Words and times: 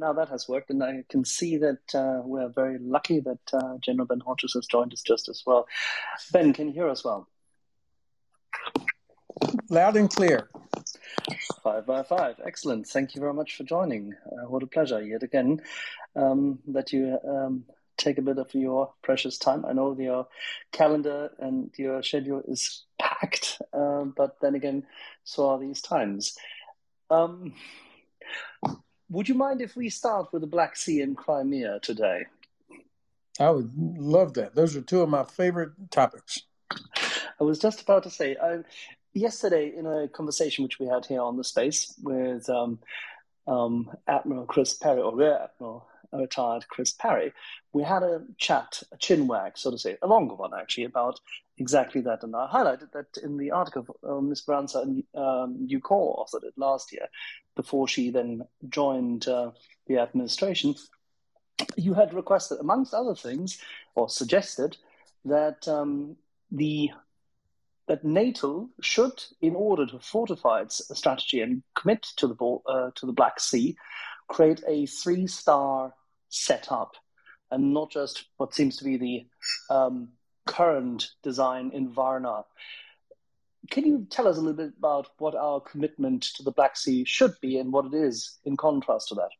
Now 0.00 0.14
that 0.14 0.30
has 0.30 0.48
worked, 0.48 0.70
and 0.70 0.82
I 0.82 1.04
can 1.10 1.26
see 1.26 1.58
that 1.58 1.94
uh, 1.94 2.22
we're 2.24 2.48
very 2.48 2.78
lucky 2.78 3.20
that 3.20 3.38
uh, 3.52 3.76
General 3.82 4.06
Ben 4.06 4.20
Hodges 4.20 4.54
has 4.54 4.64
joined 4.64 4.94
us 4.94 5.02
just 5.02 5.28
as 5.28 5.42
well. 5.44 5.68
Ben, 6.32 6.54
can 6.54 6.68
you 6.68 6.72
hear 6.72 6.88
us 6.88 7.04
well? 7.04 7.28
Loud 9.68 9.96
and 9.98 10.08
clear. 10.08 10.48
Five 11.62 11.84
by 11.84 12.02
five. 12.02 12.36
Excellent. 12.42 12.86
Thank 12.86 13.14
you 13.14 13.20
very 13.20 13.34
much 13.34 13.56
for 13.56 13.64
joining. 13.64 14.14
Uh, 14.24 14.48
what 14.48 14.62
a 14.62 14.66
pleasure 14.66 15.02
yet 15.02 15.22
again 15.22 15.60
um, 16.16 16.60
that 16.68 16.94
you 16.94 17.18
um, 17.28 17.64
take 17.98 18.16
a 18.16 18.22
bit 18.22 18.38
of 18.38 18.54
your 18.54 18.94
precious 19.02 19.36
time. 19.36 19.66
I 19.66 19.74
know 19.74 19.94
your 19.98 20.28
calendar 20.72 21.30
and 21.38 21.70
your 21.76 22.02
schedule 22.02 22.42
is 22.48 22.84
packed, 22.98 23.60
uh, 23.74 24.04
but 24.04 24.40
then 24.40 24.54
again, 24.54 24.86
so 25.24 25.50
are 25.50 25.58
these 25.58 25.82
times. 25.82 26.38
Um, 27.10 27.52
would 29.10 29.28
you 29.28 29.34
mind 29.34 29.60
if 29.60 29.76
we 29.76 29.90
start 29.90 30.32
with 30.32 30.40
the 30.40 30.46
Black 30.46 30.76
Sea 30.76 31.02
and 31.02 31.16
Crimea 31.16 31.80
today? 31.80 32.26
I 33.38 33.50
would 33.50 33.72
love 33.76 34.34
that. 34.34 34.54
Those 34.54 34.76
are 34.76 34.82
two 34.82 35.02
of 35.02 35.08
my 35.08 35.24
favorite 35.24 35.72
topics. 35.90 36.42
I 36.70 37.44
was 37.44 37.58
just 37.58 37.82
about 37.82 38.04
to 38.04 38.10
say, 38.10 38.36
I, 38.40 38.58
yesterday 39.12 39.72
in 39.76 39.86
a 39.86 40.08
conversation 40.08 40.62
which 40.62 40.78
we 40.78 40.86
had 40.86 41.06
here 41.06 41.22
on 41.22 41.36
the 41.36 41.44
space 41.44 41.94
with 42.02 42.48
um, 42.48 42.78
um, 43.46 43.90
Admiral 44.06 44.46
Chris 44.46 44.74
Parry, 44.74 45.00
or 45.00 45.14
Rear 45.14 45.40
Admiral 45.42 45.86
retired 46.12 46.66
Chris 46.68 46.92
Parry, 46.92 47.32
we 47.72 47.82
had 47.82 48.02
a 48.02 48.22
chat, 48.36 48.82
a 48.92 48.96
chin 48.96 49.26
wag, 49.26 49.52
so 49.56 49.70
to 49.70 49.78
say, 49.78 49.96
a 50.02 50.06
longer 50.06 50.34
one 50.34 50.50
actually, 50.58 50.84
about 50.84 51.20
exactly 51.58 52.00
that. 52.02 52.22
And 52.22 52.34
I 52.34 52.48
highlighted 52.52 52.92
that 52.92 53.16
in 53.22 53.36
the 53.36 53.52
article 53.52 53.86
uh, 54.06 54.20
Ms. 54.20 54.40
Speranza 54.40 54.80
and 54.80 55.04
um, 55.14 55.68
Ucor 55.70 56.18
authored 56.18 56.44
it 56.44 56.54
last 56.56 56.92
year, 56.92 57.06
before 57.62 57.86
she 57.86 58.10
then 58.10 58.30
joined 58.70 59.28
uh, 59.28 59.50
the 59.86 59.98
administration. 59.98 60.74
You 61.76 61.92
had 61.92 62.14
requested, 62.14 62.58
amongst 62.58 62.94
other 62.94 63.14
things, 63.14 63.58
or 63.94 64.08
suggested 64.08 64.78
that 65.26 65.68
um, 65.68 66.16
the 66.50 66.90
that 67.86 68.04
NATO 68.04 68.70
should, 68.80 69.16
in 69.42 69.54
order 69.56 69.84
to 69.84 69.98
fortify 69.98 70.62
its 70.62 70.76
strategy 70.94 71.40
and 71.40 71.62
commit 71.74 72.02
to 72.16 72.26
the 72.28 72.36
uh, 72.72 72.90
to 72.94 73.06
the 73.06 73.12
Black 73.20 73.40
Sea, 73.40 73.76
create 74.28 74.62
a 74.66 74.86
three-star 74.86 75.92
setup, 76.28 76.92
and 77.50 77.74
not 77.74 77.90
just 77.90 78.24
what 78.38 78.54
seems 78.54 78.76
to 78.76 78.84
be 78.84 78.96
the 78.96 79.26
um, 79.74 80.08
current 80.46 81.10
design 81.22 81.72
in 81.74 81.92
Varna. 81.92 82.44
Can 83.68 83.84
you 83.84 84.06
tell 84.10 84.26
us 84.26 84.36
a 84.36 84.40
little 84.40 84.56
bit 84.56 84.72
about 84.78 85.08
what 85.18 85.34
our 85.34 85.60
commitment 85.60 86.22
to 86.22 86.42
the 86.42 86.50
Black 86.50 86.76
Sea 86.76 87.04
should 87.04 87.34
be 87.40 87.58
and 87.58 87.72
what 87.72 87.86
it 87.86 87.94
is 87.94 88.38
in 88.44 88.56
contrast 88.56 89.08
to 89.08 89.14
that? 89.16 89.30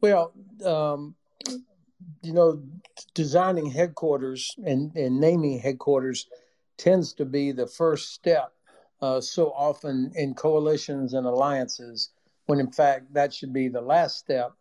Well, 0.00 0.32
um, 0.64 1.14
you 2.22 2.32
know, 2.32 2.62
designing 3.14 3.70
headquarters 3.70 4.50
and, 4.64 4.94
and 4.96 5.20
naming 5.20 5.58
headquarters 5.58 6.28
tends 6.76 7.12
to 7.14 7.24
be 7.24 7.52
the 7.52 7.66
first 7.66 8.12
step 8.12 8.52
uh, 9.00 9.20
so 9.20 9.52
often 9.52 10.12
in 10.14 10.34
coalitions 10.34 11.14
and 11.14 11.26
alliances, 11.26 12.10
when 12.46 12.60
in 12.60 12.70
fact 12.70 13.12
that 13.14 13.34
should 13.34 13.52
be 13.52 13.68
the 13.68 13.80
last 13.80 14.18
step. 14.18 14.52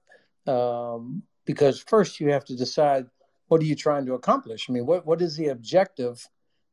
Um, 0.47 1.23
because 1.45 1.79
first 1.79 2.19
you 2.19 2.29
have 2.31 2.45
to 2.45 2.55
decide 2.55 3.05
what 3.47 3.61
are 3.61 3.65
you 3.65 3.75
trying 3.75 4.05
to 4.05 4.13
accomplish? 4.13 4.67
I 4.69 4.73
mean, 4.73 4.85
what, 4.85 5.05
what 5.05 5.21
is 5.21 5.35
the 5.35 5.49
objective 5.49 6.27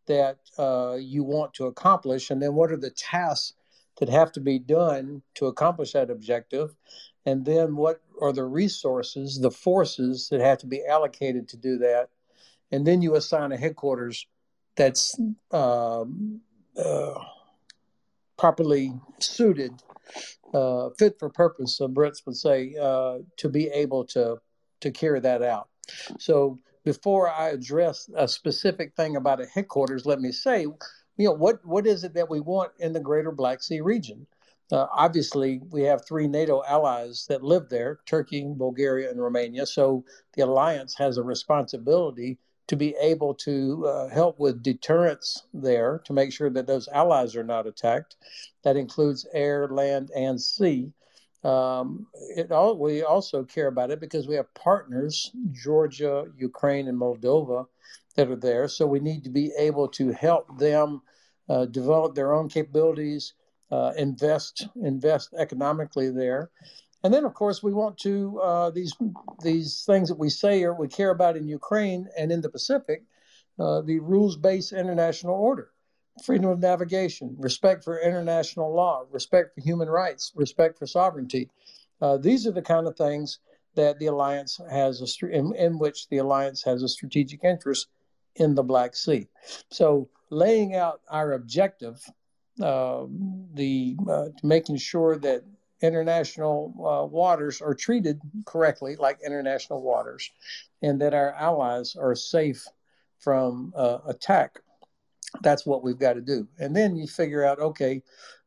that 0.08 0.38
uh, 0.58 0.96
you 0.98 1.22
want 1.22 1.54
to 1.54 1.66
accomplish? 1.66 2.30
And 2.30 2.42
then 2.42 2.54
what 2.54 2.72
are 2.72 2.76
the 2.76 2.90
tasks 2.90 3.54
that 3.98 4.08
have 4.08 4.32
to 4.32 4.40
be 4.40 4.58
done 4.58 5.22
to 5.34 5.46
accomplish 5.46 5.92
that 5.92 6.10
objective? 6.10 6.74
And 7.24 7.44
then 7.44 7.76
what 7.76 8.00
are 8.20 8.32
the 8.32 8.44
resources, 8.44 9.38
the 9.38 9.50
forces 9.50 10.28
that 10.30 10.40
have 10.40 10.58
to 10.58 10.66
be 10.66 10.84
allocated 10.84 11.48
to 11.48 11.56
do 11.56 11.78
that? 11.78 12.08
And 12.72 12.86
then 12.86 13.02
you 13.02 13.14
assign 13.14 13.52
a 13.52 13.56
headquarters 13.56 14.26
that's 14.76 15.18
um, 15.50 16.40
uh, 16.76 17.14
properly 18.36 18.92
suited, 19.18 19.72
uh, 20.54 20.90
fit 20.98 21.18
for 21.18 21.28
purpose, 21.28 21.76
so 21.76 21.88
Brits 21.88 22.24
would 22.24 22.36
say, 22.36 22.74
uh, 22.80 23.18
to 23.36 23.48
be 23.48 23.68
able 23.68 24.04
to 24.06 24.40
to 24.80 24.90
carry 24.92 25.18
that 25.20 25.42
out. 25.42 25.68
So 26.18 26.58
before 26.88 27.28
I 27.28 27.50
address 27.50 28.08
a 28.16 28.26
specific 28.26 28.96
thing 28.96 29.16
about 29.16 29.42
a 29.42 29.46
headquarters, 29.46 30.06
let 30.06 30.22
me 30.22 30.32
say, 30.32 30.62
you 30.62 30.78
know, 31.18 31.32
what 31.32 31.62
what 31.62 31.86
is 31.86 32.02
it 32.02 32.14
that 32.14 32.30
we 32.30 32.40
want 32.40 32.72
in 32.78 32.94
the 32.94 33.00
Greater 33.08 33.30
Black 33.30 33.62
Sea 33.62 33.82
region? 33.82 34.26
Uh, 34.72 34.86
obviously, 34.90 35.60
we 35.68 35.82
have 35.82 36.06
three 36.06 36.26
NATO 36.26 36.62
allies 36.66 37.26
that 37.28 37.42
live 37.42 37.68
there 37.68 37.98
Turkey, 38.06 38.50
Bulgaria, 38.56 39.10
and 39.10 39.20
Romania. 39.20 39.66
So 39.66 40.02
the 40.32 40.44
alliance 40.44 40.94
has 40.94 41.18
a 41.18 41.22
responsibility 41.22 42.38
to 42.68 42.76
be 42.76 42.96
able 42.98 43.34
to 43.34 43.86
uh, 43.86 44.08
help 44.08 44.38
with 44.38 44.62
deterrence 44.62 45.44
there 45.52 46.00
to 46.06 46.14
make 46.14 46.32
sure 46.32 46.48
that 46.48 46.66
those 46.66 46.88
allies 46.88 47.36
are 47.36 47.44
not 47.44 47.66
attacked. 47.66 48.16
That 48.64 48.78
includes 48.78 49.26
air, 49.34 49.68
land, 49.68 50.10
and 50.16 50.40
sea. 50.40 50.90
Um, 51.44 52.06
it 52.36 52.50
all, 52.50 52.76
we 52.76 53.02
also 53.02 53.44
care 53.44 53.68
about 53.68 53.90
it 53.90 54.00
because 54.00 54.26
we 54.26 54.34
have 54.34 54.52
partners, 54.54 55.30
Georgia, 55.52 56.26
Ukraine, 56.36 56.88
and 56.88 56.98
Moldova, 56.98 57.66
that 58.16 58.30
are 58.30 58.36
there. 58.36 58.66
So 58.68 58.86
we 58.86 59.00
need 59.00 59.24
to 59.24 59.30
be 59.30 59.52
able 59.56 59.88
to 59.88 60.10
help 60.12 60.58
them 60.58 61.02
uh, 61.48 61.66
develop 61.66 62.14
their 62.14 62.34
own 62.34 62.48
capabilities, 62.48 63.34
uh, 63.70 63.92
invest 63.96 64.66
invest 64.82 65.34
economically 65.38 66.10
there, 66.10 66.50
and 67.04 67.14
then, 67.14 67.24
of 67.24 67.34
course, 67.34 67.62
we 67.62 67.72
want 67.72 67.96
to 67.98 68.40
uh, 68.40 68.70
these 68.70 68.92
these 69.42 69.84
things 69.86 70.08
that 70.08 70.18
we 70.18 70.28
say 70.28 70.64
or 70.64 70.74
we 70.74 70.88
care 70.88 71.10
about 71.10 71.36
in 71.36 71.46
Ukraine 71.46 72.08
and 72.18 72.32
in 72.32 72.40
the 72.40 72.50
Pacific, 72.50 73.04
uh, 73.58 73.82
the 73.82 74.00
rules-based 74.00 74.72
international 74.72 75.34
order, 75.34 75.70
freedom 76.24 76.50
of 76.50 76.58
navigation, 76.58 77.34
respect 77.38 77.84
for 77.84 78.00
international 78.00 78.74
law, 78.74 79.04
respect 79.10 79.54
for 79.54 79.60
human 79.60 79.88
rights, 79.88 80.32
respect 80.34 80.78
for 80.78 80.86
sovereignty. 80.86 81.50
Uh, 82.00 82.16
these 82.16 82.46
are 82.46 82.52
the 82.52 82.62
kind 82.62 82.86
of 82.86 82.96
things 82.96 83.40
that 83.74 83.98
the 83.98 84.06
alliance 84.06 84.60
has 84.70 85.00
a 85.00 85.26
in, 85.26 85.54
in 85.54 85.78
which 85.78 86.08
the 86.08 86.18
alliance 86.18 86.62
has 86.62 86.82
a 86.82 86.88
strategic 86.88 87.44
interest 87.44 87.88
in 88.36 88.54
the 88.54 88.62
Black 88.62 88.94
Sea. 88.94 89.26
So, 89.70 90.08
laying 90.30 90.74
out 90.74 91.00
our 91.08 91.32
objective, 91.32 92.04
uh, 92.60 93.04
the 93.54 93.96
uh, 94.08 94.28
making 94.42 94.76
sure 94.76 95.16
that 95.18 95.44
international 95.80 96.74
uh, 96.78 97.06
waters 97.06 97.60
are 97.60 97.74
treated 97.74 98.20
correctly 98.44 98.96
like 98.96 99.18
international 99.24 99.82
waters 99.82 100.30
and 100.82 101.00
that 101.00 101.14
our 101.14 101.32
allies 101.32 101.94
are 101.96 102.14
safe 102.14 102.64
from 103.18 103.72
uh, 103.76 103.98
attack. 104.06 104.60
That's 105.42 105.66
what 105.66 105.82
we've 105.82 105.98
got 105.98 106.14
to 106.14 106.20
do. 106.20 106.48
And 106.58 106.74
then 106.74 106.96
you 106.96 107.06
figure 107.06 107.44
out, 107.44 107.58
okay, 107.58 108.02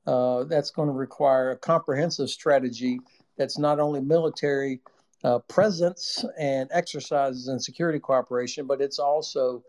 uh, 0.08 0.46
that's 0.46 0.72
going 0.72 0.88
to 0.88 0.94
require 0.94 1.52
a 1.52 1.58
comprehensive 1.58 2.30
strategy 2.30 3.00
that's 3.38 3.58
not 3.58 3.80
only 3.80 4.02
military 4.02 4.82
uh, 5.24 5.40
presence 5.40 6.26
and 6.40 6.70
exercises 6.72 7.48
and 7.48 7.64
security 7.64 8.00
cooperation, 8.00 8.66
but 8.66 8.82
it's 8.82 9.00
also 9.00 9.64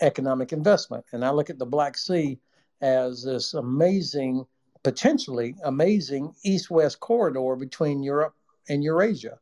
economic 0.00 0.52
investment. 0.52 1.04
And 1.12 1.24
I 1.24 1.30
look 1.30 1.50
at 1.50 1.58
the 1.58 1.66
Black 1.66 1.96
Sea 1.96 2.38
as 2.80 3.24
this 3.24 3.54
amazing 3.54 4.46
potentially 4.82 5.56
amazing 5.64 6.34
east 6.44 6.70
west 6.70 7.00
corridor 7.00 7.56
between 7.56 8.02
Europe 8.02 8.34
and 8.68 8.84
Eurasia, 8.84 9.38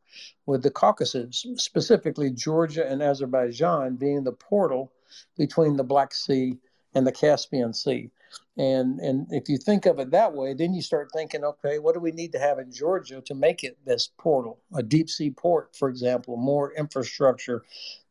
with 0.46 0.62
the 0.62 0.70
Caucasus, 0.70 1.46
specifically 1.56 2.30
Georgia 2.30 2.88
and 2.88 3.02
Azerbaijan, 3.02 3.96
being 3.96 4.24
the 4.24 4.32
portal 4.32 4.92
between 5.36 5.76
the 5.76 5.84
Black 5.84 6.12
Sea 6.12 6.58
and 6.94 7.06
the 7.06 7.12
Caspian 7.12 7.72
Sea. 7.72 8.10
And 8.56 9.00
and 9.00 9.26
if 9.30 9.48
you 9.48 9.58
think 9.58 9.86
of 9.86 9.98
it 9.98 10.10
that 10.10 10.32
way, 10.32 10.54
then 10.54 10.74
you 10.74 10.82
start 10.82 11.10
thinking, 11.12 11.44
okay, 11.44 11.78
what 11.78 11.94
do 11.94 12.00
we 12.00 12.12
need 12.12 12.32
to 12.32 12.38
have 12.38 12.58
in 12.58 12.72
Georgia 12.72 13.20
to 13.22 13.34
make 13.34 13.64
it 13.64 13.78
this 13.84 14.10
portal, 14.18 14.58
a 14.74 14.82
deep 14.82 15.10
sea 15.10 15.30
port, 15.30 15.74
for 15.76 15.88
example, 15.88 16.36
more 16.36 16.72
infrastructure, 16.74 17.62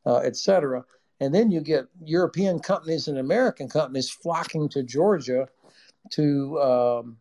uh, 0.06 0.18
et 0.18 0.36
cetera. 0.36 0.84
And 1.20 1.34
then 1.34 1.52
you 1.52 1.62
get 1.62 1.88
European 2.04 2.60
companies 2.60 3.08
and 3.08 3.20
American 3.20 3.70
companies 3.70 4.10
flocking 4.10 4.68
to 4.70 4.82
Georgia 4.82 5.48
to 6.12 6.62
um, 6.62 7.18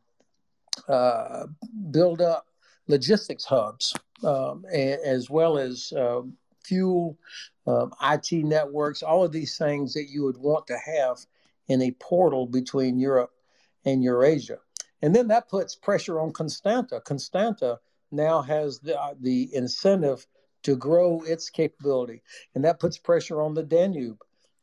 uh, 0.89 1.47
build 1.91 2.23
up 2.23 2.47
logistics 2.89 3.45
hubs 3.45 3.95
um, 4.25 4.65
as 4.73 5.31
well 5.31 5.59
as 5.59 5.93
uh, 5.93 6.23
fuel, 6.65 7.19
um, 7.67 7.93
IT 8.03 8.33
networks, 8.33 9.03
all 9.03 9.25
of 9.25 9.33
these 9.33 9.57
things 9.57 9.93
that 9.95 10.09
you 10.09 10.25
would 10.25 10.37
want 10.37 10.67
to 10.67 10.79
have 10.79 11.19
in 11.71 11.81
a 11.83 11.93
portal 11.93 12.47
between 12.47 12.99
Europe 12.99 13.31
and 13.85 14.03
Eurasia. 14.03 14.59
And 15.03 15.15
then 15.15 15.29
that 15.29 15.49
puts 15.49 15.77
pressure 15.77 16.19
on 16.21 16.33
Constanta. 16.33 17.01
Constanta 17.01 17.79
now 18.11 18.43
has 18.43 18.81
the, 18.81 19.01
uh, 19.01 19.15
the 19.21 19.49
incentive 19.55 20.27
to 20.65 20.75
grow 20.75 21.23
its 21.23 21.49
capability, 21.49 22.23
and 22.55 22.65
that 22.65 22.81
puts 22.81 22.99
pressure 22.99 23.41
on 23.41 23.55
the 23.55 23.63
Danube. 23.63 24.19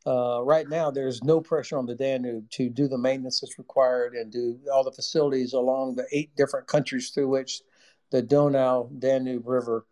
Uh, 0.06 0.42
right 0.44 0.68
now, 0.68 0.90
there's 0.90 1.24
no 1.24 1.40
pressure 1.40 1.78
on 1.78 1.86
the 1.86 1.94
Danube 1.94 2.48
to 2.50 2.68
do 2.68 2.86
the 2.86 2.98
maintenance 2.98 3.40
that's 3.40 3.58
required 3.58 4.12
and 4.14 4.30
do 4.30 4.60
all 4.70 4.84
the 4.84 4.92
facilities 4.92 5.54
along 5.54 5.96
the 5.96 6.06
eight 6.12 6.30
different 6.36 6.66
countries 6.66 7.08
through 7.08 7.28
which 7.28 7.62
the 8.10 8.22
Donau 8.22 8.90
Danube 8.98 9.46
River 9.46 9.86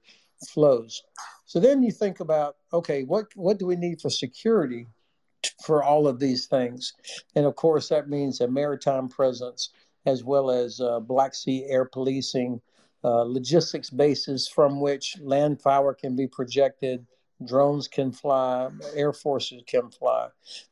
flows. 0.47 1.03
So 1.47 1.61
then 1.61 1.83
you 1.83 1.93
think 1.93 2.21
about 2.21 2.57
okay, 2.73 3.05
what 3.05 3.27
what 3.35 3.59
do 3.59 3.67
we 3.67 3.77
need 3.77 4.01
for 4.03 4.11
security 4.11 4.87
for 5.65 5.83
all 5.83 6.07
of 6.09 6.19
these 6.19 6.47
things? 6.47 6.93
And 7.35 7.47
of 7.47 7.57
course, 7.57 7.89
that 7.89 8.09
means 8.09 8.41
a 8.41 8.49
maritime 8.49 9.09
presence 9.09 9.71
as 10.07 10.23
well 10.23 10.51
as 10.51 10.81
uh, 10.81 11.01
Black 11.01 11.35
Sea 11.35 11.67
air 11.69 11.85
policing, 11.85 12.61
uh, 13.05 13.23
logistics 13.23 13.91
bases 13.91 14.49
from 14.49 14.81
which 14.81 15.17
land 15.21 15.61
power 15.63 15.93
can 15.93 16.17
be 16.17 16.27
projected, 16.27 17.05
drones 17.45 17.89
can 17.89 18.13
fly, 18.13 18.71
air 18.95 19.13
forces 19.13 19.63
can 19.67 19.91
fly, 19.91 20.29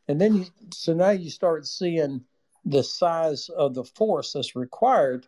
and 0.08 0.20
then 0.20 0.36
you 0.36 0.46
so 0.72 0.94
now 0.94 1.10
you 1.10 1.30
start 1.30 1.66
seeing 1.66 2.24
the 2.64 2.82
size 2.82 3.50
of 3.50 3.74
the 3.74 3.84
force 3.84 4.32
that's 4.32 4.56
required, 4.56 5.26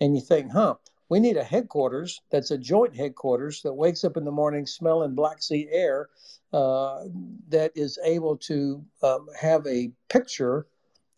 and 0.00 0.16
you 0.16 0.20
think, 0.20 0.50
huh, 0.50 0.74
we 1.12 1.20
need 1.20 1.36
a 1.36 1.44
headquarters 1.44 2.22
that's 2.30 2.52
a 2.52 2.56
joint 2.56 2.96
headquarters 2.96 3.60
that 3.60 3.74
wakes 3.74 4.02
up 4.02 4.16
in 4.16 4.24
the 4.24 4.32
morning 4.32 4.64
smelling 4.64 5.14
Black 5.14 5.42
Sea 5.42 5.68
air, 5.70 6.08
uh, 6.54 7.04
that 7.50 7.70
is 7.74 7.98
able 8.02 8.34
to 8.38 8.82
um, 9.02 9.26
have 9.38 9.66
a 9.66 9.90
picture, 10.08 10.68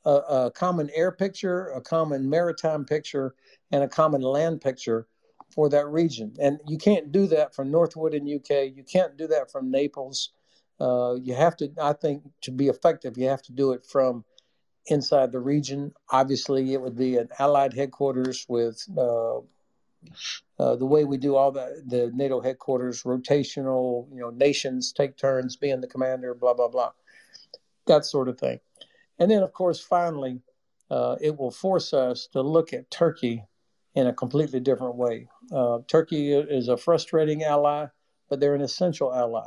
a, 0.05 0.11
a 0.11 0.51
common 0.51 0.91
air 0.97 1.13
picture, 1.13 1.69
a 1.69 1.81
common 1.81 2.29
maritime 2.29 2.85
picture, 2.85 3.37
and 3.71 3.85
a 3.85 3.89
common 3.89 4.21
land 4.21 4.61
picture 4.61 5.07
for 5.55 5.69
that 5.69 5.87
region. 5.87 6.35
And 6.41 6.59
you 6.67 6.77
can't 6.77 7.13
do 7.13 7.29
that 7.29 7.55
from 7.55 7.71
Northwood 7.71 8.15
in 8.15 8.25
UK. 8.25 8.75
You 8.75 8.83
can't 8.83 9.17
do 9.17 9.29
that 9.29 9.53
from 9.53 9.71
Naples. 9.71 10.33
Uh, 10.81 11.15
you 11.23 11.35
have 11.35 11.57
to, 11.59 11.71
I 11.81 11.93
think, 11.93 12.25
to 12.41 12.51
be 12.51 12.67
effective, 12.67 13.17
you 13.17 13.29
have 13.29 13.43
to 13.43 13.53
do 13.53 13.71
it 13.71 13.87
from 13.87 14.25
inside 14.87 15.31
the 15.31 15.39
region. 15.39 15.93
Obviously, 16.11 16.73
it 16.73 16.81
would 16.81 16.97
be 16.97 17.17
an 17.17 17.29
allied 17.39 17.75
headquarters 17.75 18.45
with 18.49 18.85
uh, 18.99 19.39
uh, 20.59 20.77
the 20.77 20.87
way 20.87 21.05
we 21.05 21.17
do 21.17 21.37
all 21.37 21.53
the, 21.53 21.83
the 21.87 22.11
NATO 22.15 22.41
headquarters, 22.41 23.03
rotational, 23.03 24.09
you 24.13 24.21
know, 24.21 24.31
nations 24.31 24.93
take 24.93 25.17
turns 25.17 25.57
being 25.57 25.81
the 25.81 25.87
commander, 25.87 26.35
blah, 26.35 26.55
blah, 26.55 26.69
blah, 26.69 26.93
that 27.87 28.05
sort 28.05 28.29
of 28.29 28.39
thing. 28.39 28.61
And 29.19 29.31
then, 29.31 29.43
of 29.43 29.53
course, 29.53 29.81
finally, 29.81 30.41
uh, 30.91 31.17
it 31.21 31.37
will 31.37 31.51
force 31.51 31.93
us 31.93 32.29
to 32.33 32.43
look 32.43 32.73
at 32.73 32.91
Turkey 32.91 33.45
in 33.95 34.07
a 34.07 34.13
completely 34.13 34.61
different 34.61 34.97
way. 34.97 35.29
Uh, 35.53 35.79
Turkey 35.87 36.33
is 36.33 36.69
a 36.69 36.77
frustrating 36.77 37.45
ally, 37.45 37.87
but 38.29 38.41
they're 38.41 38.55
an 38.55 38.61
essential 38.61 39.15
ally. 39.15 39.47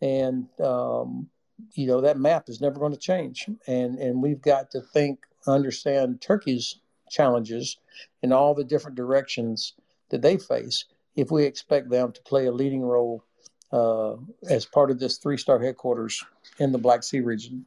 And 0.00 0.48
um, 0.60 1.28
you 1.74 1.86
know 1.86 2.00
that 2.00 2.18
map 2.18 2.48
is 2.48 2.60
never 2.60 2.78
going 2.78 2.92
to 2.92 2.98
change 2.98 3.48
and 3.66 3.98
and 3.98 4.22
we've 4.22 4.42
got 4.42 4.70
to 4.70 4.80
think 4.80 5.20
understand 5.46 6.20
turkey's 6.20 6.80
challenges 7.10 7.78
in 8.22 8.32
all 8.32 8.54
the 8.54 8.64
different 8.64 8.96
directions 8.96 9.74
that 10.10 10.22
they 10.22 10.36
face 10.36 10.84
if 11.16 11.30
we 11.30 11.44
expect 11.44 11.90
them 11.90 12.12
to 12.12 12.22
play 12.22 12.46
a 12.46 12.52
leading 12.52 12.82
role 12.82 13.24
uh, 13.72 14.14
as 14.48 14.64
part 14.64 14.90
of 14.90 14.98
this 14.98 15.18
three 15.18 15.36
star 15.36 15.58
headquarters 15.58 16.24
in 16.58 16.72
the 16.72 16.78
black 16.78 17.02
sea 17.02 17.20
region 17.20 17.64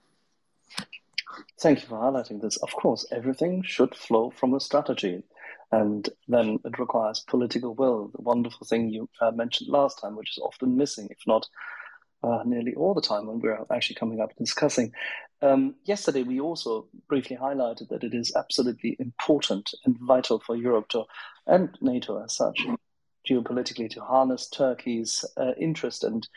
thank 1.60 1.82
you 1.82 1.88
for 1.88 1.98
highlighting 1.98 2.42
this 2.42 2.58
of 2.58 2.72
course 2.74 3.06
everything 3.12 3.64
should 3.64 3.94
flow 3.96 4.30
from 4.30 4.54
a 4.54 4.60
strategy 4.60 5.24
and 5.72 6.10
then 6.30 6.58
it 6.64 6.80
requires 6.80 7.20
political 7.28 7.74
will 7.76 8.10
the 8.16 8.22
wonderful 8.22 8.66
thing 8.66 8.90
you 8.90 9.10
uh, 9.22 9.32
mentioned 9.32 9.70
last 9.70 10.00
time 10.00 10.16
which 10.16 10.32
is 10.32 10.44
often 10.44 10.78
missing 10.78 11.08
if 11.12 11.20
not 11.28 11.48
uh, 12.24 12.42
nearly 12.46 12.74
all 12.76 12.94
the 12.94 13.02
time 13.02 13.28
when 13.28 13.40
we're 13.40 13.66
actually 13.72 13.96
coming 13.96 14.20
up 14.20 14.36
discussing. 14.38 14.92
Um, 15.42 15.76
yesterday, 15.86 16.24
we 16.24 16.40
also 16.40 16.88
briefly 17.08 17.38
highlighted 17.38 17.90
that 17.90 18.04
it 18.04 18.14
is 18.14 18.36
absolutely 18.36 18.96
important 19.00 19.74
and 19.86 19.98
vital 20.00 20.40
for 20.40 20.56
Europe 20.56 20.90
to, 20.90 21.04
and 21.46 21.70
NATO 21.82 22.24
as 22.24 22.36
such, 22.36 22.66
geopolitically, 23.30 23.90
to 23.92 24.02
harness 24.02 24.50
Turkey's 24.50 25.24
uh, 25.38 25.52
interest 25.60 26.04
and 26.04 26.28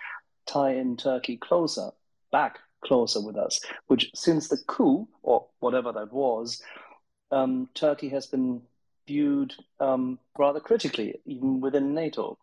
tie 0.46 0.74
in 0.74 0.96
Turkey 0.96 1.36
closer, 1.36 1.90
back 2.30 2.58
closer 2.84 3.20
with 3.20 3.36
us, 3.36 3.60
which 3.86 4.10
since 4.14 4.48
the 4.48 4.58
coup, 4.66 5.08
or 5.22 5.46
whatever 5.60 5.92
that 5.92 6.12
was, 6.12 6.62
um, 7.30 7.68
Turkey 7.74 8.08
has 8.08 8.26
been 8.26 8.62
viewed 9.06 9.54
um, 9.80 10.18
rather 10.38 10.60
critically, 10.60 11.20
even 11.24 11.60
within 11.60 11.94
NATO. 11.94 12.38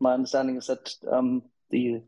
My 0.00 0.12
understanding 0.14 0.56
is 0.56 0.66
that 0.66 0.94
um, 1.10 1.42
the 1.70 2.02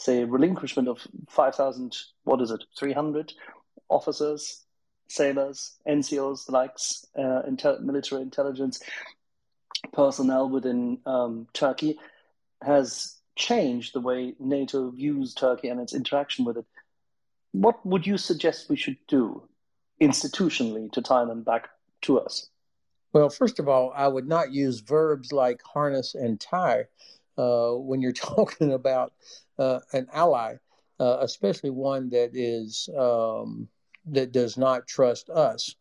say 0.00 0.24
relinquishment 0.24 0.88
of 0.88 1.06
5,000, 1.28 1.94
what 2.24 2.40
is 2.40 2.50
it, 2.50 2.64
300 2.78 3.34
officers, 3.90 4.64
sailors, 5.08 5.76
NCOs, 5.86 6.46
the 6.46 6.52
likes, 6.52 7.04
uh, 7.18 7.42
intel- 7.46 7.80
military 7.80 8.22
intelligence 8.22 8.80
personnel 9.92 10.48
within 10.48 10.98
um, 11.04 11.46
Turkey 11.52 11.98
has 12.62 13.16
changed 13.36 13.94
the 13.94 14.00
way 14.00 14.34
NATO 14.38 14.90
views 14.90 15.34
Turkey 15.34 15.68
and 15.68 15.80
its 15.80 15.94
interaction 15.94 16.44
with 16.46 16.56
it. 16.56 16.66
What 17.52 17.84
would 17.84 18.06
you 18.06 18.16
suggest 18.16 18.70
we 18.70 18.76
should 18.76 18.98
do 19.06 19.42
institutionally 20.00 20.90
to 20.92 21.02
tie 21.02 21.26
them 21.26 21.42
back 21.42 21.68
to 22.02 22.20
us? 22.20 22.48
Well, 23.12 23.28
first 23.28 23.58
of 23.58 23.68
all, 23.68 23.92
I 23.94 24.08
would 24.08 24.28
not 24.28 24.52
use 24.52 24.80
verbs 24.80 25.32
like 25.32 25.60
harness 25.62 26.14
and 26.14 26.40
tie 26.40 26.84
uh, 27.40 27.72
when 27.72 28.02
you're 28.02 28.12
talking 28.36 28.72
about 28.72 29.12
uh, 29.58 29.80
an 29.92 30.06
ally, 30.12 30.56
uh, 30.98 31.18
especially 31.20 31.70
one 31.70 32.10
that 32.10 32.30
is 32.34 32.88
um, 32.98 33.68
that 34.06 34.32
does 34.32 34.56
not 34.58 34.86
trust 34.86 35.30
us. 35.30 35.74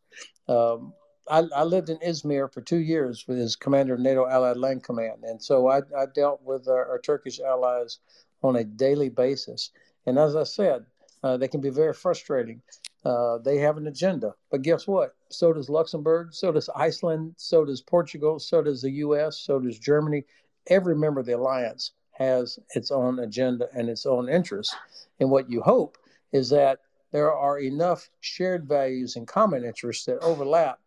Um, 0.48 0.94
I, 1.30 1.44
I, 1.56 1.64
lived 1.64 1.90
in 1.90 1.98
Izmir 1.98 2.52
for 2.52 2.62
two 2.62 2.80
years 2.80 3.26
with 3.28 3.38
his 3.38 3.56
commander 3.56 3.94
of 3.94 4.00
NATO 4.00 4.28
Allied 4.28 4.58
Land 4.58 4.84
Command, 4.84 5.24
and 5.24 5.42
so 5.42 5.68
I, 5.68 5.80
I 5.98 6.06
dealt 6.16 6.42
with 6.44 6.68
our, 6.68 6.90
our, 6.90 7.00
Turkish 7.00 7.40
allies 7.40 8.00
on 8.42 8.56
a 8.56 8.64
daily 8.64 9.10
basis. 9.10 9.70
And 10.08 10.18
as 10.18 10.36
I 10.36 10.44
said, 10.44 10.86
uh, 11.24 11.38
they 11.38 11.48
can 11.48 11.62
be 11.62 11.70
very 11.70 11.94
frustrating. 11.94 12.62
Uh, 13.06 13.38
they 13.38 13.58
have 13.58 13.78
an 13.78 13.88
agenda, 13.88 14.34
but 14.50 14.64
guess 14.64 14.88
what? 14.88 15.16
So 15.30 15.54
does 15.54 15.70
Luxembourg, 15.70 16.34
so 16.34 16.52
does 16.52 16.70
Iceland, 16.76 17.36
so 17.38 17.64
does 17.64 17.82
Portugal, 17.82 18.40
so 18.40 18.64
does 18.64 18.82
the 18.82 18.92
U.S., 18.92 19.38
so 19.38 19.60
does 19.60 19.78
Germany. 19.78 20.26
Every 20.70 20.96
member 20.96 21.20
of 21.20 21.26
the 21.26 21.38
alliance 21.38 21.92
has 22.14 22.60
its 22.76 22.92
own 22.92 23.20
agenda 23.20 23.68
and 23.74 23.90
its 23.90 24.06
own 24.06 24.30
interests. 24.30 24.76
And 25.20 25.32
what 25.32 25.50
you 25.50 25.62
hope 25.62 25.98
is 26.32 26.50
that 26.50 26.80
there 27.12 27.34
are 27.34 27.60
enough 27.60 28.10
shared 28.20 28.68
values 28.68 29.16
and 29.16 29.28
common 29.28 29.66
interests 29.66 30.06
that 30.06 30.20
overlap 30.20 30.80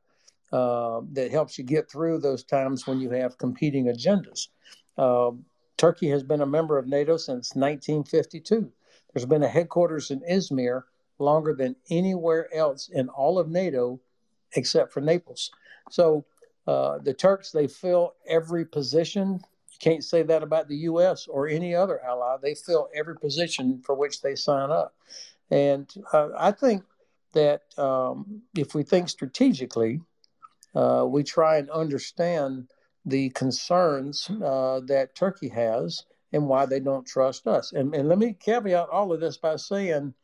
uh, 0.53 1.01
that 1.13 1.31
helps 1.31 1.59
you 1.59 1.65
get 1.65 1.91
through 1.91 2.19
those 2.19 2.45
times 2.45 2.87
when 2.87 3.01
you 3.01 3.11
have 3.11 3.39
competing 3.39 3.87
agendas. 3.87 4.49
Uh, 4.99 5.33
Turkey 5.79 6.09
has 6.11 6.23
been 6.23 6.43
a 6.43 6.47
member 6.47 6.79
of 6.79 6.87
NATO 6.87 7.17
since 7.17 7.55
1952. 7.55 8.71
There's 9.13 9.27
been 9.27 9.43
a 9.43 9.49
headquarters 9.49 10.11
in 10.11 10.21
Izmir 10.21 10.83
longer 11.19 11.55
than 11.55 11.75
anywhere 11.91 12.55
else 12.55 12.89
in 12.89 13.09
all 13.09 13.39
of 13.39 13.49
NATO 13.49 13.99
except 14.55 14.93
for 14.93 15.01
Naples. 15.01 15.51
So 15.91 16.25
uh, 16.67 16.99
the 16.99 17.15
Turks, 17.15 17.51
they 17.51 17.67
fill 17.67 18.15
every 18.29 18.65
position 18.65 19.41
can't 19.83 20.05
say 20.05 20.23
that 20.23 20.43
about 20.43 20.69
the 20.69 20.77
U.S. 20.77 21.27
or 21.27 21.49
any 21.49 21.75
other 21.75 22.03
ally. 22.05 22.37
They 22.41 22.55
fill 22.55 22.89
every 22.95 23.17
position 23.17 23.83
for 23.85 23.95
which 23.95 24.23
they 24.23 24.37
sign 24.37 24.71
up. 24.71 24.95
And 25.51 25.93
uh, 26.13 26.29
I 26.39 26.53
think 26.53 26.85
that 27.33 27.63
um, 27.77 28.43
if 28.57 28.75
we 28.75 28.85
think 28.85 29.09
strategically, 29.09 30.01
uh, 30.75 31.05
we 31.07 31.25
try 31.25 31.59
and 31.59 31.69
understand 31.71 32.69
the 33.05 33.31
concerns 33.31 34.31
uh, 34.31 34.81
that 34.87 35.15
Turkey 35.15 35.49
has 35.49 36.05
and 36.33 36.47
why 36.47 36.65
they 36.65 36.81
don't 36.81 37.07
trust 37.07 37.47
us. 37.47 37.73
And, 37.73 37.95
and 37.95 38.09
let 38.09 38.19
me 38.19 38.37
caveat 38.39 38.89
all 38.89 39.13
of 39.13 39.21
this 39.21 39.37
by 39.37 39.57
saying, 39.57 40.15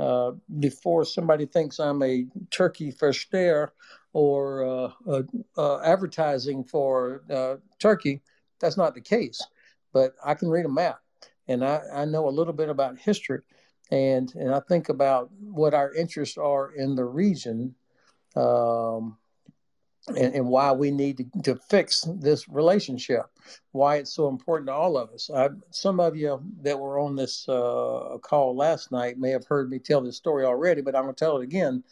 uh, 0.00 0.32
before 0.58 1.04
somebody 1.04 1.44
thinks 1.44 1.78
I'm 1.78 2.02
a 2.02 2.24
Turkey 2.50 2.90
versteher 2.92 3.68
or 4.14 4.90
uh, 5.06 5.80
advertising 5.82 6.64
for 6.64 7.22
uh, 7.30 7.56
Turkey, 7.78 8.22
that's 8.62 8.78
not 8.78 8.94
the 8.94 9.00
case. 9.02 9.42
But 9.92 10.14
I 10.24 10.32
can 10.32 10.48
read 10.48 10.64
a 10.64 10.70
map 10.70 11.00
and 11.48 11.62
I, 11.62 11.82
I 11.92 12.04
know 12.06 12.26
a 12.28 12.30
little 12.30 12.54
bit 12.54 12.70
about 12.70 12.98
history 12.98 13.40
and, 13.90 14.34
and 14.34 14.54
I 14.54 14.60
think 14.60 14.88
about 14.88 15.30
what 15.38 15.74
our 15.74 15.92
interests 15.92 16.38
are 16.38 16.72
in 16.72 16.94
the 16.94 17.04
region 17.04 17.74
um, 18.34 19.18
and, 20.08 20.34
and, 20.34 20.46
why 20.46 20.72
we 20.72 20.90
need 20.90 21.18
to, 21.18 21.42
to, 21.42 21.60
fix 21.68 22.08
this 22.18 22.48
relationship, 22.48 23.26
why 23.72 23.96
it's 23.96 24.14
so 24.14 24.28
important 24.28 24.68
to 24.68 24.72
all 24.72 24.96
of 24.96 25.10
us. 25.10 25.30
I, 25.32 25.50
some 25.70 26.00
of 26.00 26.16
you 26.16 26.42
that 26.62 26.78
were 26.78 26.98
on 26.98 27.14
this 27.14 27.46
uh, 27.48 28.16
call 28.22 28.56
last 28.56 28.90
night 28.90 29.18
may 29.18 29.30
have 29.30 29.46
heard 29.46 29.70
me 29.70 29.78
tell 29.78 30.00
this 30.00 30.16
story 30.16 30.46
already, 30.46 30.80
but 30.80 30.96
I'm 30.96 31.02
going 31.02 31.14
to 31.14 31.24
tell 31.24 31.36
it 31.36 31.44
again 31.44 31.84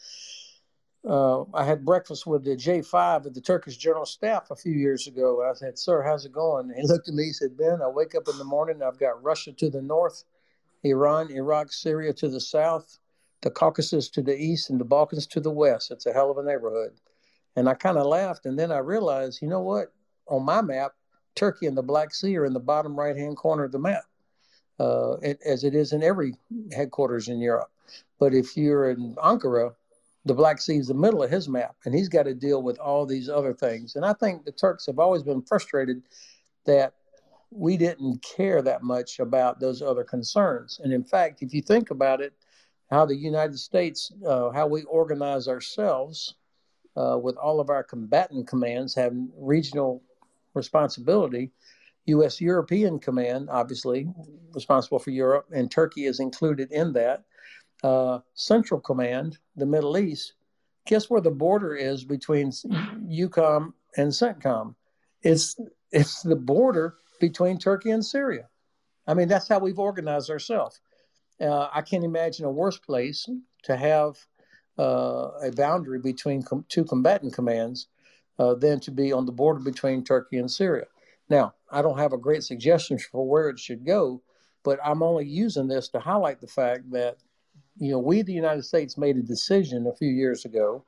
uh, 1.08 1.42
I 1.54 1.64
had 1.64 1.84
breakfast 1.84 2.26
with 2.26 2.44
the 2.44 2.56
J5 2.56 3.26
of 3.26 3.34
the 3.34 3.40
Turkish 3.40 3.76
General 3.76 4.04
Staff 4.04 4.50
a 4.50 4.56
few 4.56 4.72
years 4.72 5.06
ago. 5.06 5.48
I 5.48 5.54
said, 5.54 5.78
Sir, 5.78 6.02
how's 6.02 6.26
it 6.26 6.32
going? 6.32 6.72
he 6.76 6.82
looked 6.86 7.08
at 7.08 7.14
me, 7.14 7.24
he 7.24 7.32
said, 7.32 7.56
Ben, 7.56 7.80
I 7.82 7.88
wake 7.88 8.14
up 8.14 8.28
in 8.28 8.36
the 8.36 8.44
morning, 8.44 8.82
I've 8.82 8.98
got 8.98 9.22
Russia 9.22 9.52
to 9.52 9.70
the 9.70 9.80
north, 9.80 10.24
Iran, 10.82 11.30
Iraq, 11.30 11.72
Syria 11.72 12.12
to 12.14 12.28
the 12.28 12.40
south, 12.40 12.98
the 13.42 13.50
Caucasus 13.50 14.10
to 14.10 14.22
the 14.22 14.36
east, 14.36 14.68
and 14.68 14.78
the 14.78 14.84
Balkans 14.84 15.26
to 15.28 15.40
the 15.40 15.50
west. 15.50 15.90
It's 15.90 16.06
a 16.06 16.12
hell 16.12 16.30
of 16.30 16.38
a 16.38 16.42
neighborhood. 16.42 16.92
And 17.56 17.68
I 17.68 17.74
kind 17.74 17.96
of 17.96 18.06
laughed, 18.06 18.44
and 18.44 18.58
then 18.58 18.70
I 18.70 18.78
realized, 18.78 19.40
you 19.40 19.48
know 19.48 19.62
what? 19.62 19.92
On 20.28 20.44
my 20.44 20.60
map, 20.60 20.92
Turkey 21.34 21.66
and 21.66 21.76
the 21.76 21.82
Black 21.82 22.14
Sea 22.14 22.36
are 22.36 22.44
in 22.44 22.52
the 22.52 22.60
bottom 22.60 22.98
right 22.98 23.16
hand 23.16 23.36
corner 23.36 23.64
of 23.64 23.72
the 23.72 23.78
map, 23.78 24.04
uh, 24.78 25.12
it, 25.22 25.40
as 25.44 25.64
it 25.64 25.74
is 25.74 25.92
in 25.92 26.02
every 26.02 26.34
headquarters 26.72 27.28
in 27.28 27.40
Europe. 27.40 27.70
But 28.18 28.34
if 28.34 28.56
you're 28.56 28.90
in 28.90 29.14
Ankara, 29.16 29.74
the 30.24 30.34
Black 30.34 30.60
Sea 30.60 30.76
is 30.76 30.88
the 30.88 30.94
middle 30.94 31.22
of 31.22 31.30
his 31.30 31.48
map, 31.48 31.76
and 31.84 31.94
he's 31.94 32.08
got 32.08 32.24
to 32.24 32.34
deal 32.34 32.62
with 32.62 32.78
all 32.78 33.06
these 33.06 33.28
other 33.28 33.54
things. 33.54 33.96
And 33.96 34.04
I 34.04 34.12
think 34.12 34.44
the 34.44 34.52
Turks 34.52 34.86
have 34.86 34.98
always 34.98 35.22
been 35.22 35.42
frustrated 35.42 36.02
that 36.66 36.94
we 37.50 37.76
didn't 37.76 38.22
care 38.22 38.62
that 38.62 38.82
much 38.82 39.18
about 39.18 39.60
those 39.60 39.82
other 39.82 40.04
concerns. 40.04 40.80
And 40.82 40.92
in 40.92 41.02
fact, 41.02 41.42
if 41.42 41.52
you 41.52 41.62
think 41.62 41.90
about 41.90 42.20
it, 42.20 42.32
how 42.90 43.06
the 43.06 43.16
United 43.16 43.58
States, 43.58 44.12
uh, 44.26 44.50
how 44.50 44.66
we 44.66 44.82
organize 44.84 45.48
ourselves 45.48 46.34
uh, 46.96 47.18
with 47.18 47.36
all 47.36 47.60
of 47.60 47.70
our 47.70 47.82
combatant 47.82 48.46
commands 48.46 48.94
having 48.94 49.30
regional 49.36 50.02
responsibility, 50.54 51.50
U.S. 52.06 52.40
European 52.40 52.98
Command, 52.98 53.48
obviously 53.50 54.08
responsible 54.52 54.98
for 54.98 55.10
Europe, 55.10 55.46
and 55.52 55.70
Turkey 55.70 56.06
is 56.06 56.20
included 56.20 56.72
in 56.72 56.92
that. 56.94 57.24
Uh, 57.82 58.20
Central 58.34 58.80
Command, 58.80 59.38
the 59.56 59.66
Middle 59.66 59.96
East. 59.96 60.34
Guess 60.86 61.08
where 61.08 61.20
the 61.20 61.30
border 61.30 61.74
is 61.74 62.04
between 62.04 62.50
EUCOM 62.50 63.72
and 63.96 64.10
CENTCOM? 64.10 64.74
It's 65.22 65.58
it's 65.92 66.22
the 66.22 66.36
border 66.36 66.96
between 67.20 67.58
Turkey 67.58 67.90
and 67.90 68.04
Syria. 68.04 68.48
I 69.06 69.14
mean, 69.14 69.28
that's 69.28 69.48
how 69.48 69.58
we've 69.58 69.78
organized 69.78 70.30
ourselves. 70.30 70.80
Uh, 71.40 71.68
I 71.72 71.82
can't 71.82 72.04
imagine 72.04 72.44
a 72.44 72.50
worse 72.50 72.78
place 72.78 73.28
to 73.64 73.76
have 73.76 74.16
uh, 74.78 75.30
a 75.42 75.52
boundary 75.52 75.98
between 75.98 76.42
com- 76.42 76.64
two 76.68 76.84
combatant 76.84 77.32
commands 77.32 77.88
uh, 78.38 78.54
than 78.54 78.80
to 78.80 78.90
be 78.90 79.12
on 79.12 79.26
the 79.26 79.32
border 79.32 79.60
between 79.60 80.04
Turkey 80.04 80.38
and 80.38 80.50
Syria. 80.50 80.86
Now, 81.28 81.54
I 81.70 81.82
don't 81.82 81.98
have 81.98 82.12
a 82.12 82.18
great 82.18 82.42
suggestion 82.42 82.98
for 82.98 83.26
where 83.26 83.48
it 83.48 83.58
should 83.58 83.84
go, 83.86 84.22
but 84.64 84.78
I'm 84.84 85.02
only 85.02 85.26
using 85.26 85.68
this 85.68 85.88
to 85.90 86.00
highlight 86.00 86.40
the 86.40 86.46
fact 86.46 86.90
that, 86.92 87.18
you 87.80 87.90
know, 87.90 87.98
we, 87.98 88.22
the 88.22 88.32
United 88.32 88.64
States, 88.64 88.98
made 88.98 89.16
a 89.16 89.22
decision 89.22 89.86
a 89.86 89.96
few 89.96 90.10
years 90.10 90.44
ago 90.44 90.84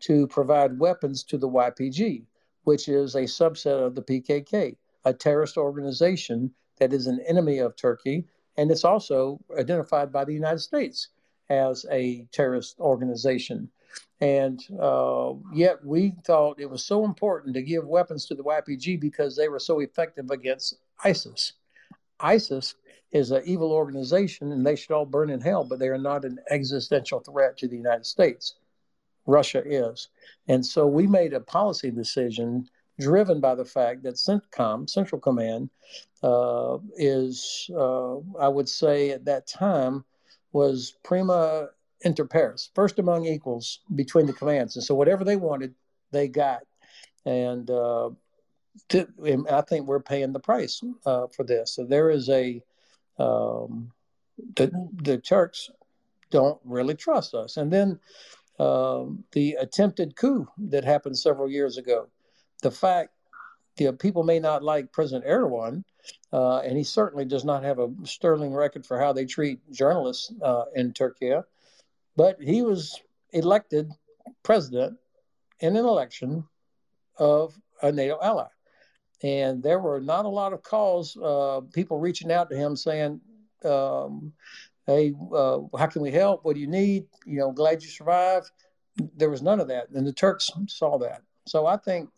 to 0.00 0.26
provide 0.28 0.78
weapons 0.78 1.22
to 1.24 1.36
the 1.36 1.48
YPG, 1.48 2.24
which 2.64 2.88
is 2.88 3.14
a 3.14 3.22
subset 3.22 3.86
of 3.86 3.94
the 3.94 4.02
PKK, 4.02 4.76
a 5.04 5.12
terrorist 5.12 5.58
organization 5.58 6.50
that 6.78 6.94
is 6.94 7.06
an 7.06 7.20
enemy 7.28 7.58
of 7.58 7.76
Turkey, 7.76 8.24
and 8.56 8.70
it's 8.70 8.84
also 8.84 9.38
identified 9.58 10.10
by 10.10 10.24
the 10.24 10.32
United 10.32 10.60
States 10.60 11.08
as 11.50 11.84
a 11.90 12.26
terrorist 12.32 12.80
organization. 12.80 13.68
And 14.20 14.60
uh, 14.80 15.34
yet 15.52 15.84
we 15.84 16.14
thought 16.24 16.60
it 16.60 16.70
was 16.70 16.84
so 16.84 17.04
important 17.04 17.54
to 17.54 17.62
give 17.62 17.86
weapons 17.86 18.24
to 18.26 18.34
the 18.34 18.44
YPG 18.44 18.98
because 18.98 19.36
they 19.36 19.48
were 19.48 19.58
so 19.58 19.80
effective 19.80 20.30
against 20.30 20.76
ISIS. 21.04 21.54
ISIS 22.18 22.74
is 23.12 23.30
an 23.30 23.42
evil 23.44 23.72
organization 23.72 24.52
and 24.52 24.64
they 24.64 24.76
should 24.76 24.92
all 24.92 25.06
burn 25.06 25.30
in 25.30 25.40
hell, 25.40 25.64
but 25.64 25.78
they 25.78 25.88
are 25.88 25.98
not 25.98 26.24
an 26.24 26.38
existential 26.50 27.20
threat 27.20 27.56
to 27.58 27.68
the 27.68 27.76
United 27.76 28.06
States. 28.06 28.54
Russia 29.26 29.62
is. 29.64 30.08
And 30.48 30.64
so 30.64 30.86
we 30.86 31.06
made 31.06 31.32
a 31.32 31.40
policy 31.40 31.90
decision 31.90 32.68
driven 32.98 33.40
by 33.40 33.54
the 33.54 33.64
fact 33.64 34.02
that 34.02 34.14
CENTCOM, 34.14 34.88
Central 34.88 35.20
Command, 35.20 35.70
uh, 36.22 36.78
is, 36.96 37.70
uh, 37.74 38.16
I 38.38 38.48
would 38.48 38.68
say 38.68 39.10
at 39.10 39.24
that 39.24 39.46
time, 39.46 40.04
was 40.52 40.96
prima 41.02 41.68
inter 42.02 42.24
pares, 42.24 42.70
first 42.74 42.98
among 42.98 43.26
equals 43.26 43.80
between 43.94 44.26
the 44.26 44.32
commands. 44.32 44.76
And 44.76 44.84
so 44.84 44.94
whatever 44.94 45.24
they 45.24 45.36
wanted, 45.36 45.74
they 46.10 46.28
got. 46.28 46.62
And, 47.24 47.70
uh, 47.70 48.10
to, 48.90 49.08
and 49.24 49.48
I 49.48 49.60
think 49.62 49.86
we're 49.86 50.00
paying 50.00 50.32
the 50.32 50.40
price 50.40 50.82
uh, 51.06 51.26
for 51.28 51.44
this. 51.44 51.74
So 51.74 51.84
there 51.84 52.10
is 52.10 52.28
a, 52.28 52.62
um, 53.20 53.92
the, 54.56 54.70
the 55.02 55.18
Turks 55.18 55.70
don't 56.30 56.60
really 56.64 56.94
trust 56.94 57.34
us. 57.34 57.56
And 57.56 57.72
then 57.72 57.98
um, 58.58 59.24
the 59.32 59.56
attempted 59.60 60.16
coup 60.16 60.48
that 60.58 60.84
happened 60.84 61.18
several 61.18 61.50
years 61.50 61.78
ago, 61.78 62.08
the 62.62 62.70
fact 62.70 63.10
the 63.76 63.92
people 63.92 64.22
may 64.22 64.38
not 64.38 64.62
like 64.62 64.92
President 64.92 65.24
Erdogan, 65.26 65.84
uh, 66.32 66.58
and 66.58 66.76
he 66.76 66.84
certainly 66.84 67.24
does 67.24 67.44
not 67.44 67.62
have 67.62 67.78
a 67.78 67.90
sterling 68.04 68.52
record 68.52 68.84
for 68.84 68.98
how 68.98 69.12
they 69.12 69.24
treat 69.24 69.60
journalists 69.72 70.32
uh, 70.42 70.64
in 70.74 70.92
Turkey. 70.92 71.34
But 72.16 72.40
he 72.40 72.62
was 72.62 73.00
elected 73.32 73.90
president 74.42 74.98
in 75.60 75.76
an 75.76 75.84
election 75.84 76.44
of 77.18 77.58
a 77.82 77.92
NATO 77.92 78.18
ally. 78.22 78.48
And 79.22 79.62
there 79.62 79.78
were 79.78 80.00
not 80.00 80.24
a 80.24 80.28
lot 80.28 80.52
of 80.52 80.62
calls, 80.62 81.16
uh, 81.16 81.60
people 81.72 81.98
reaching 81.98 82.32
out 82.32 82.48
to 82.50 82.56
him 82.56 82.76
saying, 82.76 83.20
um, 83.64 84.32
Hey, 84.86 85.12
uh, 85.32 85.60
how 85.78 85.86
can 85.86 86.02
we 86.02 86.10
help? 86.10 86.44
What 86.44 86.54
do 86.54 86.60
you 86.60 86.66
need? 86.66 87.06
You 87.24 87.38
know, 87.38 87.52
glad 87.52 87.82
you 87.82 87.88
survived. 87.88 88.50
There 89.16 89.30
was 89.30 89.42
none 89.42 89.60
of 89.60 89.68
that. 89.68 89.88
And 89.90 90.06
the 90.06 90.12
Turks 90.12 90.50
saw 90.66 90.98
that. 90.98 91.22
So 91.46 91.66
I 91.66 91.76
think 91.76 92.08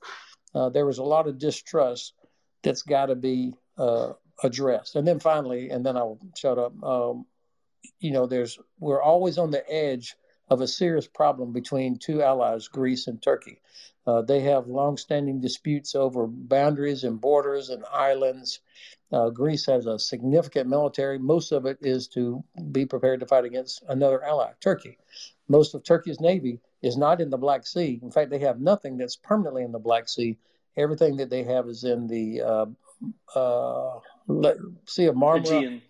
uh, 0.54 0.70
there 0.70 0.86
was 0.86 0.98
a 0.98 1.02
lot 1.02 1.28
of 1.28 1.38
distrust 1.38 2.14
that's 2.62 2.82
got 2.82 3.06
to 3.06 3.14
be 3.14 3.52
uh, 3.76 4.12
addressed. 4.42 4.96
And 4.96 5.06
then 5.06 5.20
finally, 5.20 5.70
and 5.70 5.84
then 5.84 5.96
I'll 5.96 6.18
shut 6.36 6.58
up. 6.58 6.72
Um, 6.82 7.26
you 8.00 8.12
know, 8.12 8.26
there's 8.26 8.58
we're 8.78 9.02
always 9.02 9.38
on 9.38 9.50
the 9.50 9.68
edge 9.70 10.16
of 10.48 10.60
a 10.60 10.68
serious 10.68 11.06
problem 11.06 11.52
between 11.52 11.98
two 11.98 12.22
allies, 12.22 12.68
Greece 12.68 13.06
and 13.06 13.20
Turkey. 13.22 13.60
Uh, 14.06 14.22
they 14.22 14.40
have 14.40 14.66
long-standing 14.66 15.40
disputes 15.40 15.94
over 15.94 16.26
boundaries 16.26 17.04
and 17.04 17.20
borders 17.20 17.70
and 17.70 17.84
islands. 17.92 18.60
Uh, 19.12 19.30
Greece 19.30 19.66
has 19.66 19.86
a 19.86 19.98
significant 19.98 20.68
military. 20.68 21.18
Most 21.18 21.52
of 21.52 21.66
it 21.66 21.78
is 21.82 22.08
to 22.08 22.42
be 22.72 22.84
prepared 22.84 23.20
to 23.20 23.26
fight 23.26 23.44
against 23.44 23.84
another 23.88 24.24
ally, 24.24 24.50
Turkey. 24.60 24.98
Most 25.48 25.74
of 25.74 25.84
Turkey's 25.84 26.20
navy 26.20 26.60
is 26.80 26.96
not 26.96 27.20
in 27.20 27.30
the 27.30 27.36
Black 27.36 27.66
Sea. 27.66 28.00
In 28.02 28.10
fact, 28.10 28.30
they 28.30 28.38
have 28.40 28.60
nothing 28.60 28.96
that's 28.96 29.16
permanently 29.16 29.62
in 29.62 29.72
the 29.72 29.78
Black 29.78 30.08
Sea. 30.08 30.36
Everything 30.76 31.16
that 31.18 31.30
they 31.30 31.44
have 31.44 31.68
is 31.68 31.84
in 31.84 32.06
the 32.06 32.40
uh, 32.42 32.66
uh, 33.38 34.00
Sea 34.86 35.06
of 35.06 35.14
Marmara, 35.14 35.80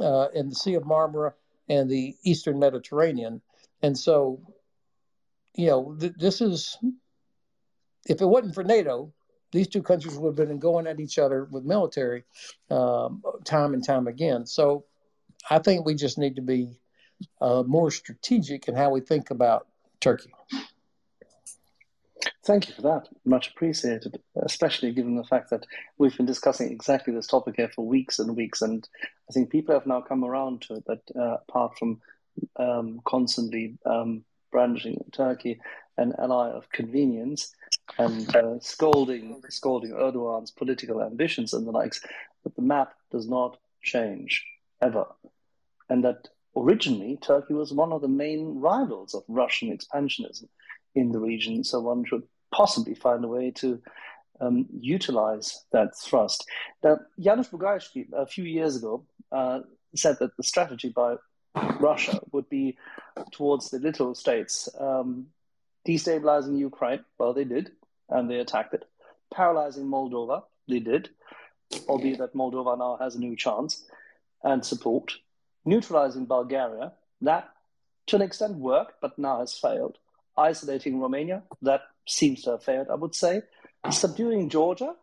uh, 0.00 0.28
in 0.34 0.48
the 0.48 0.54
Sea 0.54 0.74
of 0.74 0.84
Marmara 0.84 1.32
and 1.68 1.90
the 1.90 2.16
Eastern 2.22 2.58
Mediterranean. 2.58 3.42
And 3.82 3.98
so, 3.98 4.40
you 5.54 5.66
know, 5.66 5.96
th- 5.98 6.14
this 6.16 6.40
is, 6.40 6.78
if 8.06 8.20
it 8.20 8.26
wasn't 8.26 8.54
for 8.54 8.64
NATO, 8.64 9.12
these 9.52 9.68
two 9.68 9.82
countries 9.82 10.16
would 10.16 10.38
have 10.38 10.48
been 10.48 10.58
going 10.58 10.86
at 10.86 10.98
each 10.98 11.18
other 11.18 11.44
with 11.44 11.64
military 11.64 12.24
um, 12.70 13.22
time 13.44 13.74
and 13.74 13.84
time 13.84 14.06
again. 14.06 14.46
So 14.46 14.84
I 15.50 15.58
think 15.58 15.84
we 15.84 15.94
just 15.94 16.18
need 16.18 16.36
to 16.36 16.42
be 16.42 16.80
uh, 17.40 17.62
more 17.66 17.90
strategic 17.90 18.68
in 18.68 18.74
how 18.74 18.90
we 18.90 19.00
think 19.00 19.30
about 19.30 19.66
Turkey. 20.00 20.32
Thank 22.44 22.68
you 22.68 22.74
for 22.74 22.82
that. 22.82 23.08
Much 23.24 23.48
appreciated, 23.48 24.20
especially 24.36 24.92
given 24.92 25.16
the 25.16 25.24
fact 25.24 25.50
that 25.50 25.66
we've 25.98 26.16
been 26.16 26.26
discussing 26.26 26.70
exactly 26.70 27.14
this 27.14 27.26
topic 27.26 27.54
here 27.56 27.68
for 27.68 27.86
weeks 27.86 28.18
and 28.18 28.36
weeks. 28.36 28.62
And 28.62 28.88
I 29.28 29.32
think 29.32 29.50
people 29.50 29.74
have 29.74 29.86
now 29.86 30.00
come 30.00 30.24
around 30.24 30.62
to 30.62 30.74
it 30.74 30.84
that 30.86 31.02
uh, 31.16 31.38
apart 31.48 31.78
from 31.78 32.00
um, 32.56 33.00
constantly 33.04 33.78
um, 33.86 34.24
brandishing 34.50 35.04
Turkey 35.12 35.60
an 35.96 36.14
ally 36.18 36.50
of 36.50 36.70
convenience 36.70 37.54
and 37.98 38.34
uh, 38.36 38.58
scolding, 38.60 39.42
scolding 39.48 39.92
Erdogan's 39.92 40.50
political 40.50 41.02
ambitions 41.02 41.52
and 41.52 41.66
the 41.66 41.70
likes, 41.70 42.00
but 42.42 42.54
the 42.56 42.62
map 42.62 42.94
does 43.10 43.28
not 43.28 43.58
change 43.82 44.44
ever. 44.80 45.06
And 45.88 46.04
that 46.04 46.28
originally 46.56 47.18
Turkey 47.20 47.54
was 47.54 47.72
one 47.72 47.92
of 47.92 48.00
the 48.00 48.08
main 48.08 48.60
rivals 48.60 49.14
of 49.14 49.24
Russian 49.28 49.76
expansionism 49.76 50.48
in 50.94 51.12
the 51.12 51.20
region. 51.20 51.64
So 51.64 51.80
one 51.80 52.04
should 52.04 52.22
possibly 52.52 52.94
find 52.94 53.24
a 53.24 53.28
way 53.28 53.50
to 53.52 53.80
um, 54.40 54.66
utilize 54.78 55.64
that 55.72 55.96
thrust. 55.96 56.48
Now, 56.82 56.98
Janusz 57.18 57.48
Bugajski, 57.48 58.06
a 58.12 58.26
few 58.26 58.44
years 58.44 58.76
ago, 58.76 59.04
uh, 59.30 59.60
said 59.94 60.16
that 60.20 60.36
the 60.36 60.42
strategy 60.42 60.88
by 60.88 61.16
Russia 61.78 62.20
would 62.32 62.48
be 62.48 62.76
towards 63.30 63.70
the 63.70 63.78
little 63.78 64.14
states, 64.14 64.68
um, 64.78 65.26
destabilizing 65.86 66.58
Ukraine. 66.58 67.04
Well, 67.18 67.32
they 67.32 67.44
did, 67.44 67.72
and 68.08 68.30
they 68.30 68.38
attacked 68.38 68.74
it. 68.74 68.84
Paralyzing 69.32 69.86
Moldova, 69.86 70.42
they 70.68 70.80
did, 70.80 71.10
albeit 71.88 72.18
that 72.18 72.34
Moldova 72.34 72.78
now 72.78 72.98
has 73.00 73.14
a 73.14 73.20
new 73.20 73.36
chance 73.36 73.84
and 74.42 74.64
support. 74.64 75.12
Neutralizing 75.64 76.26
Bulgaria, 76.26 76.92
that 77.20 77.48
to 78.06 78.16
an 78.16 78.22
extent 78.22 78.56
worked, 78.56 78.94
but 79.00 79.18
now 79.18 79.40
has 79.40 79.54
failed 79.54 79.96
isolating 80.36 81.00
Romania. 81.00 81.42
That 81.62 81.82
seems 82.06 82.42
to 82.42 82.52
have 82.52 82.64
failed, 82.64 82.88
I 82.90 82.94
would 82.94 83.14
say. 83.14 83.42
Subduing 83.90 84.48
Georgia. 84.48 84.94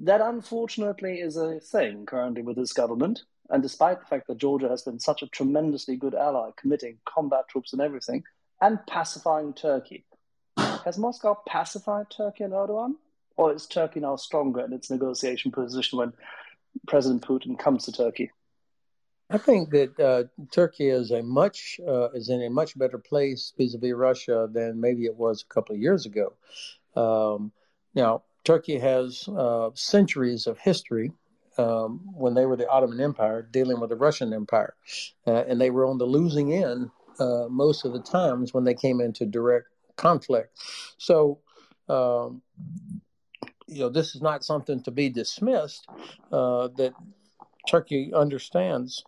That 0.00 0.20
unfortunately 0.20 1.20
is 1.20 1.36
a 1.36 1.58
thing 1.60 2.06
currently 2.06 2.42
with 2.42 2.56
this 2.56 2.72
government. 2.72 3.24
And 3.50 3.62
despite 3.62 4.00
the 4.00 4.06
fact 4.06 4.28
that 4.28 4.38
Georgia 4.38 4.68
has 4.68 4.82
been 4.82 5.00
such 5.00 5.22
a 5.22 5.26
tremendously 5.26 5.96
good 5.96 6.14
ally, 6.14 6.50
committing 6.56 6.98
combat 7.04 7.48
troops 7.48 7.72
and 7.72 7.82
everything, 7.82 8.24
and 8.60 8.78
pacifying 8.86 9.52
Turkey. 9.52 10.04
Has 10.56 10.98
Moscow 10.98 11.38
pacified 11.46 12.06
Turkey 12.10 12.44
and 12.44 12.52
Erdogan? 12.52 12.94
or 13.38 13.54
is 13.54 13.66
Turkey 13.66 14.00
now 14.00 14.16
stronger 14.16 14.60
in 14.60 14.74
its 14.74 14.90
negotiation 14.90 15.50
position 15.50 15.98
when 15.98 16.12
President 16.86 17.22
Putin 17.22 17.58
comes 17.58 17.84
to 17.84 17.92
Turkey? 17.92 18.30
I 19.30 19.38
think 19.38 19.70
that 19.70 20.00
uh, 20.00 20.24
Turkey 20.50 20.88
is 20.88 21.10
a 21.10 21.22
much 21.22 21.80
uh, 21.86 22.10
is 22.10 22.28
in 22.28 22.42
a 22.42 22.50
much 22.50 22.76
better 22.76 22.98
place 22.98 23.52
vis-a-vis 23.56 23.92
Russia 23.94 24.48
than 24.50 24.80
maybe 24.80 25.04
it 25.04 25.14
was 25.14 25.42
a 25.42 25.54
couple 25.54 25.74
of 25.74 25.80
years 25.80 26.06
ago. 26.06 26.32
Um, 26.96 27.52
now, 27.94 28.22
Turkey 28.44 28.78
has 28.78 29.28
uh, 29.28 29.70
centuries 29.74 30.46
of 30.46 30.58
history 30.58 31.12
um, 31.58 32.00
when 32.14 32.34
they 32.34 32.46
were 32.46 32.56
the 32.56 32.68
Ottoman 32.68 33.00
Empire 33.00 33.42
dealing 33.42 33.80
with 33.80 33.90
the 33.90 33.96
Russian 33.96 34.32
Empire, 34.32 34.74
uh, 35.26 35.44
and 35.46 35.60
they 35.60 35.70
were 35.70 35.84
on 35.84 35.98
the 35.98 36.06
losing 36.06 36.54
end 36.54 36.90
uh, 37.18 37.46
most 37.48 37.84
of 37.84 37.92
the 37.92 38.00
times 38.00 38.54
when 38.54 38.64
they 38.64 38.74
came 38.74 39.00
into 39.00 39.26
direct 39.26 39.68
conflict. 39.96 40.58
So. 40.98 41.40
Um, 41.88 42.42
you 43.66 43.80
know, 43.80 43.90
this 43.90 44.14
is 44.14 44.22
not 44.22 44.44
something 44.44 44.82
to 44.82 44.90
be 44.90 45.10
dismissed. 45.10 45.86
Uh, 46.32 46.68
that 46.76 46.94
Turkey 47.68 48.12
understands 48.14 49.04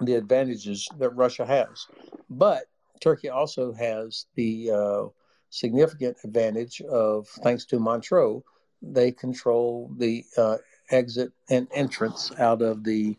the 0.00 0.14
advantages 0.14 0.88
that 0.98 1.10
Russia 1.10 1.46
has. 1.46 1.86
But 2.28 2.64
Turkey 3.00 3.28
also 3.28 3.72
has 3.72 4.26
the 4.34 4.70
uh, 4.72 5.04
significant 5.50 6.16
advantage 6.24 6.80
of, 6.82 7.28
thanks 7.42 7.64
to 7.66 7.78
Montreux, 7.78 8.42
they 8.82 9.12
control 9.12 9.90
the 9.96 10.24
uh, 10.36 10.56
exit 10.90 11.32
and 11.50 11.68
entrance 11.72 12.32
out 12.38 12.62
of 12.62 12.84
the 12.84 13.16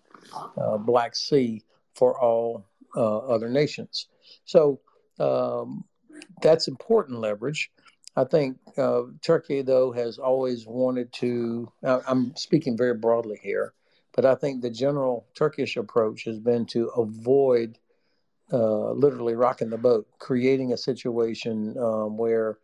uh, 0.57 0.77
Black 0.77 1.15
Sea 1.15 1.63
for 1.95 2.19
all 2.19 2.65
uh, 2.95 3.17
other 3.19 3.49
nations. 3.49 4.07
So 4.45 4.79
um, 5.19 5.83
that's 6.41 6.67
important 6.67 7.19
leverage. 7.19 7.71
I 8.15 8.23
think 8.23 8.57
uh, 8.77 9.03
Turkey, 9.21 9.61
though, 9.61 9.91
has 9.91 10.17
always 10.17 10.65
wanted 10.65 11.13
to. 11.13 11.71
I'm 11.83 12.35
speaking 12.35 12.75
very 12.75 12.95
broadly 12.95 13.39
here 13.41 13.73
but 14.19 14.25
I 14.25 14.35
think 14.35 14.61
the 14.61 14.69
general 14.69 15.25
Turkish 15.33 15.77
approach 15.77 16.25
has 16.25 16.39
been 16.39 16.65
to 16.67 16.87
avoid 16.89 17.77
uh, 18.51 18.91
literally 18.91 19.35
rocking 19.35 19.69
the 19.69 19.77
boat, 19.77 20.07
creating 20.17 20.73
a 20.73 20.77
situation 20.77 21.75
um, 21.77 22.17
where 22.17 22.57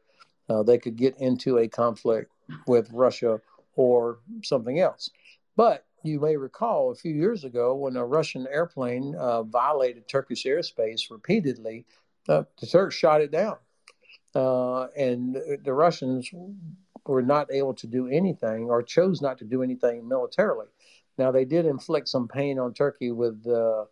uh, 0.50 0.64
they 0.64 0.78
could 0.78 0.96
get 0.96 1.18
into 1.20 1.60
a 1.60 1.68
conflict 1.70 2.32
with 2.68 2.90
Russia 2.92 3.40
or 3.76 4.20
something 4.44 4.80
else. 4.80 5.12
But 5.56 5.86
you 6.06 6.20
may 6.20 6.38
recall 6.38 6.92
a 6.92 6.96
few 6.96 7.14
years 7.14 7.44
ago 7.44 7.76
when 7.76 7.96
a 7.96 8.06
Russian 8.06 8.48
airplane 8.52 9.16
uh, 9.16 9.44
violated 9.44 10.08
Turkish 10.08 10.46
airspace 10.46 11.10
repeatedly, 11.10 11.86
uh, 12.30 12.44
the 12.60 12.68
Turks 12.68 12.96
shot 12.96 13.22
it 13.22 13.32
down. 13.32 13.58
Uh, 14.34 14.88
and 14.98 15.38
the 15.64 15.74
Russians 15.74 16.30
were 17.06 17.22
not 17.22 17.52
able 17.52 17.74
to 17.74 17.88
do 17.88 18.08
anything 18.08 18.66
or 18.66 18.84
chose 18.84 19.22
not 19.22 19.38
to 19.38 19.46
do 19.46 19.64
anything 19.64 20.08
militarily. 20.08 20.68
Now, 21.18 21.32
they 21.32 21.46
did 21.46 21.66
inflict 21.66 22.10
some 22.10 22.28
pain 22.28 22.60
on 22.60 22.74
Turkey 22.74 23.12
with 23.12 23.46
uh, 23.48 23.86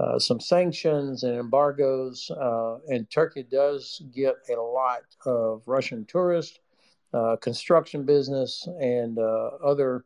uh, 0.00 0.18
some 0.18 0.40
sanctions 0.40 1.22
and 1.22 1.38
embargoes, 1.38 2.30
uh, 2.30 2.78
and 2.88 3.08
Turkey 3.10 3.44
does 3.44 4.02
get 4.12 4.34
a 4.50 4.60
lot 4.60 5.02
of 5.24 5.62
Russian 5.66 6.04
tourists, 6.06 6.58
construction 7.40 8.04
business, 8.04 8.66
and 8.80 9.18
other 9.18 10.04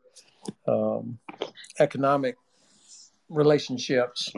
um, 0.67 1.19
economic 1.79 2.37
relationships. 3.29 4.33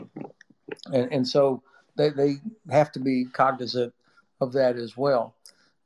And, 0.93 1.11
and 1.11 1.27
so 1.27 1.63
they, 1.97 2.09
they 2.09 2.35
have 2.69 2.91
to 2.93 2.99
be 2.99 3.25
cognizant 3.25 3.93
of 4.41 4.53
that 4.53 4.75
as 4.75 4.97
well. 4.97 5.35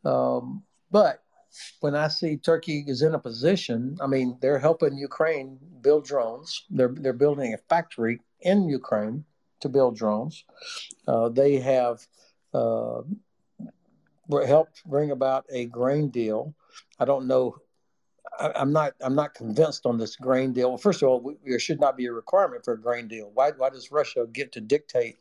Um, 0.05 0.63
but 0.91 1.21
when 1.79 1.95
I 1.95 2.07
see 2.07 2.37
Turkey 2.37 2.83
is 2.87 3.01
in 3.01 3.15
a 3.15 3.19
position, 3.19 3.97
I 4.01 4.07
mean, 4.07 4.37
they're 4.41 4.59
helping 4.59 4.97
Ukraine 4.97 5.57
build 5.81 6.05
drones. 6.05 6.65
They're 6.69 6.93
they're 6.95 7.13
building 7.13 7.53
a 7.53 7.57
factory 7.57 8.21
in 8.41 8.69
Ukraine 8.69 9.25
to 9.61 9.69
build 9.69 9.97
drones. 9.97 10.43
Uh, 11.07 11.29
they 11.29 11.57
have 11.57 12.05
uh, 12.53 13.01
helped 14.45 14.83
bring 14.85 15.11
about 15.11 15.45
a 15.49 15.65
grain 15.65 16.09
deal. 16.09 16.53
I 16.99 17.05
don't 17.05 17.27
know. 17.27 17.57
I, 18.39 18.61
am 18.61 18.71
not. 18.71 18.93
I'm 19.01 19.15
not 19.15 19.33
convinced 19.33 19.85
on 19.85 19.97
this 19.97 20.15
grain 20.15 20.53
deal. 20.53 20.69
Well, 20.69 20.77
first 20.77 21.01
of 21.01 21.09
all, 21.09 21.19
we, 21.19 21.35
there 21.45 21.59
should 21.59 21.79
not 21.79 21.97
be 21.97 22.05
a 22.05 22.13
requirement 22.13 22.63
for 22.63 22.73
a 22.73 22.81
grain 22.81 23.07
deal. 23.07 23.31
Why? 23.33 23.51
Why 23.51 23.69
does 23.69 23.91
Russia 23.91 24.27
get 24.31 24.51
to 24.53 24.61
dictate 24.61 25.17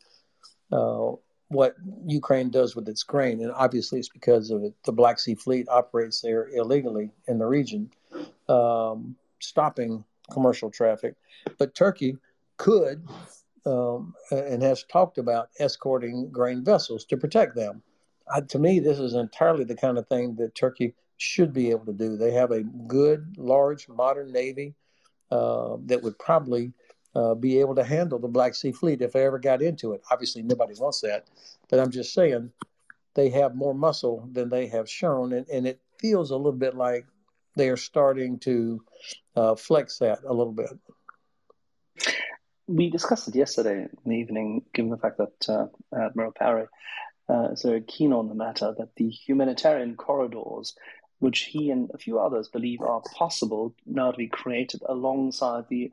uh, 0.72 1.12
what 1.48 1.76
Ukraine 2.06 2.50
does 2.50 2.76
with 2.76 2.88
its 2.88 3.02
grain, 3.02 3.40
and 3.42 3.52
obviously 3.52 3.98
it's 3.98 4.08
because 4.08 4.50
of 4.50 4.62
it. 4.62 4.74
The 4.84 4.92
Black 4.92 5.18
Sea 5.18 5.34
Fleet 5.34 5.66
operates 5.68 6.20
there 6.20 6.48
illegally 6.50 7.10
in 7.26 7.38
the 7.38 7.46
region, 7.46 7.90
um, 8.48 9.16
stopping 9.40 10.04
commercial 10.30 10.70
traffic. 10.70 11.14
But 11.58 11.74
Turkey 11.74 12.18
could 12.58 13.06
um, 13.64 14.14
and 14.30 14.62
has 14.62 14.84
talked 14.84 15.18
about 15.18 15.48
escorting 15.58 16.30
grain 16.30 16.64
vessels 16.64 17.04
to 17.06 17.16
protect 17.16 17.54
them. 17.54 17.82
Uh, 18.32 18.42
to 18.42 18.58
me, 18.58 18.78
this 18.78 18.98
is 18.98 19.14
entirely 19.14 19.64
the 19.64 19.76
kind 19.76 19.98
of 19.98 20.06
thing 20.08 20.36
that 20.36 20.54
Turkey 20.54 20.94
should 21.18 21.52
be 21.52 21.70
able 21.70 21.84
to 21.84 21.92
do. 21.92 22.16
They 22.16 22.32
have 22.32 22.52
a 22.52 22.62
good, 22.62 23.36
large, 23.36 23.88
modern 23.88 24.32
navy 24.32 24.74
uh, 25.30 25.76
that 25.86 26.02
would 26.02 26.18
probably 26.18 26.72
uh, 27.14 27.34
be 27.34 27.60
able 27.60 27.74
to 27.74 27.84
handle 27.84 28.18
the 28.18 28.28
Black 28.28 28.54
Sea 28.54 28.72
Fleet 28.72 29.02
if 29.02 29.12
they 29.12 29.26
ever 29.26 29.38
got 29.38 29.60
into 29.60 29.92
it. 29.92 30.02
Obviously, 30.10 30.42
nobody 30.42 30.74
wants 30.78 31.00
that, 31.02 31.26
but 31.68 31.80
I'm 31.80 31.90
just 31.90 32.14
saying 32.14 32.50
they 33.14 33.30
have 33.30 33.54
more 33.54 33.74
muscle 33.74 34.28
than 34.32 34.48
they 34.48 34.68
have 34.68 34.88
shown, 34.88 35.32
and, 35.32 35.46
and 35.48 35.66
it 35.66 35.80
feels 35.98 36.30
a 36.30 36.36
little 36.36 36.52
bit 36.52 36.76
like 36.76 37.04
they 37.56 37.68
are 37.68 37.76
starting 37.76 38.38
to 38.38 38.80
uh, 39.34 39.54
flex 39.56 39.98
that 39.98 40.20
a 40.24 40.32
little 40.32 40.52
bit. 40.52 40.70
We 42.68 42.90
discussed 42.90 43.26
it 43.26 43.34
yesterday 43.34 43.88
in 44.04 44.10
the 44.10 44.16
evening, 44.16 44.62
given 44.72 44.90
the 44.90 44.98
fact 44.98 45.18
that 45.18 45.48
uh, 45.48 45.66
Admiral 45.98 46.32
Parry 46.32 46.66
uh, 47.28 47.48
is 47.52 47.62
very 47.62 47.80
keen 47.80 48.12
on 48.12 48.28
the 48.28 48.34
matter 48.34 48.74
that 48.78 48.94
the 48.96 49.08
humanitarian 49.08 49.96
corridors 49.96 50.76
which 51.18 51.44
he 51.44 51.70
and 51.70 51.90
a 51.92 51.98
few 51.98 52.18
others 52.18 52.48
believe 52.48 52.80
are 52.80 53.02
possible 53.14 53.74
now 53.86 54.10
to 54.10 54.16
be 54.16 54.28
created 54.28 54.82
alongside 54.88 55.64
the 55.68 55.90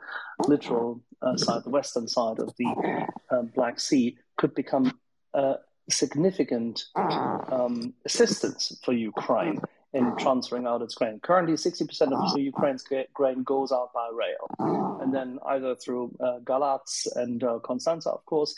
littoral 0.48 1.02
uh, 1.22 1.36
side, 1.36 1.64
the 1.64 1.70
western 1.70 2.08
side 2.08 2.40
of 2.40 2.54
the 2.58 3.06
uh, 3.32 3.42
Black 3.56 3.80
Sea, 3.80 4.18
could 4.38 4.54
become 4.54 4.98
a 5.34 5.56
significant 5.90 6.86
um, 6.96 7.94
assistance 8.06 8.78
for 8.84 8.94
Ukraine 8.94 9.60
in 9.94 10.16
transferring 10.18 10.68
out 10.68 10.82
its 10.82 10.94
grain. 10.94 11.20
Currently, 11.24 11.54
60% 11.54 12.12
of 12.12 12.38
Ukraine's 12.38 12.84
grain 13.14 13.44
goes 13.44 13.72
out 13.72 13.94
by 13.94 14.10
rail, 14.14 15.00
and 15.02 15.14
then 15.14 15.40
either 15.46 15.74
through 15.76 16.14
uh, 16.20 16.40
Galatz 16.44 17.08
and 17.16 17.42
uh, 17.44 17.60
Constanta, 17.64 18.10
of 18.10 18.26
course, 18.26 18.56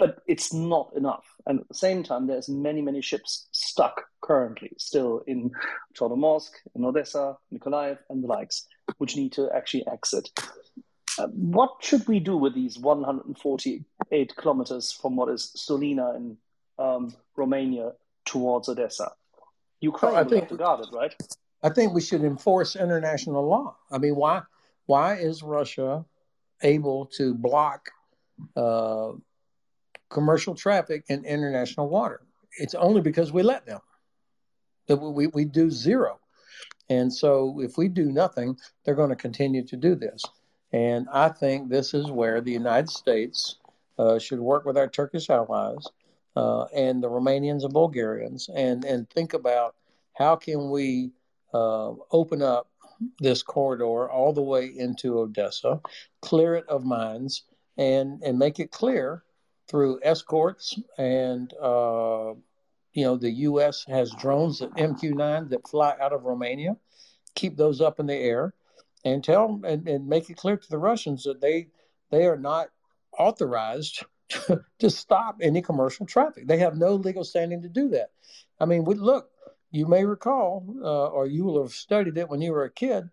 but 0.00 0.22
it's 0.26 0.52
not 0.52 0.90
enough. 0.96 1.26
And 1.46 1.60
at 1.60 1.68
the 1.68 1.74
same 1.74 2.02
time, 2.02 2.26
there's 2.26 2.48
many, 2.48 2.80
many 2.80 3.02
ships 3.02 3.48
stuck 3.52 4.02
currently 4.22 4.72
still 4.78 5.22
in 5.26 5.52
Chornomorsk, 5.94 6.52
in 6.74 6.84
Odessa, 6.84 7.36
Nikolaev, 7.52 7.98
and 8.08 8.24
the 8.24 8.26
likes, 8.26 8.66
which 8.96 9.14
need 9.14 9.32
to 9.32 9.50
actually 9.54 9.86
exit. 9.86 10.30
Uh, 11.18 11.26
what 11.26 11.70
should 11.80 12.08
we 12.08 12.18
do 12.18 12.36
with 12.36 12.54
these 12.54 12.78
148 12.78 14.36
kilometers 14.36 14.90
from 14.90 15.16
what 15.16 15.28
is 15.28 15.52
Sulina 15.54 16.16
in 16.16 16.38
um, 16.78 17.14
Romania 17.36 17.92
towards 18.24 18.70
Odessa? 18.70 19.12
Ukraine 19.82 20.14
well, 20.14 20.24
I 20.24 20.28
think, 20.28 20.56
guard 20.56 20.80
it, 20.80 20.88
right? 20.92 21.14
I 21.62 21.68
think 21.68 21.92
we 21.92 22.00
should 22.00 22.24
enforce 22.24 22.74
international 22.74 23.46
law. 23.46 23.76
I 23.90 23.98
mean, 23.98 24.16
why 24.16 24.42
why 24.86 25.16
is 25.16 25.42
Russia 25.42 26.04
able 26.62 27.06
to 27.18 27.34
block 27.34 27.90
uh, 28.56 29.12
commercial 30.10 30.54
traffic 30.54 31.04
in 31.08 31.24
international 31.24 31.88
water. 31.88 32.20
It's 32.58 32.74
only 32.74 33.00
because 33.00 33.32
we 33.32 33.42
let 33.42 33.64
them. 33.64 33.80
That 34.88 34.96
we, 34.96 35.28
we 35.28 35.44
do 35.44 35.70
zero. 35.70 36.18
And 36.88 37.12
so 37.12 37.60
if 37.60 37.78
we 37.78 37.88
do 37.88 38.10
nothing, 38.10 38.56
they're 38.84 38.96
going 38.96 39.10
to 39.10 39.16
continue 39.16 39.64
to 39.66 39.76
do 39.76 39.94
this. 39.94 40.22
And 40.72 41.06
I 41.12 41.28
think 41.28 41.68
this 41.68 41.94
is 41.94 42.10
where 42.10 42.40
the 42.40 42.52
United 42.52 42.90
States 42.90 43.56
uh, 43.98 44.18
should 44.18 44.40
work 44.40 44.64
with 44.64 44.76
our 44.76 44.88
Turkish 44.88 45.30
allies 45.30 45.86
uh, 46.36 46.64
and 46.74 47.02
the 47.02 47.08
Romanians 47.08 47.64
and 47.64 47.72
Bulgarians 47.72 48.48
and, 48.54 48.84
and 48.84 49.08
think 49.10 49.34
about 49.34 49.76
how 50.14 50.36
can 50.36 50.70
we 50.70 51.10
uh, 51.54 51.92
open 52.10 52.42
up 52.42 52.68
this 53.20 53.42
corridor 53.42 54.10
all 54.10 54.32
the 54.32 54.42
way 54.42 54.66
into 54.66 55.18
Odessa, 55.18 55.80
clear 56.20 56.54
it 56.56 56.68
of 56.68 56.84
mines, 56.84 57.44
and, 57.78 58.22
and 58.22 58.38
make 58.38 58.60
it 58.60 58.70
clear 58.70 59.22
through 59.70 60.00
escorts, 60.02 60.78
and 60.98 61.54
uh, 61.62 62.34
you 62.92 63.04
know 63.04 63.16
the 63.16 63.30
U.S. 63.30 63.84
has 63.88 64.10
drones 64.12 64.58
that 64.58 64.74
MQ-9 64.74 65.50
that 65.50 65.68
fly 65.68 65.94
out 66.00 66.12
of 66.12 66.24
Romania. 66.24 66.76
Keep 67.36 67.56
those 67.56 67.80
up 67.80 68.00
in 68.00 68.06
the 68.06 68.14
air, 68.14 68.52
and 69.04 69.22
tell 69.22 69.60
and, 69.64 69.88
and 69.88 70.08
make 70.08 70.28
it 70.28 70.36
clear 70.36 70.56
to 70.56 70.68
the 70.68 70.78
Russians 70.78 71.22
that 71.24 71.40
they 71.40 71.68
they 72.10 72.26
are 72.26 72.36
not 72.36 72.68
authorized 73.16 74.04
to 74.78 74.90
stop 74.90 75.38
any 75.40 75.62
commercial 75.62 76.06
traffic. 76.06 76.46
They 76.46 76.58
have 76.58 76.76
no 76.76 76.94
legal 76.94 77.24
standing 77.24 77.62
to 77.62 77.68
do 77.68 77.88
that. 77.90 78.10
I 78.58 78.66
mean, 78.66 78.84
we 78.84 78.94
look. 78.96 79.30
you 79.70 79.86
may 79.86 80.04
recall, 80.04 80.64
uh, 80.82 81.06
or 81.06 81.26
you 81.26 81.44
will 81.44 81.62
have 81.62 81.72
studied 81.72 82.18
it 82.18 82.28
when 82.28 82.42
you 82.42 82.52
were 82.52 82.64
a 82.64 82.70
kid. 82.70 83.08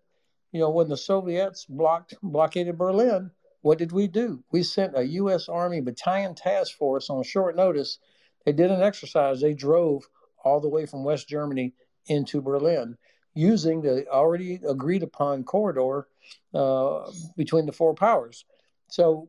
You 0.50 0.60
know, 0.60 0.70
when 0.70 0.88
the 0.88 0.96
Soviets 0.96 1.66
blocked 1.66 2.14
blockaded 2.22 2.78
Berlin, 2.78 3.30
what 3.62 3.78
did 3.78 3.92
we 3.92 4.06
do? 4.06 4.42
We 4.52 4.62
sent 4.62 4.96
a 4.96 5.06
U.S. 5.06 5.48
Army 5.48 5.80
battalion 5.80 6.34
task 6.34 6.76
force 6.76 7.10
on 7.10 7.22
short 7.22 7.56
notice. 7.56 7.98
They 8.44 8.52
did 8.52 8.70
an 8.70 8.82
exercise. 8.82 9.40
They 9.40 9.54
drove 9.54 10.08
all 10.44 10.60
the 10.60 10.68
way 10.68 10.86
from 10.86 11.04
West 11.04 11.28
Germany 11.28 11.74
into 12.06 12.40
Berlin 12.40 12.96
using 13.34 13.82
the 13.82 14.06
already 14.08 14.60
agreed 14.68 15.02
upon 15.02 15.44
corridor 15.44 16.08
uh, 16.54 17.10
between 17.36 17.66
the 17.66 17.72
four 17.72 17.94
powers. 17.94 18.44
So 18.88 19.28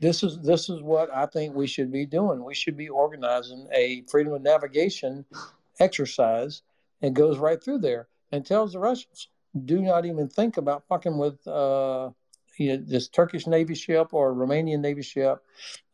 this 0.00 0.22
is 0.22 0.40
this 0.40 0.68
is 0.68 0.82
what 0.82 1.08
I 1.14 1.26
think 1.26 1.54
we 1.54 1.66
should 1.66 1.92
be 1.92 2.06
doing. 2.06 2.44
We 2.44 2.54
should 2.54 2.76
be 2.76 2.88
organizing 2.88 3.68
a 3.72 4.02
freedom 4.10 4.32
of 4.32 4.42
navigation 4.42 5.24
exercise 5.78 6.62
and 7.02 7.14
goes 7.14 7.38
right 7.38 7.62
through 7.62 7.78
there 7.78 8.08
and 8.32 8.44
tells 8.44 8.72
the 8.72 8.78
Russians, 8.78 9.28
do 9.64 9.80
not 9.80 10.04
even 10.04 10.28
think 10.28 10.56
about 10.56 10.86
fucking 10.88 11.16
with 11.16 11.46
uh, 11.46 12.10
you 12.56 12.76
know, 12.76 12.84
this 12.86 13.08
Turkish 13.08 13.46
Navy 13.46 13.74
ship 13.74 14.08
or 14.12 14.34
Romanian 14.34 14.80
Navy 14.80 15.02
ship. 15.02 15.42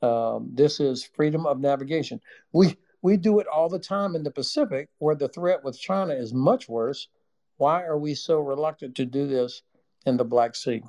Um, 0.02 0.50
this 0.52 0.80
is 0.80 1.04
freedom 1.04 1.46
of 1.46 1.60
navigation. 1.60 2.20
We 2.52 2.76
we 3.02 3.16
do 3.16 3.38
it 3.40 3.46
all 3.46 3.68
the 3.68 3.78
time 3.78 4.14
in 4.14 4.22
the 4.22 4.30
Pacific, 4.30 4.88
where 4.98 5.14
the 5.14 5.28
threat 5.28 5.64
with 5.64 5.78
China 5.78 6.14
is 6.14 6.34
much 6.34 6.68
worse. 6.68 7.08
Why 7.56 7.82
are 7.82 7.98
we 7.98 8.14
so 8.14 8.40
reluctant 8.40 8.94
to 8.96 9.06
do 9.06 9.26
this 9.26 9.62
in 10.06 10.16
the 10.16 10.24
Black 10.24 10.54
Sea? 10.54 10.82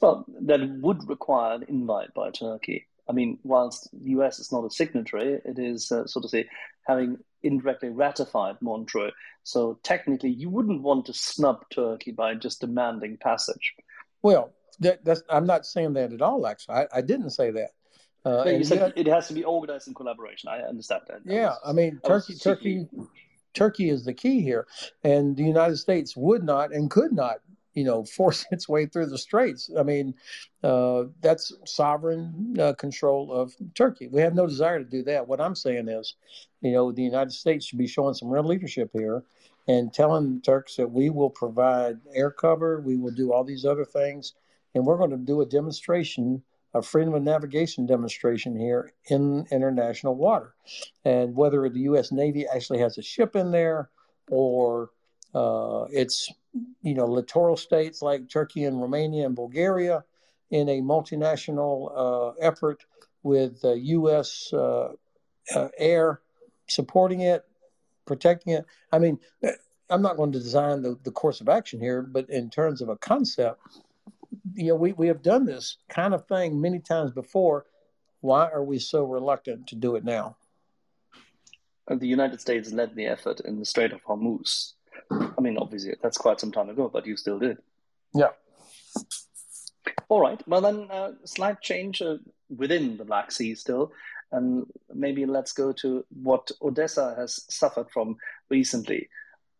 Well, 0.00 0.24
that 0.42 0.60
would 0.80 1.08
require 1.08 1.54
an 1.54 1.64
invite 1.68 2.12
by 2.14 2.30
Turkey. 2.30 2.86
I 3.08 3.12
mean, 3.12 3.38
whilst 3.42 3.88
the 3.92 4.10
US 4.10 4.38
is 4.38 4.52
not 4.52 4.64
a 4.64 4.70
signatory, 4.70 5.40
it 5.44 5.58
is, 5.58 5.90
uh, 5.90 6.06
so 6.06 6.20
to 6.20 6.28
say, 6.28 6.48
having 6.86 7.18
indirectly 7.42 7.88
ratified 7.88 8.56
Montreux. 8.60 9.10
So 9.42 9.78
technically, 9.82 10.30
you 10.30 10.50
wouldn't 10.50 10.82
want 10.82 11.06
to 11.06 11.12
snub 11.12 11.64
Turkey 11.70 12.12
by 12.12 12.34
just 12.34 12.60
demanding 12.60 13.16
passage. 13.16 13.74
Well, 14.22 14.52
that, 14.80 15.22
I'm 15.28 15.46
not 15.46 15.66
saying 15.66 15.94
that 15.94 16.12
at 16.12 16.22
all. 16.22 16.46
Actually, 16.46 16.76
I, 16.76 16.86
I 16.94 17.00
didn't 17.00 17.30
say 17.30 17.50
that. 17.50 17.70
Uh, 18.24 18.44
you 18.44 18.64
said 18.64 18.78
yet, 18.78 18.92
it 18.96 19.06
has 19.06 19.28
to 19.28 19.34
be 19.34 19.44
organized 19.44 19.88
in 19.88 19.94
collaboration. 19.94 20.50
I 20.50 20.60
understand 20.60 21.02
that. 21.08 21.20
Yeah, 21.24 21.54
I 21.64 21.72
mean, 21.72 22.00
Turkey, 22.04 22.34
Turkey, 22.34 22.86
Turkey 23.54 23.88
is 23.88 24.04
the 24.04 24.12
key 24.12 24.42
here, 24.42 24.66
and 25.04 25.36
the 25.36 25.42
United 25.42 25.76
States 25.78 26.14
would 26.16 26.44
not 26.44 26.72
and 26.72 26.90
could 26.90 27.12
not 27.12 27.38
you 27.74 27.84
know 27.84 28.04
force 28.16 28.46
its 28.50 28.68
way 28.68 28.86
through 28.86 29.06
the 29.06 29.18
straits. 29.18 29.70
I 29.78 29.82
mean 29.82 30.14
uh, 30.62 31.04
that's 31.20 31.52
sovereign 31.64 32.56
uh, 32.58 32.74
control 32.74 33.32
of 33.32 33.54
turkey. 33.74 34.08
We 34.08 34.20
have 34.20 34.34
no 34.34 34.46
desire 34.46 34.78
to 34.78 34.84
do 34.84 35.02
that. 35.04 35.26
What 35.26 35.40
i'm 35.40 35.54
saying 35.54 35.88
is 35.88 36.14
you 36.60 36.72
know 36.72 36.92
the 36.92 37.02
united 37.02 37.32
states 37.32 37.66
should 37.66 37.78
be 37.78 37.86
showing 37.86 38.14
some 38.14 38.30
real 38.30 38.44
leadership 38.44 38.90
here 38.92 39.22
and 39.68 39.92
telling 39.92 40.36
the 40.36 40.40
turks 40.40 40.76
that 40.76 40.90
we 40.90 41.10
will 41.10 41.30
provide 41.30 41.98
air 42.14 42.30
cover 42.30 42.80
we 42.80 42.96
will 42.96 43.12
do 43.12 43.32
all 43.32 43.44
these 43.44 43.64
other 43.64 43.84
things 43.84 44.34
and 44.74 44.84
we're 44.84 44.98
going 44.98 45.10
to 45.10 45.16
do 45.16 45.40
a 45.40 45.46
demonstration 45.46 46.42
a 46.74 46.82
freedom 46.82 47.14
of 47.14 47.22
navigation 47.22 47.86
demonstration 47.86 48.56
here 48.56 48.92
in 49.08 49.46
international 49.50 50.14
water. 50.14 50.54
And 51.04 51.34
whether 51.34 51.68
the 51.68 51.80
u.s 51.80 52.12
navy 52.12 52.46
actually 52.46 52.78
has 52.78 52.98
a 52.98 53.02
ship 53.02 53.36
in 53.36 53.50
there 53.50 53.90
or 54.30 54.90
uh, 55.34 55.86
it's 55.90 56.30
you 56.82 56.94
know 56.94 57.06
littoral 57.06 57.56
states 57.56 58.02
like 58.02 58.28
Turkey 58.28 58.64
and 58.64 58.80
Romania 58.80 59.26
and 59.26 59.36
Bulgaria 59.36 60.04
in 60.50 60.68
a 60.68 60.80
multinational 60.80 61.92
uh, 61.94 62.30
effort 62.40 62.84
with 63.22 63.60
uh, 63.64 63.72
U.S. 63.72 64.52
Uh, 64.52 64.92
uh, 65.54 65.68
air 65.78 66.20
supporting 66.66 67.20
it, 67.20 67.44
protecting 68.06 68.54
it. 68.54 68.64
I 68.92 68.98
mean, 68.98 69.18
I'm 69.88 70.02
not 70.02 70.16
going 70.16 70.32
to 70.32 70.38
design 70.38 70.82
the, 70.82 70.96
the 71.04 71.10
course 71.10 71.40
of 71.40 71.48
action 71.48 71.80
here, 71.80 72.02
but 72.02 72.30
in 72.30 72.50
terms 72.50 72.80
of 72.80 72.88
a 72.88 72.96
concept, 72.96 73.60
you 74.54 74.68
know, 74.68 74.76
we, 74.76 74.92
we 74.92 75.08
have 75.08 75.22
done 75.22 75.44
this 75.44 75.78
kind 75.88 76.14
of 76.14 76.26
thing 76.26 76.60
many 76.60 76.78
times 76.78 77.10
before. 77.10 77.66
Why 78.20 78.48
are 78.48 78.64
we 78.64 78.78
so 78.78 79.04
reluctant 79.04 79.66
to 79.68 79.76
do 79.76 79.96
it 79.96 80.04
now? 80.04 80.36
The 81.88 82.06
United 82.06 82.40
States 82.40 82.70
led 82.70 82.94
the 82.94 83.06
effort 83.06 83.40
in 83.40 83.58
the 83.58 83.64
Strait 83.64 83.92
of 83.92 84.04
Hormuz 84.04 84.74
I 85.10 85.40
mean, 85.40 85.58
obviously, 85.58 85.94
that's 86.02 86.18
quite 86.18 86.40
some 86.40 86.52
time 86.52 86.68
ago, 86.68 86.90
but 86.92 87.06
you 87.06 87.16
still 87.16 87.38
did. 87.38 87.58
Yeah. 88.14 88.30
All 90.08 90.20
right. 90.20 90.40
Well, 90.48 90.60
then, 90.60 90.88
uh, 90.90 91.12
slight 91.24 91.60
change 91.60 92.02
uh, 92.02 92.16
within 92.54 92.96
the 92.96 93.04
Black 93.04 93.30
Sea 93.32 93.54
still. 93.54 93.92
And 94.32 94.66
maybe 94.92 95.26
let's 95.26 95.52
go 95.52 95.72
to 95.74 96.04
what 96.22 96.50
Odessa 96.62 97.14
has 97.18 97.44
suffered 97.48 97.90
from 97.90 98.16
recently. 98.48 99.08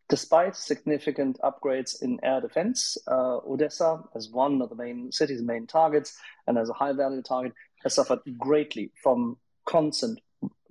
Despite 0.09 0.57
significant 0.57 1.39
upgrades 1.41 2.03
in 2.03 2.19
air 2.25 2.41
defense, 2.41 2.99
uh, 3.07 3.39
Odessa, 3.49 4.03
as 4.15 4.29
one 4.29 4.61
of 4.61 4.69
the 4.69 4.75
main 4.75 5.13
city's 5.13 5.43
main 5.43 5.67
targets 5.67 6.17
and 6.47 6.59
as 6.59 6.69
a 6.69 6.73
high 6.73 6.93
value 6.93 7.23
target, 7.23 7.53
has 7.85 7.95
suffered 7.95 8.21
greatly 8.37 8.91
from 9.03 9.37
constant 9.67 10.21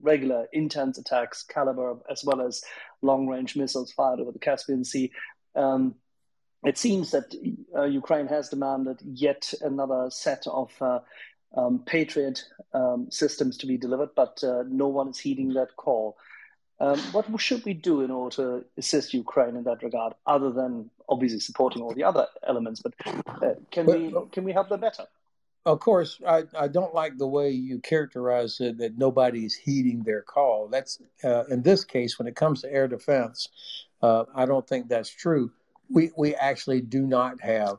regular 0.01 0.47
intense 0.53 0.97
attacks, 0.97 1.45
Kalibr, 1.49 1.99
as 2.09 2.23
well 2.23 2.41
as 2.41 2.63
long 3.01 3.27
range 3.27 3.55
missiles 3.55 3.91
fired 3.91 4.19
over 4.19 4.31
the 4.31 4.39
Caspian 4.39 4.83
Sea. 4.83 5.11
Um, 5.55 5.95
it 6.63 6.77
seems 6.77 7.11
that 7.11 7.33
uh, 7.75 7.83
Ukraine 7.83 8.27
has 8.27 8.49
demanded 8.49 8.99
yet 9.01 9.53
another 9.61 10.09
set 10.09 10.45
of 10.47 10.71
uh, 10.81 10.99
um, 11.55 11.83
Patriot 11.85 12.43
um, 12.73 13.07
systems 13.09 13.57
to 13.57 13.65
be 13.65 13.77
delivered, 13.77 14.09
but 14.15 14.43
uh, 14.43 14.63
no 14.67 14.87
one 14.87 15.09
is 15.09 15.19
heeding 15.19 15.53
that 15.53 15.75
call. 15.77 16.17
Um, 16.81 16.99
what 17.11 17.25
should 17.41 17.65
we 17.65 17.73
do 17.73 18.01
in 18.01 18.11
order 18.11 18.35
to 18.37 18.65
assist 18.77 19.13
Ukraine 19.13 19.57
in 19.57 19.63
that 19.65 19.83
regard, 19.83 20.13
other 20.25 20.51
than 20.51 20.89
obviously 21.09 21.39
supporting 21.39 21.81
all 21.81 21.93
the 21.93 22.05
other 22.05 22.27
elements? 22.47 22.81
But 22.81 22.93
uh, 23.05 23.55
can 23.69 23.85
we 23.85 24.13
can 24.31 24.45
we 24.45 24.53
help 24.53 24.69
them 24.69 24.79
better? 24.79 25.05
Of 25.69 25.79
course, 25.79 26.19
I, 26.27 26.45
I 26.57 26.67
don't 26.67 26.95
like 26.95 27.17
the 27.17 27.27
way 27.27 27.51
you 27.51 27.79
characterize 27.79 28.59
it 28.59 28.79
that 28.79 28.97
nobody's 28.97 29.55
heeding 29.55 30.01
their 30.01 30.23
call. 30.23 30.67
That's 30.67 30.99
uh, 31.23 31.43
in 31.45 31.61
this 31.61 31.85
case, 31.85 32.17
when 32.17 32.27
it 32.27 32.35
comes 32.35 32.61
to 32.61 32.73
air 32.73 32.87
defense, 32.87 33.49
uh, 34.01 34.25
I 34.33 34.45
don't 34.47 34.67
think 34.67 34.89
that's 34.89 35.09
true. 35.09 35.51
We 35.89 36.11
we 36.17 36.33
actually 36.33 36.81
do 36.81 37.05
not 37.05 37.39
have 37.41 37.77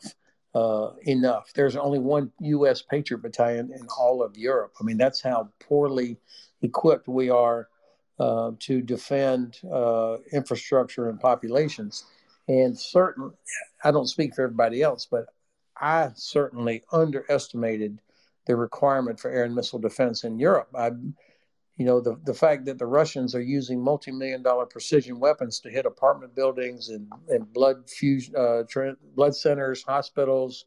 uh, 0.55 0.91
enough. 1.03 1.53
There's 1.53 1.75
only 1.75 1.99
one 1.99 2.31
U.S. 2.41 2.81
Patriot 2.81 3.23
battalion 3.23 3.73
in 3.73 3.89
all 3.99 4.23
of 4.23 4.37
Europe. 4.37 4.75
I 4.81 4.85
mean, 4.85 4.97
that's 4.97 5.21
how 5.21 5.49
poorly 5.59 6.17
equipped 6.63 7.09
we 7.09 7.29
are 7.29 7.69
uh, 8.21 8.53
to 8.61 8.83
defend 8.83 9.59
uh, 9.73 10.19
infrastructure 10.33 11.09
and 11.09 11.19
populations. 11.19 12.05
And 12.47 12.79
certain, 12.79 13.33
I 13.83 13.91
don't 13.91 14.09
speak 14.09 14.35
for 14.35 14.43
everybody 14.43 14.83
else, 14.83 15.09
but 15.11 15.27
I 15.81 16.11
certainly 16.15 16.83
underestimated 16.93 18.01
the 18.47 18.57
requirement 18.57 19.19
for 19.19 19.31
air 19.31 19.45
and 19.45 19.55
missile 19.55 19.79
defense 19.79 20.25
in 20.25 20.39
Europe. 20.39 20.69
I, 20.75 20.91
you 21.77 21.87
know, 21.87 22.01
the, 22.01 22.21
the 22.25 22.35
fact 22.35 22.67
that 22.67 22.79
the 22.79 22.87
Russians 22.87 23.35
are 23.35 23.41
using 23.41 23.83
multi-million 23.83 24.43
dollar 24.43 24.67
precision 24.67 25.19
weapons 25.19 25.61
to 25.61 25.71
hit 25.71 25.87
apartment 25.87 26.35
buildings 26.35 26.91
and, 26.91 27.11
and 27.29 27.51
blood 27.53 27.89
fusion, 27.89 28.35
uh, 28.37 28.65
tra- 28.69 28.97
blood 29.15 29.35
centers, 29.35 29.83
hospitals, 29.83 30.65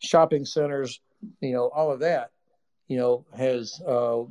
shopping 0.00 0.44
centers, 0.44 1.00
you 1.40 1.52
know, 1.52 1.68
all 1.68 1.92
of 1.92 2.00
that, 2.00 2.32
you 2.88 2.96
know, 2.96 3.24
has 3.36 3.80
uh, 3.86 4.22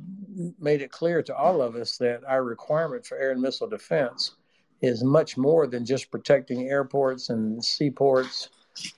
made 0.58 0.82
it 0.82 0.90
clear 0.90 1.22
to 1.22 1.34
all 1.34 1.62
of 1.62 1.76
us 1.76 1.96
that 1.98 2.22
our 2.26 2.44
requirement 2.44 3.06
for 3.06 3.16
air 3.16 3.30
and 3.30 3.40
missile 3.40 3.68
defense 3.68 4.32
is 4.82 5.02
much 5.02 5.36
more 5.36 5.66
than 5.66 5.84
just 5.84 6.10
protecting 6.10 6.68
airports 6.68 7.30
and 7.30 7.64
seaports 7.64 8.50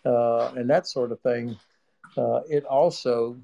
uh, 0.05 0.53
and 0.57 0.69
that 0.71 0.87
sort 0.87 1.13
of 1.13 1.21
thing. 1.21 1.57
Uh, 2.17 2.41
it 2.49 2.65
also 2.65 3.37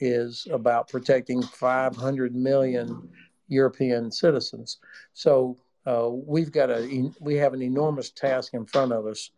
is 0.00 0.46
about 0.50 0.88
protecting 0.88 1.42
500 1.42 2.34
million 2.34 3.08
European 3.48 4.10
citizens. 4.10 4.78
So 5.12 5.56
uh, 5.86 6.08
we've 6.10 6.52
got 6.52 6.70
a 6.70 7.10
we 7.20 7.36
have 7.36 7.54
an 7.54 7.62
enormous 7.62 8.10
task 8.10 8.54
in 8.54 8.66
front 8.66 8.92
of 8.92 9.06
us 9.06 9.30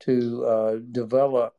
to 0.00 0.44
uh, 0.46 0.76
develop 0.92 1.54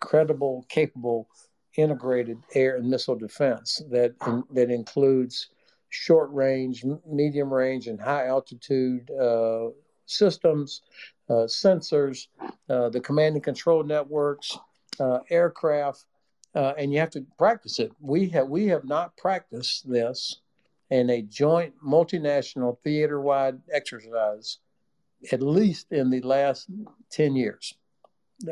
credible, 0.00 0.66
capable, 0.68 1.28
integrated 1.76 2.38
air 2.54 2.76
and 2.76 2.88
missile 2.88 3.16
defense 3.16 3.82
that 3.90 4.14
in, 4.26 4.44
that 4.52 4.70
includes 4.70 5.48
short 5.88 6.30
range, 6.32 6.84
medium 7.06 7.52
range, 7.52 7.86
and 7.86 8.00
high 8.00 8.26
altitude 8.26 9.10
uh, 9.10 9.68
systems 10.06 10.82
uh, 11.32 11.46
sensors, 11.46 12.26
uh, 12.68 12.88
the 12.90 13.00
command 13.00 13.36
and 13.36 13.44
control 13.44 13.82
networks, 13.82 14.58
uh, 15.00 15.20
aircraft, 15.30 16.04
and 16.54 16.92
you 16.92 16.98
have 16.98 17.10
to 17.10 17.24
practice 17.38 17.78
it. 17.78 17.92
We 18.00 18.28
have 18.28 18.48
we 18.48 18.66
have 18.66 18.84
not 18.84 19.16
practiced 19.16 19.90
this 19.90 20.40
in 20.90 21.08
a 21.08 21.22
joint 21.22 21.74
multinational 21.82 22.78
theater-wide 22.80 23.58
exercise, 23.72 24.58
at 25.30 25.40
least 25.42 25.92
in 25.92 26.10
the 26.10 26.20
last 26.20 26.68
ten 27.08 27.34
years. 27.34 27.74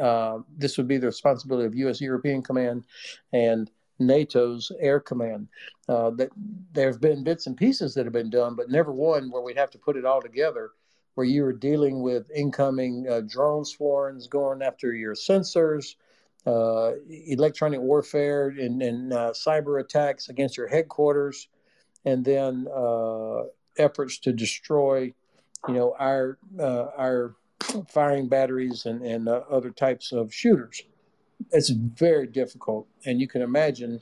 Uh, 0.00 0.38
this 0.56 0.78
would 0.78 0.88
be 0.88 0.96
the 0.96 1.08
responsibility 1.08 1.66
of 1.66 1.74
U.S. 1.74 2.00
European 2.00 2.40
Command, 2.42 2.84
and 3.32 3.70
NATO's 3.98 4.72
air 4.80 5.00
command. 5.00 5.48
Uh, 5.88 6.10
that 6.10 6.30
there 6.72 6.86
have 6.86 7.00
been 7.00 7.24
bits 7.24 7.46
and 7.46 7.56
pieces 7.56 7.92
that 7.94 8.06
have 8.06 8.12
been 8.12 8.30
done, 8.30 8.54
but 8.54 8.70
never 8.70 8.92
one 8.92 9.30
where 9.30 9.42
we'd 9.42 9.58
have 9.58 9.70
to 9.72 9.78
put 9.78 9.96
it 9.96 10.06
all 10.06 10.22
together. 10.22 10.70
Where 11.14 11.26
you 11.26 11.42
were 11.42 11.52
dealing 11.52 12.02
with 12.02 12.30
incoming 12.30 13.06
uh, 13.08 13.22
drone 13.26 13.64
swarms 13.64 14.26
going 14.26 14.62
after 14.62 14.94
your 14.94 15.14
sensors, 15.14 15.96
uh, 16.46 16.92
electronic 17.08 17.80
warfare, 17.80 18.48
and, 18.48 18.80
and 18.80 19.12
uh, 19.12 19.32
cyber 19.32 19.80
attacks 19.80 20.28
against 20.28 20.56
your 20.56 20.68
headquarters, 20.68 21.48
and 22.04 22.24
then 22.24 22.66
uh, 22.74 23.42
efforts 23.76 24.18
to 24.20 24.32
destroy, 24.32 25.12
you 25.68 25.74
know, 25.74 25.94
our 25.98 26.38
uh, 26.58 26.86
our 26.96 27.36
firing 27.88 28.28
batteries 28.28 28.86
and 28.86 29.02
and 29.02 29.28
other 29.28 29.70
types 29.70 30.12
of 30.12 30.32
shooters 30.32 30.82
it's 31.52 31.70
very 31.70 32.26
difficult. 32.26 32.86
And 33.04 33.20
you 33.20 33.28
can 33.28 33.42
imagine 33.42 34.00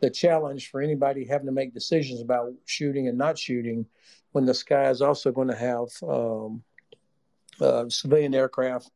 the 0.00 0.10
challenge 0.10 0.70
for 0.70 0.80
anybody 0.80 1.24
having 1.24 1.46
to 1.46 1.52
make 1.52 1.74
decisions 1.74 2.20
about 2.20 2.52
shooting 2.64 3.08
and 3.08 3.18
not 3.18 3.38
shooting 3.38 3.86
when 4.32 4.44
the 4.44 4.54
sky 4.54 4.90
is 4.90 5.02
also 5.02 5.32
going 5.32 5.48
to 5.48 5.56
have 5.56 5.88
um, 6.08 6.62
uh, 7.60 7.88
civilian 7.88 8.34
aircraft. 8.34 8.90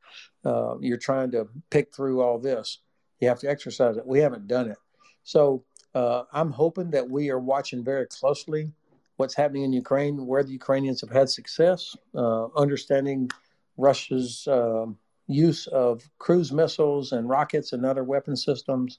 Uh, 0.44 0.78
you're 0.80 0.96
trying 0.96 1.30
to 1.32 1.48
pick 1.70 1.94
through 1.94 2.22
all 2.22 2.38
this. 2.38 2.78
You 3.20 3.28
have 3.28 3.40
to 3.40 3.48
exercise 3.48 3.96
it. 3.96 4.06
We 4.06 4.20
haven't 4.20 4.46
done 4.46 4.70
it. 4.70 4.78
So 5.22 5.64
uh, 5.94 6.24
I'm 6.32 6.50
hoping 6.50 6.90
that 6.90 7.08
we 7.08 7.30
are 7.30 7.38
watching 7.38 7.84
very 7.84 8.06
closely 8.06 8.72
what's 9.16 9.34
happening 9.34 9.62
in 9.62 9.72
Ukraine, 9.72 10.26
where 10.26 10.42
the 10.42 10.52
Ukrainians 10.52 11.00
have 11.00 11.10
had 11.10 11.28
success, 11.28 11.96
uh, 12.14 12.46
understanding 12.56 13.30
Russia's 13.76 14.46
um, 14.50 14.98
use 15.26 15.66
of 15.68 16.02
cruise 16.18 16.52
missiles 16.52 17.12
and 17.12 17.28
rockets 17.28 17.72
and 17.72 17.86
other 17.86 18.04
weapon 18.04 18.36
systems 18.36 18.98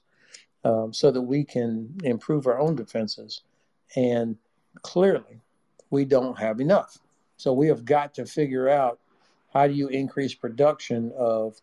um, 0.64 0.92
so 0.92 1.10
that 1.10 1.22
we 1.22 1.44
can 1.44 1.96
improve 2.02 2.46
our 2.46 2.58
own 2.58 2.74
defenses. 2.74 3.42
And 3.94 4.36
clearly, 4.82 5.40
we 5.90 6.04
don't 6.04 6.38
have 6.38 6.60
enough. 6.60 6.98
So 7.36 7.52
we 7.52 7.68
have 7.68 7.84
got 7.84 8.14
to 8.14 8.26
figure 8.26 8.68
out 8.68 8.98
how 9.52 9.66
do 9.66 9.72
you 9.72 9.88
increase 9.88 10.34
production 10.34 11.12
of 11.16 11.54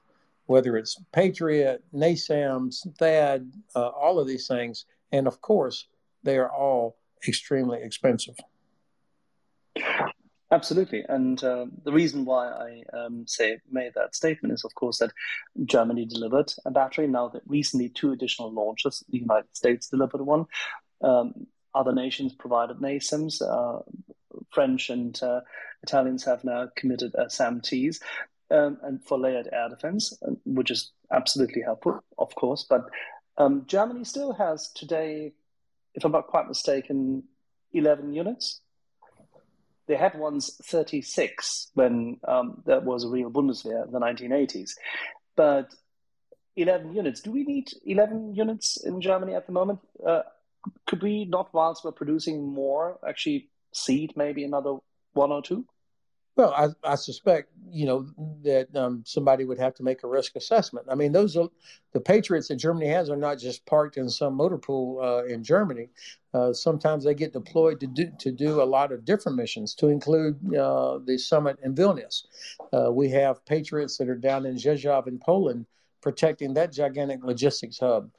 whether 0.46 0.78
it's 0.78 1.00
Patriot, 1.12 1.84
NASAMS, 1.94 2.88
THAAD, 3.00 3.52
uh, 3.76 3.88
all 3.88 4.20
of 4.20 4.28
these 4.28 4.48
things. 4.48 4.86
And 5.12 5.28
of 5.28 5.42
course, 5.42 5.88
they 6.24 6.38
are 6.38 6.52
all 6.52 6.98
extremely 7.28 7.82
expensive. 7.82 8.36
Absolutely, 10.52 11.04
and 11.10 11.44
uh, 11.44 11.66
the 11.84 11.92
reason 11.92 12.26
why 12.26 12.48
I 12.48 12.84
um, 12.96 13.26
say 13.28 13.58
made 13.72 13.94
that 13.96 14.16
statement 14.16 14.54
is, 14.54 14.64
of 14.64 14.76
course, 14.76 15.00
that 15.00 15.12
Germany 15.66 16.06
delivered 16.06 16.54
a 16.64 16.70
battery. 16.70 17.08
Now 17.08 17.30
that 17.30 17.42
recently, 17.48 17.90
two 17.90 18.12
additional 18.12 18.52
launches. 18.54 19.04
The 19.10 19.18
United 19.18 19.56
States 19.56 19.90
delivered 19.90 20.22
one. 20.22 20.46
Um, 21.02 21.48
other 21.74 21.92
nations 21.92 22.34
provided 22.34 22.78
NASAMS. 22.78 23.42
Uh, 23.42 23.82
French 24.54 24.90
and 24.90 25.22
uh, 25.24 25.42
Italians 25.82 26.24
have 26.26 26.44
now 26.44 26.70
committed 26.76 27.16
uh, 27.16 27.26
SAMTs, 27.26 28.00
um, 28.52 28.78
and 28.84 29.04
for 29.04 29.18
layered 29.18 29.50
air 29.52 29.70
defense, 29.70 30.14
uh, 30.26 30.32
which 30.46 30.72
is 30.72 30.92
absolutely 31.12 31.62
helpful, 31.62 32.04
of 32.18 32.34
course. 32.36 32.66
But 32.70 32.90
um, 33.38 33.64
Germany 33.68 34.04
still 34.04 34.34
has 34.34 34.72
today, 34.76 35.34
if 35.96 36.06
I'm 36.06 36.12
not 36.12 36.28
quite 36.28 36.48
mistaken, 36.48 37.24
11 37.74 38.14
units 38.14 38.62
they 39.88 39.96
had 39.96 40.18
once 40.18 40.56
36 40.64 41.72
when 41.74 42.18
um, 42.28 42.64
was 42.66 43.04
a 43.04 43.10
real 43.10 43.30
Bundeswehr 43.30 43.86
in 43.86 43.92
the 43.92 44.00
1980s. 44.00 44.72
But 45.36 45.74
11 46.56 46.94
units. 46.94 47.22
Do 47.22 47.32
we 47.32 47.44
need 47.44 47.70
11 47.86 48.36
units 48.36 48.78
in 48.84 49.02
Germany 49.02 49.34
at 49.34 49.48
the 49.48 49.54
moment? 49.54 49.80
Uh, 50.06 50.22
could 50.86 51.02
we 51.02 51.26
not, 51.26 51.54
whilst 51.54 51.84
we're 51.84 51.92
producing 51.92 52.48
more, 52.48 53.00
actually 53.08 53.50
seed 53.74 54.14
maybe 54.16 54.44
another 54.44 54.78
one 55.14 55.32
or 55.32 55.42
two? 55.42 55.66
Well, 56.36 56.52
I, 56.52 56.94
I 56.94 56.96
suspect 56.96 57.52
you 57.70 57.86
know 57.86 58.08
that 58.42 58.76
um, 58.76 59.04
somebody 59.06 59.46
would 59.46 59.60
have 59.60 59.76
to 59.76 59.84
make 59.84 60.04
a 60.04 60.08
risk 60.08 60.36
assessment. 60.36 60.88
I 60.90 60.96
mean, 60.96 61.12
those 61.12 61.38
are, 61.38 61.48
the 61.92 62.00
Patriots 62.00 62.48
that 62.48 62.56
Germany 62.56 62.88
has 62.88 63.12
are 63.12 63.16
not 63.16 63.38
just 63.38 63.66
parked 63.68 63.98
in 63.98 64.10
some 64.10 64.34
motor 64.34 64.58
pool 64.58 65.00
uh, 65.00 65.26
in 65.26 65.44
Germany. 65.44 65.90
Uh, 66.34 66.52
sometimes 66.52 67.04
they 67.04 67.14
get 67.14 67.34
deployed 67.34 67.80
to 67.82 67.88
do 67.88 68.12
to 68.18 68.32
do 68.32 68.64
a 68.64 68.66
lot 68.66 68.92
of 68.92 69.06
different 69.06 69.38
missions, 69.38 69.76
to 69.76 69.90
include 69.90 70.36
uh, 70.56 70.98
the 71.06 71.20
summit 71.20 71.60
in 71.64 71.76
Vilnius. 71.76 72.26
Uh, 72.74 72.92
we 72.92 73.10
have 73.10 73.46
Patriots 73.46 73.98
that 73.98 74.10
are 74.10 74.16
down 74.16 74.48
in 74.48 74.56
Rzeszów 74.56 75.06
in 75.08 75.20
Poland, 75.20 75.68
protecting 76.02 76.56
that 76.56 76.74
gigantic 76.74 77.24
logistics 77.24 77.78
hub. 77.78 78.10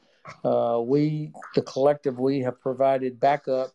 Uh, 0.44 0.80
we, 0.80 1.32
the 1.54 1.62
collective, 1.62 2.18
we 2.18 2.40
have 2.40 2.60
provided 2.60 3.20
backup 3.20 3.72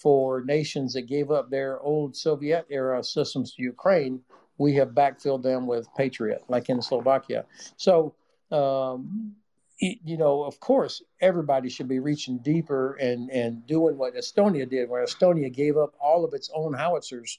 for 0.00 0.42
nations 0.44 0.94
that 0.94 1.02
gave 1.02 1.30
up 1.30 1.50
their 1.50 1.80
old 1.80 2.16
Soviet 2.16 2.66
era 2.70 3.04
systems 3.04 3.54
to 3.54 3.62
Ukraine, 3.62 4.20
we 4.58 4.74
have 4.74 4.90
backfilled 4.90 5.42
them 5.42 5.66
with 5.66 5.88
Patriot, 5.96 6.42
like 6.48 6.68
in 6.68 6.80
Slovakia. 6.80 7.44
So, 7.76 8.14
um, 8.50 9.34
you 9.78 10.18
know, 10.18 10.42
of 10.42 10.60
course, 10.60 11.02
everybody 11.20 11.70
should 11.70 11.88
be 11.88 11.98
reaching 11.98 12.38
deeper 12.38 12.94
and, 12.94 13.30
and 13.30 13.66
doing 13.66 13.96
what 13.96 14.14
Estonia 14.14 14.68
did, 14.68 14.90
where 14.90 15.04
Estonia 15.04 15.50
gave 15.52 15.78
up 15.78 15.94
all 15.98 16.24
of 16.24 16.34
its 16.34 16.50
own 16.54 16.74
howitzers 16.74 17.38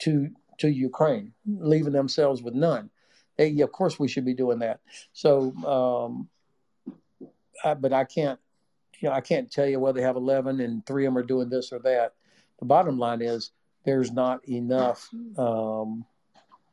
to 0.00 0.30
to 0.58 0.68
Ukraine, 0.68 1.32
leaving 1.46 1.92
themselves 1.92 2.42
with 2.42 2.54
none. 2.54 2.90
They, 3.36 3.60
of 3.60 3.70
course, 3.70 3.98
we 3.98 4.08
should 4.08 4.24
be 4.24 4.34
doing 4.34 4.58
that. 4.58 4.80
So, 5.12 5.52
um, 5.64 6.28
I, 7.64 7.74
but 7.74 7.92
I 7.92 8.04
can't 8.04 8.40
you 9.00 9.08
know, 9.08 9.14
I 9.14 9.20
can't 9.20 9.50
tell 9.50 9.66
you 9.66 9.78
whether 9.80 10.00
they 10.00 10.06
have 10.06 10.16
11 10.16 10.60
and 10.60 10.84
three 10.86 11.06
of 11.06 11.14
them 11.14 11.18
are 11.18 11.26
doing 11.26 11.48
this 11.48 11.72
or 11.72 11.78
that. 11.80 12.14
The 12.58 12.66
bottom 12.66 12.98
line 12.98 13.22
is 13.22 13.52
there's 13.84 14.10
not 14.10 14.46
enough 14.48 15.08
um, 15.36 16.04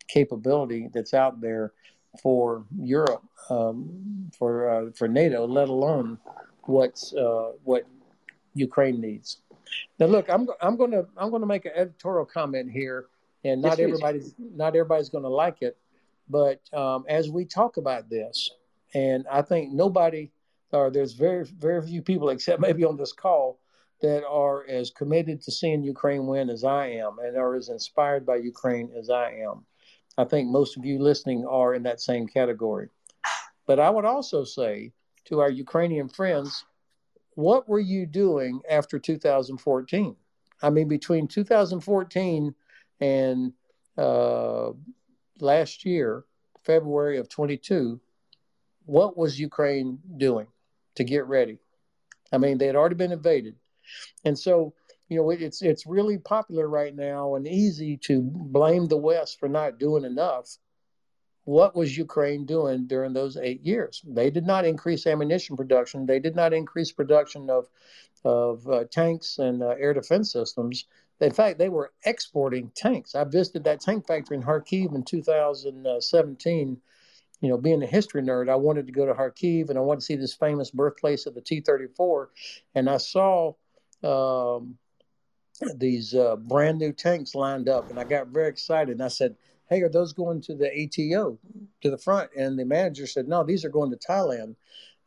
capability 0.08 0.90
that's 0.94 1.14
out 1.14 1.40
there 1.40 1.74
for 2.22 2.66
Europe, 2.78 3.24
um, 3.50 4.32
for 4.38 4.70
uh, 4.70 4.92
for 4.96 5.08
NATO, 5.08 5.46
let 5.46 5.70
alone 5.70 6.18
what's 6.64 7.14
uh, 7.14 7.52
what 7.64 7.86
Ukraine 8.54 9.00
needs. 9.00 9.38
Now, 10.00 10.08
look, 10.08 10.30
I'm 10.30 10.48
I'm 10.62 10.78
going 10.78 10.92
to 10.92 11.06
I'm 11.18 11.30
going 11.30 11.42
to 11.42 11.48
make 11.48 11.66
an 11.66 11.74
editorial 11.76 12.26
comment 12.26 12.72
here, 12.72 13.06
and 13.44 13.62
not 13.62 13.78
yes, 13.78 13.88
everybody's 13.88 14.36
not 14.40 14.76
everybody's 14.76 15.10
going 15.10 15.24
to 15.24 15.30
like 15.30 15.62
it, 15.62 15.78
but 16.30 16.62
um, 16.74 17.06
as 17.08 17.30
we 17.30 17.46
talk 17.46 17.78
about 17.78 18.10
this, 18.10 18.52
and 18.94 19.26
I 19.32 19.42
think 19.42 19.72
nobody 19.72 20.32
or 20.76 20.92
there's 20.92 21.14
very 21.14 21.46
very 21.46 21.86
few 21.86 22.02
people, 22.02 22.30
except 22.30 22.62
maybe 22.62 22.84
on 22.84 22.98
this 22.98 23.14
call, 23.14 23.60
that 24.02 24.26
are 24.28 24.68
as 24.68 24.92
committed 24.92 25.42
to 25.42 25.52
seeing 25.52 25.84
Ukraine 25.84 26.28
win 26.28 26.50
as 26.50 26.64
I 26.64 26.88
am, 26.88 27.18
and 27.20 27.38
are 27.38 27.56
as 27.56 27.70
inspired 27.70 28.26
by 28.26 28.38
Ukraine 28.38 28.92
as 28.98 29.10
I 29.10 29.32
am. 29.48 29.66
I 30.18 30.26
think 30.26 30.50
most 30.50 30.78
of 30.78 30.86
you 30.86 31.00
listening 31.00 31.46
are 31.46 31.74
in 31.74 31.84
that 31.84 32.02
same 32.02 32.28
category. 32.28 32.90
But 33.66 33.80
I 33.80 33.90
would 33.90 34.06
also 34.06 34.44
say 34.44 34.92
to 35.26 35.40
our 35.40 35.50
Ukrainian 35.50 36.08
friends, 36.08 36.66
what 37.34 37.68
were 37.68 37.80
you 37.80 38.06
doing 38.06 38.62
after 38.70 38.98
2014? 39.00 40.16
I 40.62 40.70
mean, 40.70 40.88
between 40.88 41.28
2014 41.28 42.56
and 43.02 43.54
uh, 43.98 44.72
last 45.40 45.86
year, 45.86 46.24
February 46.64 47.18
of 47.18 47.28
22, 47.28 48.00
what 48.86 49.18
was 49.18 49.40
Ukraine 49.40 50.00
doing? 50.18 50.48
To 50.96 51.04
get 51.04 51.28
ready. 51.28 51.60
I 52.32 52.38
mean, 52.38 52.58
they 52.58 52.68
had 52.68 52.76
already 52.76 52.96
been 52.96 53.12
invaded. 53.12 53.56
And 54.24 54.38
so, 54.38 54.74
you 55.10 55.18
know, 55.18 55.30
it's 55.30 55.62
it's 55.62 55.86
really 55.86 56.18
popular 56.18 56.68
right 56.68 56.96
now 56.96 57.36
and 57.36 57.48
easy 57.48 57.98
to 57.98 58.22
blame 58.22 58.88
the 58.88 58.98
West 58.98 59.40
for 59.40 59.48
not 59.48 59.80
doing 59.80 60.04
enough. 60.04 60.58
What 61.44 61.76
was 61.76 61.96
Ukraine 61.96 62.48
doing 62.48 62.88
during 62.88 63.14
those 63.14 63.38
eight 63.38 63.62
years? 63.62 64.02
They 64.08 64.32
did 64.32 64.48
not 64.48 64.66
increase 64.66 65.06
ammunition 65.06 65.56
production. 65.56 66.08
They 66.08 66.20
did 66.20 66.36
not 66.36 66.54
increase 66.54 66.92
production 66.92 67.50
of 67.52 67.70
of 68.24 68.68
uh, 68.68 68.86
tanks 68.86 69.38
and 69.38 69.62
uh, 69.62 69.76
air 69.80 69.94
defense 69.94 70.32
systems. 70.32 70.86
In 71.22 71.32
fact, 71.32 71.60
they 71.60 71.70
were 71.70 71.94
exporting 72.04 72.72
tanks. 72.76 73.14
I 73.14 73.24
visited 73.24 73.64
that 73.66 73.80
tank 73.80 74.08
factory 74.08 74.38
in 74.38 74.44
Kharkiv 74.44 74.96
in 74.96 75.04
2017 75.04 76.82
you 77.42 77.50
know, 77.50 77.58
being 77.58 77.84
a 77.84 77.88
history 77.88 78.22
nerd, 78.22 78.50
I 78.50 78.56
wanted 78.56 78.88
to 78.88 78.94
go 78.94 79.06
to 79.06 79.14
Kharkiv 79.14 79.70
and 79.70 79.78
I 79.78 79.82
wanted 79.82 80.00
to 80.02 80.06
see 80.06 80.16
this 80.16 80.34
famous 80.34 80.72
birthplace 80.72 81.26
of 81.26 81.36
the 81.36 81.42
T 81.42 81.62
34. 81.62 82.30
And 82.76 82.90
I 82.90 82.98
saw 82.98 83.54
um, 84.04 84.78
these 85.76 86.14
uh, 86.14 86.36
brand 86.38 86.80
new 86.80 86.94
tanks 86.94 87.36
lined 87.36 87.70
up 87.70 87.90
and 87.90 88.00
I 88.00 88.04
got 88.04 88.28
very 88.28 88.50
excited. 88.50 88.94
And 88.94 89.04
I 89.04 89.10
said, 89.10 89.36
Hey, 89.68 89.82
are 89.82 89.90
those 89.90 90.14
going 90.14 90.42
to 90.42 90.56
the 90.56 90.70
ATO 90.70 91.40
to 91.82 91.90
the 91.90 91.98
front? 91.98 92.30
And 92.38 92.58
the 92.58 92.66
manager 92.66 93.08
said, 93.08 93.28
No, 93.28 93.44
these 93.44 93.66
are 93.66 93.70
going 93.70 93.92
to 93.92 93.98
Thailand. 93.98 94.56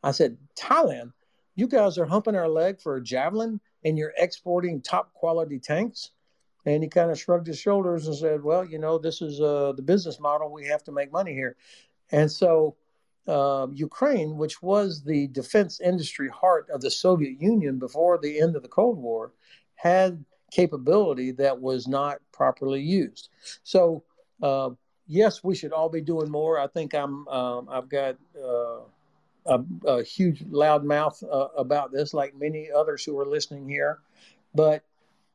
I 0.02 0.10
said, 0.10 0.36
Thailand? 0.56 1.12
You 1.54 1.66
guys 1.66 1.98
are 1.98 2.06
humping 2.06 2.36
our 2.36 2.48
leg 2.48 2.80
for 2.80 2.96
a 2.96 3.02
javelin 3.02 3.60
and 3.84 3.98
you're 3.98 4.14
exporting 4.16 4.80
top 4.80 5.12
quality 5.14 5.58
tanks? 5.58 6.10
And 6.66 6.82
he 6.82 6.88
kind 6.88 7.10
of 7.10 7.18
shrugged 7.18 7.46
his 7.46 7.58
shoulders 7.58 8.06
and 8.06 8.16
said, 8.16 8.42
Well, 8.42 8.64
you 8.64 8.78
know, 8.78 8.98
this 8.98 9.22
is 9.22 9.40
uh, 9.40 9.72
the 9.72 9.82
business 9.82 10.20
model. 10.20 10.52
We 10.52 10.66
have 10.66 10.84
to 10.84 10.92
make 10.92 11.12
money 11.12 11.32
here. 11.32 11.56
And 12.10 12.30
so 12.30 12.76
uh, 13.28 13.66
Ukraine, 13.74 14.36
which 14.36 14.62
was 14.62 15.02
the 15.02 15.26
defense 15.28 15.80
industry 15.80 16.28
heart 16.30 16.68
of 16.70 16.80
the 16.80 16.90
Soviet 16.90 17.40
Union 17.40 17.78
before 17.78 18.18
the 18.18 18.40
end 18.40 18.56
of 18.56 18.62
the 18.62 18.68
Cold 18.68 18.98
War, 18.98 19.32
had 19.74 20.24
capability 20.50 21.32
that 21.32 21.60
was 21.60 21.86
not 21.86 22.18
properly 22.32 22.80
used. 22.80 23.28
So, 23.64 24.02
uh, 24.42 24.70
yes, 25.06 25.44
we 25.44 25.54
should 25.54 25.72
all 25.72 25.90
be 25.90 26.00
doing 26.00 26.30
more. 26.30 26.58
I 26.58 26.66
think 26.68 26.94
I'm. 26.94 27.28
Um, 27.28 27.68
I've 27.70 27.88
got 27.90 28.16
uh, 28.36 28.80
a, 29.46 29.64
a, 29.86 30.02
huge 30.02 30.42
loud 30.48 30.84
mouth 30.84 31.22
uh, 31.22 31.48
about 31.56 31.92
this, 31.92 32.14
like 32.14 32.34
many 32.34 32.70
others 32.74 33.04
who 33.04 33.18
are 33.18 33.26
listening 33.26 33.68
here. 33.68 33.98
But 34.54 34.82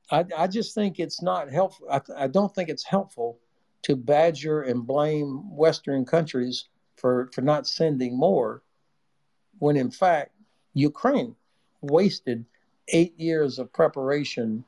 I, 0.09 0.25
I 0.35 0.47
just 0.47 0.73
think 0.73 0.99
it's 0.99 1.21
not 1.21 1.51
helpful. 1.51 1.87
I, 1.91 2.01
I 2.17 2.27
don't 2.27 2.53
think 2.53 2.69
it's 2.69 2.83
helpful 2.83 3.37
to 3.83 3.95
badger 3.95 4.61
and 4.61 4.87
blame 4.87 5.55
Western 5.55 6.05
countries 6.05 6.65
for, 6.95 7.29
for 7.33 7.41
not 7.41 7.67
sending 7.67 8.17
more, 8.17 8.63
when 9.59 9.77
in 9.77 9.91
fact, 9.91 10.31
Ukraine 10.73 11.35
wasted 11.81 12.45
eight 12.89 13.17
years 13.19 13.59
of 13.59 13.71
preparation 13.71 14.63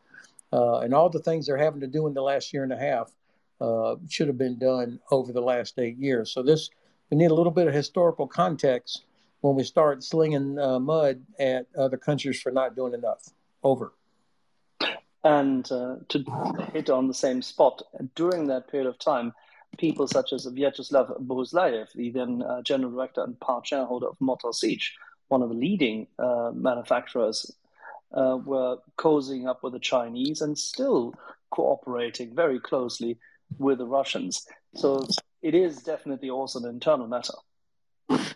uh, 0.54 0.80
and 0.80 0.94
all 0.94 1.10
the 1.10 1.20
things 1.20 1.46
they're 1.46 1.58
having 1.58 1.82
to 1.82 1.88
do 1.88 2.08
in 2.08 2.14
the 2.14 2.22
last 2.22 2.54
year 2.54 2.64
and 2.64 2.74
a 2.74 2.78
half 2.78 3.12
uh, 3.62 3.96
should 4.10 4.28
have 4.28 4.38
been 4.38 4.60
done 4.60 5.00
over 5.12 5.32
the 5.32 5.42
last 5.42 5.80
eight 5.80 5.98
years. 5.98 6.32
So 6.32 6.44
this 6.44 6.70
we 7.10 7.18
need 7.18 7.32
a 7.32 7.34
little 7.34 7.52
bit 7.52 7.68
of 7.68 7.74
historical 7.74 8.28
context 8.28 9.06
when 9.42 9.56
we 9.56 9.64
start 9.64 10.04
slinging 10.04 10.58
uh, 10.58 10.80
mud 10.80 11.22
at 11.40 11.68
other 11.78 11.98
countries 11.98 12.42
for 12.42 12.52
not 12.52 12.76
doing 12.76 12.94
enough. 12.94 13.30
Over. 13.64 13.94
And 15.26 15.70
uh, 15.72 15.96
to 16.10 16.24
hit 16.74 16.90
on 16.90 17.08
the 17.08 17.14
same 17.14 17.42
spot, 17.42 17.82
during 18.14 18.48
that 18.48 18.70
period 18.70 18.88
of 18.88 19.00
time, 19.00 19.34
people 19.78 20.08
such 20.08 20.32
as 20.32 20.46
Vyacheslav 20.46 21.20
Bohuslayev, 21.26 21.92
the 21.94 22.12
then 22.12 22.44
uh, 22.44 22.62
general 22.62 22.92
director 22.92 23.24
and 23.24 23.38
part 23.40 23.68
shareholder 23.68 24.08
of 24.08 24.22
Motor 24.22 24.54
Sich, 24.54 24.94
one 25.28 25.42
of 25.42 25.50
the 25.50 25.56
leading 25.56 26.08
uh, 26.20 26.52
manufacturers, 26.54 27.52
uh, 28.14 28.38
were 28.46 28.78
cozying 28.98 29.50
up 29.50 29.64
with 29.64 29.74
the 29.74 29.80
Chinese 29.80 30.42
and 30.42 30.58
still 30.58 31.16
cooperating 31.50 32.36
very 32.36 32.60
closely 32.60 33.18
with 33.58 33.80
the 33.80 33.86
Russians. 33.86 34.46
So 34.76 35.08
it 35.42 35.56
is 35.56 35.82
definitely 35.82 36.30
also 36.30 36.60
an 36.60 36.66
internal 36.66 37.08
matter. 37.08 37.34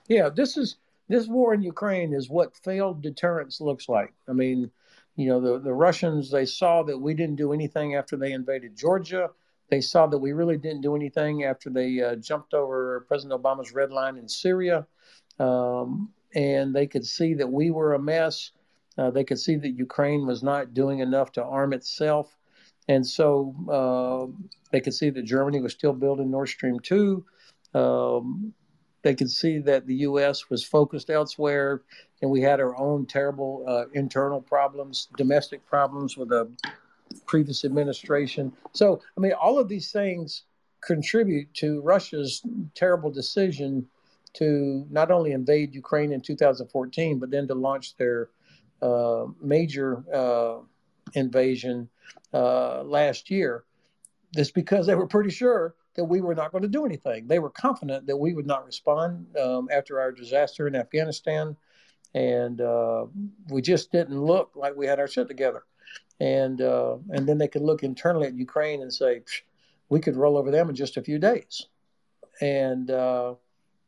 Yeah, 0.08 0.30
this 0.30 0.58
is 0.58 0.78
this 1.08 1.28
war 1.28 1.54
in 1.54 1.62
Ukraine 1.62 2.14
is 2.14 2.30
what 2.30 2.56
failed 2.56 3.02
deterrence 3.02 3.62
looks 3.62 3.88
like. 3.88 4.14
I 4.28 4.34
mean, 4.34 4.72
you 5.20 5.28
know, 5.28 5.42
the, 5.42 5.60
the 5.60 5.74
Russians, 5.74 6.32
they 6.32 6.46
saw 6.46 6.82
that 6.84 6.98
we 6.98 7.14
didn't 7.14 7.36
do 7.36 7.52
anything 7.52 7.94
after 7.94 8.16
they 8.16 8.32
invaded 8.32 8.78
Georgia. 8.78 9.32
They 9.70 9.82
saw 9.82 10.08
that 10.08 10.18
we 10.18 10.32
really 10.32 10.58
didn't 10.58 10.80
do 10.80 10.96
anything 10.96 11.44
after 11.44 11.70
they 11.70 12.02
uh, 12.02 12.16
jumped 12.16 12.54
over 12.54 13.04
President 13.06 13.44
Obama's 13.44 13.74
red 13.74 13.92
line 13.92 14.16
in 14.16 14.30
Syria. 14.30 14.88
Um, 15.38 16.14
and 16.34 16.74
they 16.74 16.88
could 16.88 17.06
see 17.06 17.34
that 17.34 17.52
we 17.52 17.70
were 17.70 17.96
a 17.96 18.00
mess. 18.00 18.52
Uh, 18.98 19.12
they 19.12 19.26
could 19.26 19.40
see 19.40 19.58
that 19.58 19.72
Ukraine 19.72 20.26
was 20.26 20.42
not 20.42 20.74
doing 20.74 21.00
enough 21.00 21.34
to 21.34 21.44
arm 21.44 21.74
itself. 21.74 22.34
And 22.88 23.06
so 23.06 23.54
uh, 23.70 24.50
they 24.72 24.80
could 24.80 24.94
see 24.94 25.10
that 25.10 25.24
Germany 25.24 25.60
was 25.60 25.74
still 25.74 25.92
building 25.92 26.32
Nord 26.32 26.48
Stream 26.48 26.80
2. 26.80 27.26
Um, 27.74 28.54
they 29.02 29.16
could 29.16 29.32
see 29.32 29.60
that 29.60 29.88
the 29.88 29.96
U.S. 29.96 30.50
was 30.50 30.64
focused 30.64 31.10
elsewhere, 31.10 31.82
and 32.22 32.30
we 32.30 32.42
had 32.42 32.60
our 32.60 32.78
own 32.78 33.06
terrible 33.06 33.64
uh, 33.68 33.86
internal 33.94 34.42
problems, 34.42 35.08
domestic 35.18 35.66
problems 35.66 36.18
with 36.18 36.30
the 36.30 36.50
previous 37.26 37.66
administration. 37.66 38.52
So, 38.74 39.02
I 39.18 39.20
mean, 39.20 39.34
all 39.34 39.58
of 39.58 39.68
these 39.68 39.92
things 39.92 40.44
contribute 40.82 41.54
to 41.56 41.82
Russia's 41.82 42.42
terrible 42.76 43.12
decision 43.12 43.88
to 44.34 44.86
not 44.90 45.12
only 45.12 45.32
invade 45.32 45.74
Ukraine 45.74 46.12
in 46.12 46.22
2014, 46.22 47.20
but 47.20 47.32
then 47.32 47.48
to 47.48 47.56
launch 47.56 47.96
their 47.98 48.30
uh, 48.82 49.26
major 49.42 50.04
uh, 50.14 50.60
invasion 51.14 51.90
uh, 52.34 52.84
last 52.84 53.30
year. 53.30 53.64
This 54.34 54.52
because 54.52 54.86
they 54.86 54.96
were 54.96 55.08
pretty 55.08 55.32
sure 55.32 55.74
that 56.00 56.06
we 56.06 56.22
were 56.22 56.34
not 56.34 56.54
going 56.54 56.62
to 56.62 56.70
do 56.70 56.86
anything. 56.86 57.28
They 57.28 57.40
were 57.40 57.50
confident 57.50 58.08
that 58.08 58.16
we 58.16 58.34
would 58.34 58.48
not 58.48 58.66
respond 58.66 59.36
um, 59.38 59.68
after 59.70 60.00
our 60.00 60.14
disaster 60.14 60.66
in 60.66 60.74
Afghanistan, 60.74 61.58
and 62.14 62.62
uh, 62.62 63.08
we 63.50 63.62
just 63.62 63.92
didn't 63.92 64.18
look 64.18 64.52
like 64.56 64.78
we 64.78 64.88
had 64.88 64.98
our 65.02 65.10
shit 65.10 65.28
together. 65.28 65.64
And 66.22 66.62
uh, 66.62 67.00
and 67.10 67.28
then 67.28 67.38
they 67.38 67.50
could 67.50 67.64
look 67.64 67.84
internally 67.84 68.28
at 68.28 68.34
Ukraine 68.34 68.82
and 68.82 68.94
say, 68.94 69.24
we 69.90 70.00
could 70.00 70.16
roll 70.16 70.38
over 70.38 70.52
them 70.52 70.70
in 70.70 70.76
just 70.76 70.96
a 70.96 71.04
few 71.04 71.20
days. 71.20 71.66
And 72.40 72.90
uh, 72.90 73.36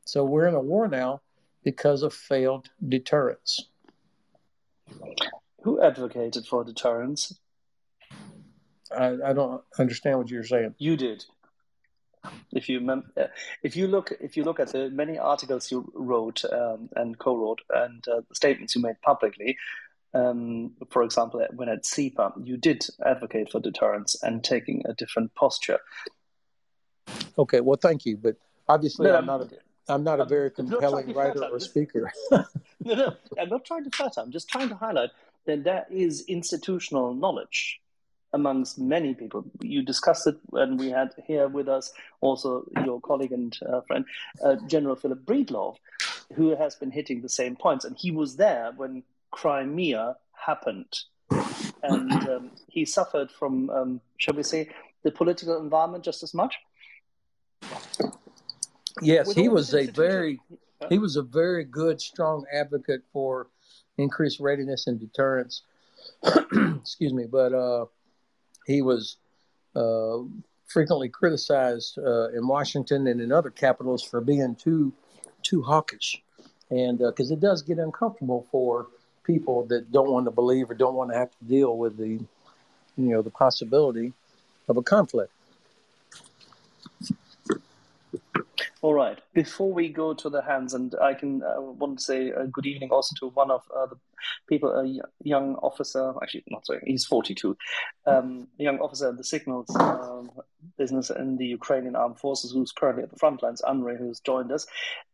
so 0.03 0.25
we're 0.25 0.47
in 0.47 0.55
a 0.55 0.59
war 0.59 0.89
now 0.89 1.21
because 1.63 2.03
of 2.03 2.13
failed 2.13 2.69
deterrence. 2.85 3.69
Who 5.63 5.81
advocated 5.81 6.45
for 6.45 6.65
deterrence? 6.65 7.39
I, 8.93 9.15
I, 9.27 9.31
don't 9.31 9.61
understand 9.79 10.17
what 10.17 10.29
you're 10.29 10.43
saying. 10.43 10.75
You 10.77 10.97
did. 10.97 11.23
If 12.51 12.69
you 12.69 12.87
uh, 12.89 13.27
if 13.63 13.75
you 13.75 13.87
look 13.87 14.13
if 14.19 14.37
you 14.37 14.43
look 14.43 14.59
at 14.59 14.71
the 14.71 14.89
many 14.89 15.17
articles 15.17 15.71
you 15.71 15.91
wrote 15.95 16.43
um, 16.45 16.89
and 16.95 17.17
co-wrote 17.17 17.61
and 17.69 18.05
uh, 18.07 18.21
the 18.27 18.35
statements 18.35 18.75
you 18.75 18.81
made 18.81 19.01
publicly, 19.01 19.57
um, 20.13 20.71
for 20.89 21.03
example, 21.03 21.45
when 21.55 21.69
at 21.69 21.83
CEPA, 21.83 22.45
you 22.45 22.57
did 22.57 22.85
advocate 23.05 23.51
for 23.51 23.59
deterrence 23.59 24.21
and 24.21 24.43
taking 24.43 24.83
a 24.85 24.93
different 24.93 25.33
posture. 25.35 25.79
Okay, 27.37 27.61
well, 27.61 27.77
thank 27.81 28.05
you, 28.05 28.17
but 28.17 28.35
obviously, 28.67 29.07
no, 29.07 29.15
I'm 29.15 29.25
not. 29.25 29.41
A, 29.41 29.49
I'm 29.87 30.03
not 30.03 30.19
a 30.19 30.25
very 30.25 30.51
compelling 30.51 31.13
writer 31.13 31.43
or 31.45 31.59
speaker. 31.59 32.11
no, 32.31 32.45
no, 32.83 33.15
I'm 33.39 33.49
not 33.49 33.65
trying 33.65 33.83
to 33.83 33.89
flatter. 33.89 34.21
I'm 34.21 34.31
just 34.31 34.49
trying 34.49 34.69
to 34.69 34.75
highlight 34.75 35.09
that 35.45 35.63
there 35.63 35.85
is 35.89 36.23
institutional 36.27 37.13
knowledge 37.13 37.81
amongst 38.33 38.79
many 38.79 39.13
people. 39.13 39.45
You 39.61 39.81
discussed 39.81 40.27
it 40.27 40.37
when 40.49 40.77
we 40.77 40.89
had 40.89 41.13
here 41.25 41.47
with 41.47 41.67
us 41.67 41.93
also 42.21 42.65
your 42.85 43.01
colleague 43.01 43.31
and 43.31 43.57
uh, 43.67 43.81
friend, 43.81 44.05
uh, 44.43 44.55
General 44.67 44.95
Philip 44.95 45.25
Breedlove, 45.25 45.77
who 46.35 46.55
has 46.55 46.75
been 46.75 46.91
hitting 46.91 47.21
the 47.21 47.29
same 47.29 47.55
points. 47.55 47.85
And 47.85 47.97
he 47.97 48.11
was 48.11 48.37
there 48.37 48.71
when 48.75 49.03
Crimea 49.31 50.15
happened. 50.33 50.99
And 51.83 52.11
um, 52.29 52.51
he 52.67 52.85
suffered 52.85 53.31
from, 53.31 53.69
um, 53.69 54.01
shall 54.17 54.35
we 54.35 54.43
say, 54.43 54.69
the 55.03 55.11
political 55.11 55.59
environment 55.59 56.03
just 56.03 56.23
as 56.23 56.33
much. 56.33 56.55
Yes, 59.01 59.27
With 59.27 59.37
he 59.37 59.49
was 59.49 59.73
a 59.73 59.87
very 59.87 60.39
he 60.89 60.97
was 60.97 61.15
a 61.15 61.21
very 61.21 61.63
good, 61.63 62.01
strong 62.01 62.45
advocate 62.51 63.01
for 63.13 63.47
increased 63.97 64.39
readiness 64.39 64.87
and 64.87 64.99
deterrence. 64.99 65.63
Excuse 66.23 67.13
me, 67.13 67.25
but 67.31 67.53
uh, 67.53 67.85
he 68.65 68.81
was 68.81 69.17
uh, 69.75 70.19
frequently 70.67 71.09
criticized 71.09 71.97
uh, 71.97 72.29
in 72.29 72.47
Washington 72.47 73.07
and 73.07 73.21
in 73.21 73.31
other 73.31 73.49
capitals 73.49 74.03
for 74.03 74.21
being 74.21 74.55
too 74.55 74.93
too 75.43 75.61
hawkish, 75.61 76.21
and 76.69 76.99
because 76.99 77.31
uh, 77.31 77.33
it 77.33 77.39
does 77.39 77.63
get 77.63 77.79
uncomfortable 77.79 78.47
for 78.51 78.87
people 79.23 79.65
that 79.65 79.91
don't 79.91 80.11
want 80.11 80.25
to 80.25 80.31
believe 80.31 80.69
or 80.69 80.73
don't 80.73 80.95
want 80.95 81.11
to 81.11 81.17
have 81.17 81.31
to 81.31 81.45
deal 81.45 81.77
with 81.77 81.97
the 81.97 82.19
you 82.97 83.09
know 83.09 83.21
the 83.21 83.29
possibility 83.29 84.13
of 84.67 84.77
a 84.77 84.81
conflict. 84.81 85.31
All 88.83 88.95
right. 88.95 89.19
Before 89.35 89.71
we 89.71 89.89
go 89.89 90.15
to 90.15 90.27
the 90.27 90.41
hands, 90.41 90.73
and 90.73 90.95
I 90.99 91.13
can 91.13 91.43
uh, 91.43 91.61
want 91.61 91.99
to 91.99 92.03
say 92.03 92.29
a 92.29 92.47
good 92.47 92.65
evening 92.65 92.89
also 92.89 93.13
to 93.19 93.27
one 93.27 93.51
of 93.51 93.61
uh, 93.75 93.85
the 93.85 93.95
people, 94.49 94.71
a 94.71 94.99
young 95.23 95.55
officer. 95.57 96.13
Actually, 96.21 96.45
not 96.49 96.65
sorry, 96.65 96.81
He's 96.87 97.05
forty-two. 97.05 97.55
Um, 98.07 98.47
a 98.59 98.63
young 98.63 98.79
officer 98.79 99.09
in 99.09 99.17
the 99.17 99.23
signals 99.23 99.75
um, 99.75 100.31
business 100.79 101.11
in 101.11 101.37
the 101.37 101.45
Ukrainian 101.45 101.95
armed 101.95 102.17
forces, 102.17 102.53
who's 102.53 102.71
currently 102.71 103.03
at 103.03 103.11
the 103.11 103.19
front 103.19 103.43
lines. 103.43 103.61
Andre, 103.61 103.97
who's 103.97 104.19
joined 104.19 104.51
us. 104.51 104.65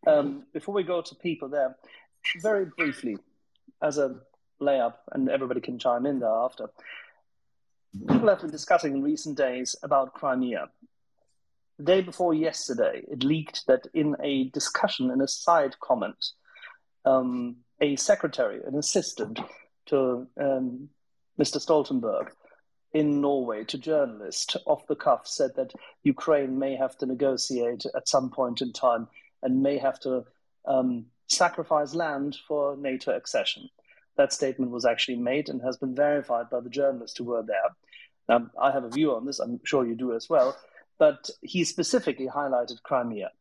Um, 0.06 0.44
before 0.54 0.74
we 0.74 0.84
go 0.84 1.02
to 1.02 1.16
people 1.16 1.50
there, 1.50 1.76
very 2.42 2.68
briefly, 2.78 3.18
as 3.82 3.98
a 3.98 4.16
layup, 4.62 4.94
and 5.12 5.30
everybody 5.30 5.60
can 5.60 5.78
chime 5.78 6.06
in 6.06 6.20
thereafter. 6.20 6.70
People 8.08 8.30
have 8.30 8.40
been 8.40 8.52
discussing 8.52 8.94
in 8.94 9.04
recent 9.04 9.38
days 9.38 9.76
about 9.84 10.14
Crimea 10.14 10.70
the 11.78 11.84
day 11.84 12.02
before 12.02 12.34
yesterday, 12.34 13.04
it 13.08 13.24
leaked 13.24 13.68
that 13.68 13.88
in 13.94 14.16
a 14.22 14.46
discussion, 14.46 15.12
in 15.12 15.22
a 15.22 15.28
side 15.28 15.80
comment, 15.80 16.32
um, 17.06 17.58
a 17.80 17.96
secretary, 17.96 18.62
an 18.66 18.76
assistant 18.76 19.40
to 19.86 20.28
um, 20.40 20.90
Mr. 21.40 21.62
Stoltenberg 21.62 22.30
in 22.94 23.22
Norway 23.22 23.64
to 23.66 23.78
journalists 23.78 24.56
off 24.66 24.88
the 24.88 24.96
cuff 24.96 25.28
said 25.28 25.52
that 25.56 25.74
Ukraine 26.04 26.58
may 26.58 26.76
have 26.76 26.98
to 26.98 27.06
negotiate 27.06 27.86
at 27.96 28.10
some 28.10 28.32
point 28.32 28.62
in 28.62 28.74
time 28.74 29.08
and 29.44 29.62
may 29.62 29.78
have 29.78 30.00
to 30.00 30.26
um, 30.66 31.06
sacrifice 31.28 31.94
land 31.94 32.38
for 32.48 32.76
NATO 32.76 33.16
accession. 33.16 33.70
That 34.16 34.34
statement 34.34 34.72
was 34.72 34.86
actually 34.86 35.18
made 35.18 35.48
and 35.48 35.62
has 35.62 35.78
been 35.78 35.94
verified 35.94 36.50
by 36.50 36.60
the 36.62 36.70
journalists 36.70 37.18
who 37.18 37.26
were 37.26 37.44
there. 37.44 37.70
Now, 38.28 38.50
I 38.60 38.72
have 38.72 38.84
a 38.84 38.90
view 38.90 39.14
on 39.14 39.26
this, 39.26 39.40
I'm 39.40 39.60
sure 39.64 39.86
you 39.86 39.94
do 39.94 40.16
as 40.16 40.28
well 40.28 40.58
but 40.98 41.30
he 41.42 41.64
specifically 41.64 42.28
highlighted 42.28 42.82
Crimea. 42.84 43.32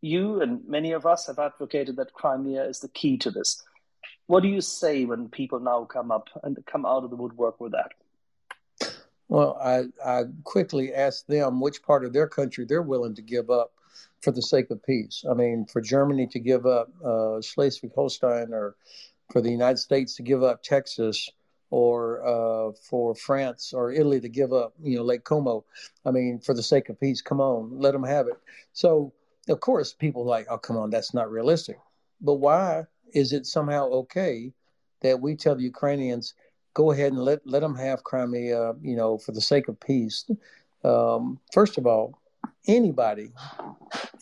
you 0.00 0.40
and 0.40 0.66
many 0.66 0.92
of 0.92 1.04
us 1.04 1.26
have 1.26 1.38
advocated 1.38 1.96
that 1.96 2.12
Crimea 2.12 2.64
is 2.64 2.80
the 2.80 2.88
key 2.88 3.18
to 3.18 3.30
this. 3.30 3.62
What 4.26 4.42
do 4.42 4.48
you 4.48 4.60
say 4.60 5.04
when 5.04 5.28
people 5.28 5.60
now 5.60 5.84
come 5.84 6.10
up 6.10 6.28
and 6.42 6.56
come 6.64 6.86
out 6.86 7.04
of 7.04 7.10
the 7.10 7.16
woodwork 7.16 7.60
with 7.60 7.72
that? 7.72 7.92
Well, 9.28 9.58
I, 9.62 9.84
I 10.04 10.24
quickly 10.44 10.94
asked 10.94 11.28
them 11.28 11.60
which 11.60 11.82
part 11.82 12.04
of 12.04 12.12
their 12.12 12.26
country 12.28 12.64
they're 12.64 12.82
willing 12.82 13.14
to 13.16 13.22
give 13.22 13.50
up 13.50 13.72
for 14.22 14.32
the 14.32 14.42
sake 14.42 14.70
of 14.70 14.82
peace. 14.84 15.24
I 15.30 15.34
mean, 15.34 15.66
for 15.66 15.80
Germany 15.80 16.26
to 16.28 16.38
give 16.38 16.66
up 16.66 16.90
uh, 17.04 17.40
Schleswig 17.40 17.92
Holstein 17.94 18.52
or 18.52 18.76
for 19.32 19.40
the 19.40 19.50
United 19.50 19.78
States 19.78 20.14
to 20.16 20.22
give 20.22 20.42
up 20.42 20.62
Texas 20.62 21.28
or 21.70 22.26
uh, 22.26 22.72
for 22.72 23.14
France 23.14 23.72
or 23.72 23.92
Italy 23.92 24.20
to 24.20 24.28
give 24.28 24.52
up, 24.52 24.74
you 24.82 24.96
know, 24.96 25.04
Lake 25.04 25.24
Como. 25.24 25.64
I 26.04 26.10
mean, 26.10 26.40
for 26.40 26.54
the 26.54 26.62
sake 26.62 26.88
of 26.88 27.00
peace, 27.00 27.22
come 27.22 27.40
on, 27.40 27.78
let 27.78 27.92
them 27.92 28.02
have 28.04 28.26
it. 28.26 28.38
So, 28.72 29.12
of 29.48 29.60
course, 29.60 29.92
people 29.92 30.24
like, 30.24 30.46
oh, 30.50 30.58
come 30.58 30.76
on, 30.76 30.90
that's 30.90 31.14
not 31.14 31.30
realistic. 31.30 31.78
But 32.20 32.34
why 32.34 32.84
is 33.14 33.32
it 33.32 33.46
somehow 33.46 33.88
okay 33.90 34.52
that 35.00 35.20
we 35.20 35.34
tell 35.34 35.54
the 35.54 35.62
Ukrainians, 35.62 36.34
go 36.74 36.90
ahead 36.90 37.12
and 37.12 37.22
let, 37.22 37.46
let 37.46 37.60
them 37.60 37.76
have 37.76 38.04
Crimea, 38.04 38.74
you 38.82 38.96
know, 38.96 39.16
for 39.18 39.32
the 39.32 39.40
sake 39.40 39.68
of 39.68 39.78
peace? 39.80 40.28
Um, 40.84 41.38
first 41.52 41.78
of 41.78 41.86
all, 41.86 42.18
anybody, 42.66 43.32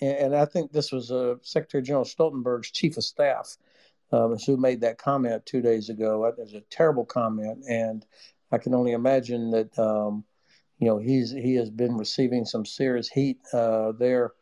and, 0.00 0.16
and 0.16 0.36
I 0.36 0.44
think 0.44 0.72
this 0.72 0.92
was 0.92 1.10
uh, 1.10 1.36
Secretary 1.42 1.82
General 1.82 2.04
Stoltenberg's 2.04 2.70
chief 2.70 2.96
of 2.96 3.04
staff 3.04 3.56
um, 4.12 4.36
who 4.38 4.56
made 4.56 4.80
that 4.80 4.98
comment 4.98 5.44
two 5.46 5.60
days 5.60 5.88
ago. 5.88 6.24
It 6.26 6.38
was 6.38 6.54
a 6.54 6.60
terrible 6.70 7.04
comment, 7.04 7.64
and 7.68 8.04
I 8.50 8.58
can 8.58 8.74
only 8.74 8.92
imagine 8.92 9.50
that 9.50 9.78
um, 9.78 10.24
you 10.78 10.86
know 10.86 10.98
he's 10.98 11.30
he 11.30 11.54
has 11.56 11.70
been 11.70 11.96
receiving 11.96 12.44
some 12.44 12.64
serious 12.64 13.08
heat 13.08 13.38
uh, 13.52 13.92
there 13.92 14.32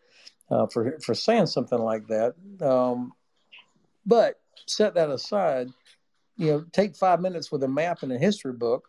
uh, 0.51 0.67
for 0.67 0.99
for 1.01 1.15
saying 1.15 1.47
something 1.47 1.79
like 1.79 2.07
that. 2.09 2.35
Um, 2.61 3.13
but 4.05 4.41
set 4.67 4.95
that 4.95 5.11
aside, 5.11 5.69
you 6.37 6.47
know, 6.51 6.65
take 6.73 6.97
five 6.97 7.21
minutes 7.21 7.51
with 7.51 7.63
a 7.63 7.69
map 7.69 8.03
and 8.03 8.13
a 8.13 8.19
history 8.19 8.53
book. 8.53 8.89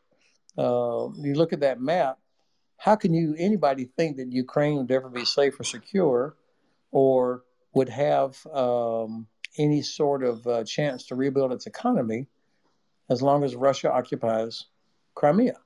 Uh, 0.58 1.10
you 1.18 1.34
look 1.36 1.54
at 1.54 1.62
that 1.62 1.82
map. 1.82 2.20
How 2.78 2.96
can 2.96 3.14
you 3.14 3.36
anybody 3.38 3.86
think 3.98 4.18
that 4.18 4.32
Ukraine 4.32 4.78
would 4.78 4.92
ever 4.92 5.10
be 5.10 5.26
safe 5.26 5.60
or 5.60 5.64
secure, 5.64 6.36
or 6.92 7.44
would 7.74 7.90
have 7.90 8.46
um, 8.48 9.28
any 9.58 9.82
sort 9.82 10.24
of 10.24 10.46
uh, 10.48 10.64
chance 10.64 11.06
to 11.08 11.16
rebuild 11.16 11.52
its 11.52 11.68
economy 11.68 12.28
as 13.10 13.22
long 13.22 13.44
as 13.44 13.56
Russia 13.56 13.92
occupies 13.92 14.66
Crimea. 15.16 15.58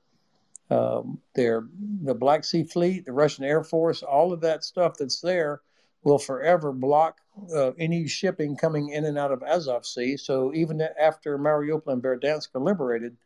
Um, 0.70 1.20
their, 1.36 1.68
the 2.04 2.14
Black 2.14 2.46
Sea 2.46 2.64
Fleet, 2.64 3.06
the 3.06 3.12
Russian 3.12 3.44
Air 3.44 3.64
Force, 3.64 4.04
all 4.04 4.32
of 4.32 4.42
that 4.42 4.64
stuff 4.64 4.96
that's 4.98 5.20
there 5.20 5.62
will 6.04 6.18
forever 6.18 6.72
block 6.72 7.18
uh, 7.54 7.72
any 7.78 8.08
shipping 8.08 8.56
coming 8.56 8.90
in 8.90 9.06
and 9.06 9.18
out 9.18 9.32
of 9.32 9.44
Azov 9.44 9.86
Sea. 9.86 10.18
So 10.18 10.54
even 10.54 10.82
after 11.00 11.38
Mariupol 11.38 11.88
and 11.88 12.02
Berdiansk 12.02 12.50
are 12.56 12.62
liberated, 12.62 13.18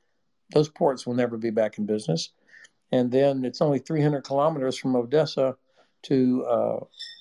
those 0.53 0.70
ports 0.70 1.05
will 1.05 1.13
never 1.13 1.38
be 1.38 1.51
back 1.51 1.78
in 1.78 1.86
business. 1.86 2.32
And 2.91 3.11
then 3.11 3.45
it's 3.45 3.61
only 3.61 3.80
300 3.80 4.24
kilometers 4.24 4.78
from 4.78 4.95
Odessa 4.95 5.55
to 6.03 6.45
uh, 6.45 6.80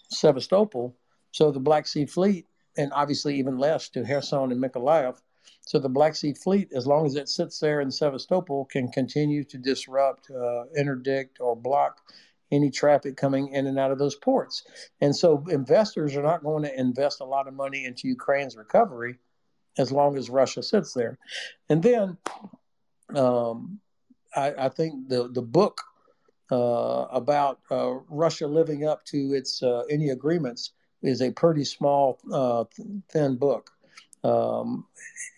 Sevastopol. 0.09 0.95
So 1.33 1.51
the 1.51 1.61
Black 1.61 1.87
Sea 1.87 2.07
Fleet 2.07 2.47
and 2.77 2.93
obviously 2.93 3.37
even 3.39 3.59
less 3.59 3.89
to 3.91 4.05
Kherson 4.05 4.53
and 4.53 4.63
Mykolaiv. 4.63 5.21
So 5.63 5.79
the 5.79 5.89
Black 5.89 6.15
Sea 6.15 6.35
Fleet, 6.35 6.73
as 6.75 6.87
long 6.87 7.07
as 7.07 7.17
it 7.17 7.29
sits 7.29 7.59
there 7.59 7.81
in 7.81 7.91
Sevastopol, 7.91 8.67
can 8.67 8.89
continue 8.89 9.45
to 9.45 9.59
disrupt, 9.59 10.31
uh, 10.31 10.65
interdict, 10.77 11.41
or 11.41 11.57
block 11.57 12.01
any 12.53 12.71
traffic 12.71 13.17
coming 13.17 13.49
in 13.49 13.67
and 13.67 13.79
out 13.79 13.91
of 13.91 13.99
those 13.99 14.15
ports. 14.15 14.65
And 15.01 15.15
so 15.15 15.45
investors 15.49 16.17
are 16.17 16.23
not 16.23 16.43
going 16.43 16.65
to 16.65 16.79
invest 16.79 17.21
a 17.21 17.25
lot 17.25 17.49
of 17.49 17.55
money 17.55 17.85
into 17.85 18.09
Ukraine's 18.09 18.57
recovery 18.57 19.19
as 19.79 19.91
long 19.91 20.17
as 20.17 20.31
Russia 20.31 20.63
sits 20.63 20.93
there. 20.93 21.19
And 21.69 21.83
then 21.83 22.17
um, 23.15 23.81
I, 24.35 24.55
I, 24.59 24.69
think 24.69 25.09
the 25.09 25.29
the 25.29 25.43
book 25.43 25.81
uh, 26.51 27.07
about 27.11 27.61
uh, 27.71 27.95
Russia 28.09 28.47
living 28.47 28.87
up 28.87 29.05
to 29.07 29.35
its 29.35 29.63
uh, 29.63 29.83
any 29.91 30.11
agreements 30.11 30.73
is 31.05 31.21
a 31.21 31.31
pretty 31.31 31.65
small, 31.65 32.19
uh, 32.33 32.65
thin 33.11 33.37
book. 33.37 33.71
Um, 34.25 34.87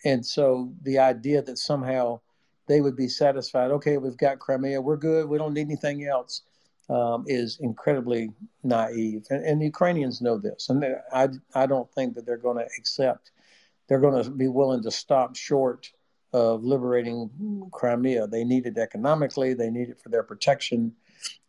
and 0.05 0.25
so 0.25 0.73
the 0.83 0.99
idea 0.99 1.41
that 1.41 1.57
somehow 1.57 2.21
they 2.67 2.81
would 2.81 2.95
be 2.95 3.09
satisfied, 3.09 3.71
okay, 3.71 3.97
we've 3.97 4.17
got 4.17 4.39
Crimea, 4.39 4.81
we're 4.81 4.97
good, 4.97 5.27
we 5.27 5.37
don't 5.37 5.53
need 5.53 5.67
anything 5.67 6.05
else, 6.05 6.43
um, 6.89 7.25
is 7.27 7.59
incredibly 7.59 8.31
naive. 8.63 9.25
And, 9.29 9.45
and, 9.45 9.61
the 9.61 9.65
Ukrainians 9.65 10.21
know 10.21 10.37
this. 10.37 10.69
And 10.69 10.85
I, 11.11 11.29
I 11.53 11.65
don't 11.65 11.91
think 11.93 12.15
that 12.15 12.25
they're 12.25 12.37
going 12.37 12.57
to 12.57 12.69
accept, 12.77 13.31
they're 13.87 13.99
going 13.99 14.23
to 14.23 14.29
be 14.29 14.47
willing 14.47 14.81
to 14.83 14.91
stop 14.91 15.35
short 15.35 15.91
of 16.31 16.63
liberating 16.63 17.69
Crimea. 17.73 18.27
They 18.27 18.45
need 18.45 18.67
it 18.67 18.77
economically, 18.77 19.53
they 19.53 19.69
need 19.69 19.89
it 19.89 19.99
for 19.99 20.09
their 20.09 20.23
protection, 20.23 20.93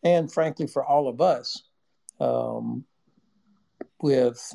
and 0.03 0.31
frankly, 0.31 0.67
for 0.67 0.83
all 0.83 1.07
of 1.07 1.21
us. 1.21 1.63
Um, 2.19 2.85
with 4.01 4.53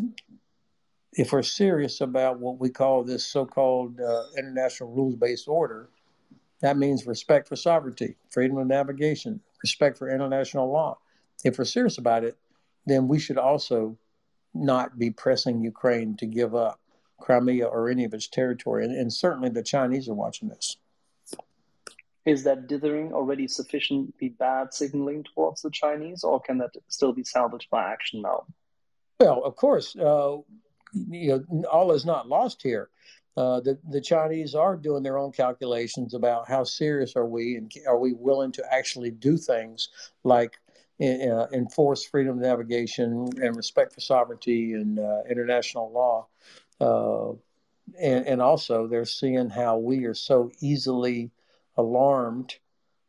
if 1.12 1.32
we're 1.32 1.42
serious 1.42 2.01
about 2.01 2.40
what 2.40 2.59
we 2.59 2.70
call 2.70 3.05
this 3.05 3.24
so-called 3.24 4.01
uh, 4.01 4.24
international 4.36 4.90
rules-based 4.92 5.47
order, 5.47 5.88
that 6.61 6.76
means 6.76 7.07
respect 7.07 7.49
for 7.49 7.57
sovereignty, 7.57 8.16
freedom 8.30 8.57
of 8.59 8.66
navigation, 8.66 9.40
respect 9.62 9.97
for 9.97 10.11
international 10.11 10.70
law. 10.70 10.99
If 11.45 11.59
we're 11.59 11.64
serious 11.66 11.99
about 11.99 12.24
it, 12.24 12.36
then 12.86 13.07
we 13.07 13.18
should 13.18 13.38
also 13.38 13.97
not 14.55 14.99
be 14.99 15.11
pressing 15.11 15.62
Ukraine 15.62 16.16
to 16.16 16.26
give 16.26 16.55
up 16.55 16.80
Crimea 17.20 17.66
or 17.66 17.88
any 17.88 18.05
of 18.05 18.14
its 18.14 18.28
territory. 18.28 18.84
And, 18.84 18.97
and 18.97 19.12
certainly 19.12 19.51
the 19.51 19.62
Chinese 19.62 20.09
are 20.09 20.14
watching 20.14 20.49
this. 20.49 20.76
Is 22.24 22.45
that 22.45 22.66
dithering 22.66 23.12
already 23.12 23.47
sufficiently 23.47 24.30
bad 24.30 24.72
signaling 24.72 25.24
towards 25.34 25.62
the 25.62 25.70
Chinese, 25.70 26.24
or 26.24 26.40
can 26.40 26.59
that 26.59 26.70
still 26.88 27.12
be 27.12 27.22
salvaged 27.22 27.68
by 27.70 27.84
action 27.84 28.22
now? 28.22 28.47
Well, 29.20 29.42
of 29.44 29.56
course, 29.56 29.96
uh, 29.96 30.38
you 30.92 31.44
know, 31.50 31.64
all 31.70 31.92
is 31.92 32.04
not 32.04 32.28
lost 32.28 32.62
here. 32.62 32.90
Uh, 33.36 33.60
the 33.60 33.78
the 33.90 34.00
Chinese 34.00 34.54
are 34.54 34.76
doing 34.76 35.02
their 35.02 35.18
own 35.18 35.32
calculations 35.32 36.14
about 36.14 36.48
how 36.48 36.62
serious 36.62 37.16
are 37.16 37.26
we 37.26 37.56
and 37.56 37.72
are 37.86 37.98
we 37.98 38.12
willing 38.12 38.52
to 38.52 38.64
actually 38.72 39.10
do 39.10 39.36
things 39.36 39.88
like 40.22 40.58
uh, 41.00 41.46
enforce 41.52 42.04
freedom 42.04 42.36
of 42.36 42.42
navigation 42.42 43.28
and 43.42 43.56
respect 43.56 43.92
for 43.92 44.00
sovereignty 44.00 44.74
and 44.74 45.00
uh, 45.00 45.22
international 45.28 45.90
law. 45.90 46.26
Uh, 46.80 47.32
and, 48.00 48.26
and 48.26 48.40
also, 48.40 48.86
they're 48.86 49.04
seeing 49.04 49.50
how 49.50 49.76
we 49.78 50.04
are 50.04 50.14
so 50.14 50.50
easily 50.60 51.30
alarmed 51.76 52.54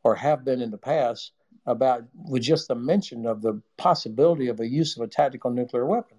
or 0.04 0.16
have 0.16 0.44
been 0.44 0.62
in 0.62 0.72
the 0.72 0.78
past 0.78 1.32
about 1.66 2.04
with 2.14 2.44
just 2.44 2.68
the 2.68 2.76
mention 2.76 3.26
of 3.26 3.42
the 3.42 3.62
possibility 3.78 4.48
of 4.48 4.60
a 4.60 4.68
use 4.68 4.96
of 4.96 5.04
a 5.04 5.08
tactical 5.08 5.52
nuclear 5.52 5.86
weapon. 5.86 6.18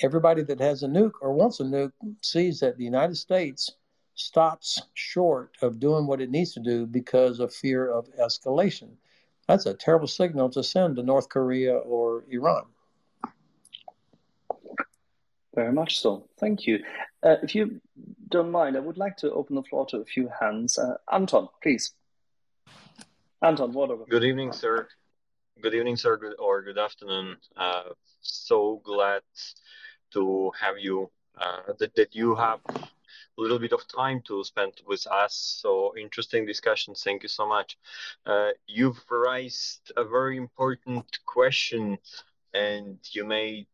Everybody 0.00 0.42
that 0.44 0.60
has 0.60 0.82
a 0.82 0.88
nuke 0.88 1.14
or 1.20 1.32
wants 1.32 1.60
a 1.60 1.64
nuke 1.64 1.92
sees 2.22 2.60
that 2.60 2.78
the 2.78 2.84
United 2.84 3.16
States 3.16 3.72
stops 4.14 4.82
short 4.94 5.56
of 5.62 5.80
doing 5.80 6.06
what 6.06 6.20
it 6.20 6.30
needs 6.30 6.52
to 6.52 6.60
do 6.60 6.86
because 6.86 7.40
of 7.40 7.54
fear 7.54 7.90
of 7.90 8.08
escalation. 8.16 8.90
That's 9.46 9.66
a 9.66 9.74
terrible 9.74 10.08
signal 10.08 10.50
to 10.50 10.62
send 10.62 10.96
to 10.96 11.02
North 11.02 11.28
Korea 11.28 11.74
or 11.74 12.24
Iran. 12.30 12.64
Very 15.54 15.72
much 15.72 16.00
so. 16.00 16.28
Thank 16.38 16.66
you. 16.66 16.84
Uh, 17.22 17.36
if 17.42 17.54
you 17.54 17.80
don't 18.28 18.50
mind, 18.50 18.76
I 18.76 18.80
would 18.80 18.98
like 18.98 19.16
to 19.18 19.32
open 19.32 19.56
the 19.56 19.62
floor 19.62 19.86
to 19.86 19.98
a 19.98 20.04
few 20.04 20.30
hands. 20.40 20.78
Uh, 20.78 20.94
Anton, 21.12 21.48
please. 21.62 21.94
Anton, 23.40 23.72
whatever. 23.72 24.04
Good 24.08 24.24
evening, 24.24 24.52
sir. 24.52 24.88
Good 25.62 25.72
evening, 25.72 25.96
sir, 25.96 26.34
or 26.40 26.60
good 26.62 26.78
afternoon. 26.78 27.36
Uh, 27.56 27.90
so 28.20 28.80
glad 28.84 29.22
to 30.12 30.50
have 30.60 30.74
you, 30.78 31.08
uh, 31.40 31.72
that, 31.78 31.94
that 31.94 32.16
you 32.16 32.34
have 32.34 32.58
a 32.68 32.88
little 33.36 33.60
bit 33.60 33.72
of 33.72 33.86
time 33.86 34.22
to 34.26 34.42
spend 34.42 34.72
with 34.88 35.06
us. 35.06 35.60
So 35.62 35.96
interesting 35.96 36.46
discussion. 36.46 36.94
Thank 36.96 37.22
you 37.22 37.28
so 37.28 37.48
much. 37.48 37.78
Uh, 38.26 38.50
you've 38.66 39.04
raised 39.08 39.92
a 39.96 40.02
very 40.02 40.36
important 40.36 41.06
question 41.24 41.98
and 42.52 42.98
you 43.12 43.24
made 43.24 43.68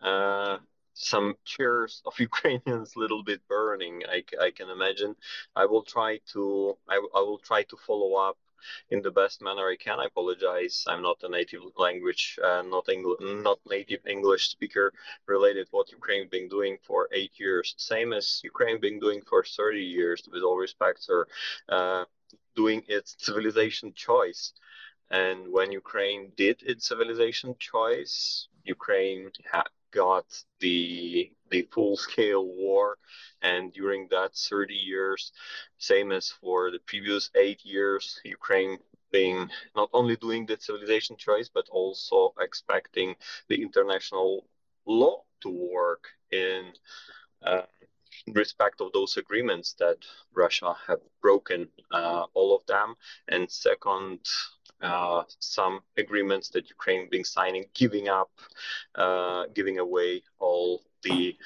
uh, 0.00 0.58
some 0.92 1.34
cheers 1.44 2.02
of 2.06 2.16
Ukrainians 2.20 2.94
a 2.94 3.00
little 3.00 3.24
bit 3.24 3.40
burning. 3.48 4.02
I, 4.08 4.22
I 4.40 4.52
can 4.52 4.70
imagine. 4.70 5.16
I 5.56 5.66
will 5.66 5.82
try 5.82 6.20
to 6.32 6.78
I, 6.88 6.96
I 7.16 7.20
will 7.20 7.38
try 7.38 7.64
to 7.64 7.76
follow 7.84 8.14
up 8.14 8.38
in 8.90 9.02
the 9.02 9.10
best 9.10 9.42
manner 9.42 9.68
I 9.68 9.76
can. 9.76 10.00
I 10.00 10.06
apologize. 10.06 10.84
I'm 10.86 11.02
not 11.02 11.22
a 11.22 11.28
native 11.28 11.62
language, 11.76 12.38
uh, 12.42 12.62
not 12.62 12.88
English, 12.88 13.20
not 13.20 13.58
native 13.68 14.06
English 14.06 14.48
speaker 14.48 14.92
related 15.26 15.68
what 15.70 15.90
Ukraine 15.92 16.28
been 16.28 16.48
doing 16.48 16.78
for 16.86 17.08
eight 17.12 17.32
years. 17.38 17.74
Same 17.76 18.12
as 18.12 18.40
Ukraine 18.44 18.80
been 18.80 18.98
doing 18.98 19.20
for 19.22 19.44
30 19.44 19.80
years. 19.80 20.28
With 20.32 20.42
all 20.42 20.56
respect, 20.56 21.02
sir, 21.02 21.26
uh, 21.68 22.04
doing 22.56 22.82
its 22.88 23.16
civilization 23.18 23.92
choice. 23.94 24.52
And 25.10 25.52
when 25.52 25.70
Ukraine 25.72 26.32
did 26.36 26.62
its 26.62 26.88
civilization 26.88 27.54
choice, 27.58 28.48
Ukraine 28.64 29.30
had 29.52 29.68
got 29.94 30.26
the 30.60 31.30
the 31.50 31.62
full 31.72 31.96
scale 31.96 32.46
war, 32.46 32.98
and 33.42 33.72
during 33.72 34.08
that 34.10 34.34
30 34.34 34.74
years, 34.74 35.32
same 35.78 36.10
as 36.12 36.30
for 36.40 36.70
the 36.70 36.80
previous 36.80 37.30
eight 37.36 37.64
years, 37.64 38.20
Ukraine 38.24 38.78
being 39.12 39.48
not 39.76 39.88
only 39.92 40.16
doing 40.16 40.44
the 40.44 40.56
civilization 40.58 41.16
choice 41.16 41.48
but 41.48 41.68
also 41.70 42.34
expecting 42.40 43.14
the 43.48 43.62
international 43.62 44.44
law 44.86 45.22
to 45.40 45.50
work 45.50 46.02
in 46.32 46.72
uh, 47.46 47.62
respect 48.32 48.80
of 48.80 48.92
those 48.92 49.16
agreements 49.16 49.74
that 49.78 49.98
Russia 50.34 50.74
have 50.86 51.00
broken, 51.20 51.68
uh, 51.92 52.24
all 52.34 52.56
of 52.56 52.66
them, 52.66 52.94
and 53.28 53.50
second, 53.50 54.20
uh, 54.84 55.22
some 55.38 55.80
agreements 55.96 56.50
that 56.50 56.68
Ukraine 56.68 57.08
been 57.10 57.24
signing, 57.24 57.64
giving 57.74 58.08
up, 58.08 58.30
uh, 58.94 59.44
giving 59.54 59.78
away 59.78 60.22
all 60.38 60.82
the 61.02 61.36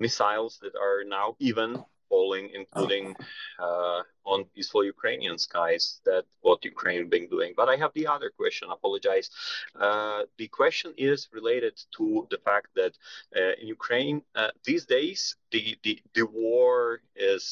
missiles 0.00 0.58
that 0.62 0.74
are 0.76 1.04
now 1.04 1.36
even 1.38 1.84
falling, 2.08 2.50
including 2.54 3.14
uh, 3.58 4.02
on 4.24 4.44
peaceful 4.54 4.84
Ukrainian 4.84 5.36
skies. 5.38 6.00
That 6.04 6.24
what 6.40 6.64
Ukraine 6.64 7.08
been 7.08 7.28
doing. 7.28 7.52
But 7.56 7.68
I 7.68 7.76
have 7.76 7.92
the 7.94 8.06
other 8.06 8.30
question. 8.30 8.68
Apologize. 8.70 9.30
Uh, 9.78 10.22
the 10.38 10.48
question 10.48 10.94
is 10.96 11.28
related 11.32 11.74
to 11.96 12.26
the 12.30 12.38
fact 12.38 12.68
that 12.76 12.92
uh, 13.36 13.52
in 13.60 13.66
Ukraine 13.68 14.22
uh, 14.34 14.50
these 14.64 14.84
days 14.86 15.36
the, 15.52 15.76
the 15.84 16.00
the 16.14 16.26
war 16.26 17.00
is 17.16 17.44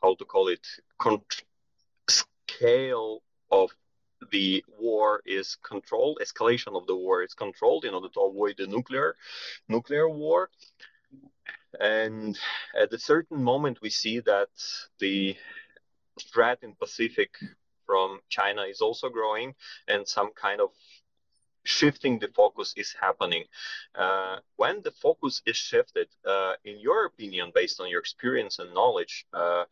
how 0.00 0.14
to 0.16 0.24
call 0.24 0.48
it 0.48 0.66
con- 0.98 1.24
scale 2.08 3.22
of 3.50 3.70
the 4.30 4.64
war 4.78 5.22
is 5.26 5.56
controlled 5.62 6.18
escalation 6.22 6.76
of 6.76 6.86
the 6.86 6.96
war 6.96 7.22
is 7.22 7.34
controlled 7.34 7.84
in 7.84 7.94
order 7.94 8.08
to 8.08 8.20
avoid 8.20 8.54
the 8.58 8.66
nuclear 8.66 9.16
nuclear 9.68 10.08
war 10.08 10.50
and 11.80 12.38
at 12.78 12.92
a 12.92 12.98
certain 12.98 13.42
moment, 13.42 13.80
we 13.80 13.90
see 13.90 14.20
that 14.20 14.50
the 14.98 15.36
threat 16.32 16.58
in 16.62 16.74
Pacific 16.74 17.30
from 17.86 18.20
China 18.28 18.62
is 18.62 18.80
also 18.80 19.08
growing, 19.08 19.54
and 19.88 20.06
some 20.06 20.30
kind 20.34 20.60
of 20.60 20.70
shifting 21.64 22.18
the 22.18 22.28
focus 22.28 22.74
is 22.76 22.94
happening. 23.00 23.44
Uh, 23.94 24.38
when 24.56 24.82
the 24.82 24.90
focus 24.90 25.42
is 25.46 25.56
shifted, 25.56 26.08
uh, 26.26 26.54
in 26.64 26.78
your 26.78 27.06
opinion, 27.06 27.52
based 27.54 27.80
on 27.80 27.88
your 27.88 28.00
experience 28.00 28.58
and 28.58 28.74
knowledge, 28.74 29.24
uh, 29.32 29.64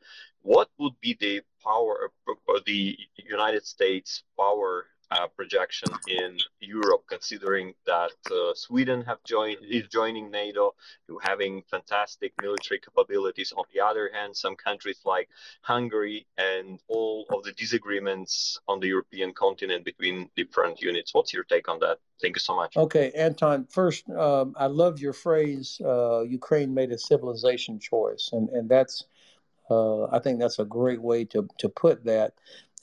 what 0.43 0.69
would 0.79 0.95
be 1.01 1.17
the 1.19 1.43
power, 1.63 2.11
of 2.49 2.65
the 2.65 2.97
United 3.17 3.67
States 3.67 4.23
power 4.39 4.87
uh, 5.11 5.27
projection 5.37 5.89
in 6.07 6.39
Europe, 6.61 7.03
considering 7.09 7.75
that 7.85 8.13
uh, 8.31 8.55
Sweden 8.55 9.03
have 9.03 9.19
joined 9.25 9.59
is 9.69 9.89
joining 9.89 10.31
NATO, 10.31 10.75
having 11.21 11.63
fantastic 11.69 12.33
military 12.41 12.79
capabilities. 12.79 13.53
On 13.57 13.65
the 13.75 13.81
other 13.81 14.11
hand, 14.13 14.37
some 14.37 14.55
countries 14.55 15.01
like 15.05 15.29
Hungary 15.63 16.27
and 16.39 16.79
all 16.87 17.27
of 17.31 17.43
the 17.43 17.53
disagreements 17.53 18.61
on 18.69 18.79
the 18.79 18.87
European 18.87 19.33
continent 19.33 19.85
between 19.85 20.31
different 20.37 20.81
units. 20.81 21.13
What's 21.13 21.33
your 21.33 21.45
take 21.45 21.69
on 21.69 21.81
that? 21.81 21.99
Thank 22.23 22.37
you 22.37 22.41
so 22.41 22.55
much. 22.55 22.77
Okay, 22.77 23.11
Anton. 23.17 23.67
First, 23.69 24.09
um, 24.11 24.55
I 24.57 24.67
love 24.67 25.01
your 25.01 25.13
phrase. 25.13 25.81
Uh, 25.85 26.21
Ukraine 26.21 26.73
made 26.73 26.93
a 26.93 26.99
civilization 26.99 27.81
choice, 27.81 28.31
and 28.33 28.49
and 28.51 28.69
that's. 28.69 29.05
Uh, 29.71 30.05
I 30.07 30.19
think 30.19 30.39
that's 30.39 30.59
a 30.59 30.65
great 30.65 31.01
way 31.01 31.25
to 31.27 31.49
to 31.59 31.69
put 31.69 32.05
that, 32.05 32.35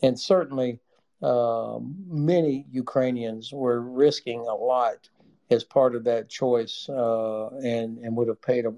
and 0.02 0.20
certainly 0.20 0.80
uh, 1.22 1.80
many 2.08 2.66
Ukrainians 2.72 3.52
were 3.52 3.82
risking 3.82 4.42
a 4.42 4.56
lot 4.56 5.10
as 5.50 5.64
part 5.64 5.96
of 5.96 6.04
that 6.04 6.30
choice 6.30 6.88
uh, 6.90 7.48
and 7.58 7.98
and 8.00 8.16
would 8.16 8.28
have 8.28 8.42
paid 8.42 8.66
a 8.66 8.74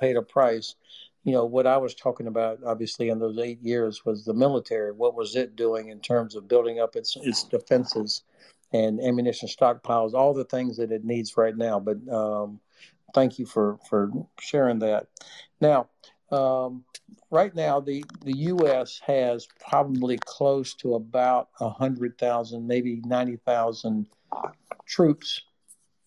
paid 0.00 0.16
a 0.16 0.22
price. 0.22 0.74
You 1.24 1.32
know 1.32 1.44
what 1.44 1.66
I 1.66 1.76
was 1.76 1.94
talking 1.94 2.26
about, 2.26 2.58
obviously, 2.66 3.08
in 3.10 3.20
those 3.20 3.38
eight 3.38 3.62
years 3.62 4.04
was 4.04 4.24
the 4.24 4.34
military. 4.34 4.90
What 4.90 5.14
was 5.14 5.36
it 5.36 5.54
doing 5.54 5.90
in 5.90 6.00
terms 6.00 6.34
of 6.34 6.48
building 6.48 6.80
up 6.80 6.96
its 6.96 7.16
its 7.16 7.44
defenses 7.44 8.22
and 8.72 9.00
ammunition 9.00 9.48
stockpiles, 9.48 10.14
all 10.14 10.32
the 10.32 10.44
things 10.44 10.78
that 10.78 10.90
it 10.90 11.04
needs 11.04 11.36
right 11.36 11.56
now. 11.56 11.78
But 11.78 11.98
um, 12.12 12.60
thank 13.14 13.38
you 13.38 13.46
for 13.46 13.78
for 13.88 14.10
sharing 14.40 14.78
that. 14.80 15.06
Now, 15.60 15.88
um, 16.32 16.84
right 17.30 17.54
now, 17.54 17.80
the, 17.80 18.04
the 18.24 18.36
U.S. 18.36 19.00
has 19.06 19.46
probably 19.60 20.18
close 20.24 20.74
to 20.76 20.94
about 20.94 21.48
100,000, 21.58 22.66
maybe 22.66 23.02
90,000 23.04 24.06
troops 24.86 25.42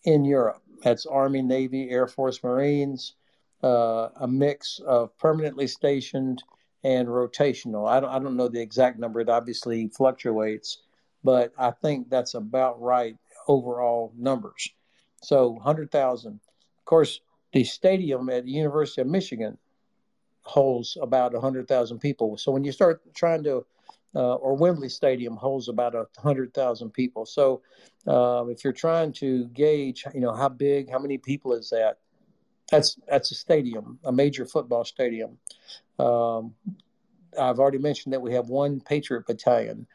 in 0.04 0.24
Europe. 0.24 0.62
That's 0.82 1.06
Army, 1.06 1.42
Navy, 1.42 1.90
Air 1.90 2.06
Force, 2.06 2.42
Marines, 2.42 3.14
uh, 3.62 4.08
a 4.16 4.28
mix 4.28 4.80
of 4.84 5.16
permanently 5.18 5.66
stationed 5.66 6.42
and 6.84 7.08
rotational. 7.08 7.88
I 7.88 8.00
don't, 8.00 8.10
I 8.10 8.18
don't 8.18 8.36
know 8.36 8.48
the 8.48 8.60
exact 8.60 8.98
number, 8.98 9.20
it 9.20 9.28
obviously 9.28 9.88
fluctuates, 9.88 10.82
but 11.24 11.52
I 11.58 11.70
think 11.70 12.10
that's 12.10 12.34
about 12.34 12.80
right 12.80 13.16
overall 13.48 14.12
numbers. 14.16 14.70
So 15.22 15.50
100,000. 15.50 16.32
Of 16.78 16.84
course, 16.84 17.20
the 17.52 17.64
stadium 17.64 18.28
at 18.28 18.44
the 18.44 18.50
University 18.50 19.00
of 19.00 19.06
Michigan 19.06 19.56
holds 20.46 20.96
about 21.02 21.32
100,000 21.32 21.98
people. 21.98 22.36
So 22.36 22.52
when 22.52 22.64
you 22.64 22.72
start 22.72 23.02
trying 23.14 23.42
to, 23.44 23.66
uh, 24.14 24.36
or 24.36 24.54
Wembley 24.54 24.88
Stadium 24.88 25.36
holds 25.36 25.68
about 25.68 25.92
100,000 25.94 26.90
people. 26.90 27.26
So 27.26 27.60
uh, 28.06 28.46
if 28.48 28.64
you're 28.64 28.72
trying 28.72 29.12
to 29.14 29.46
gauge, 29.48 30.04
you 30.14 30.20
know, 30.20 30.32
how 30.32 30.48
big, 30.48 30.90
how 30.90 30.98
many 30.98 31.18
people 31.18 31.52
is 31.52 31.68
that? 31.70 31.98
That's 32.70 32.98
that's 33.06 33.30
a 33.30 33.34
stadium, 33.34 33.98
a 34.04 34.10
major 34.10 34.44
football 34.44 34.84
stadium. 34.84 35.38
Um, 35.98 36.54
I've 37.38 37.60
already 37.60 37.78
mentioned 37.78 38.12
that 38.12 38.22
we 38.22 38.32
have 38.32 38.48
one 38.48 38.80
Patriot 38.80 39.26
battalion. 39.26 39.86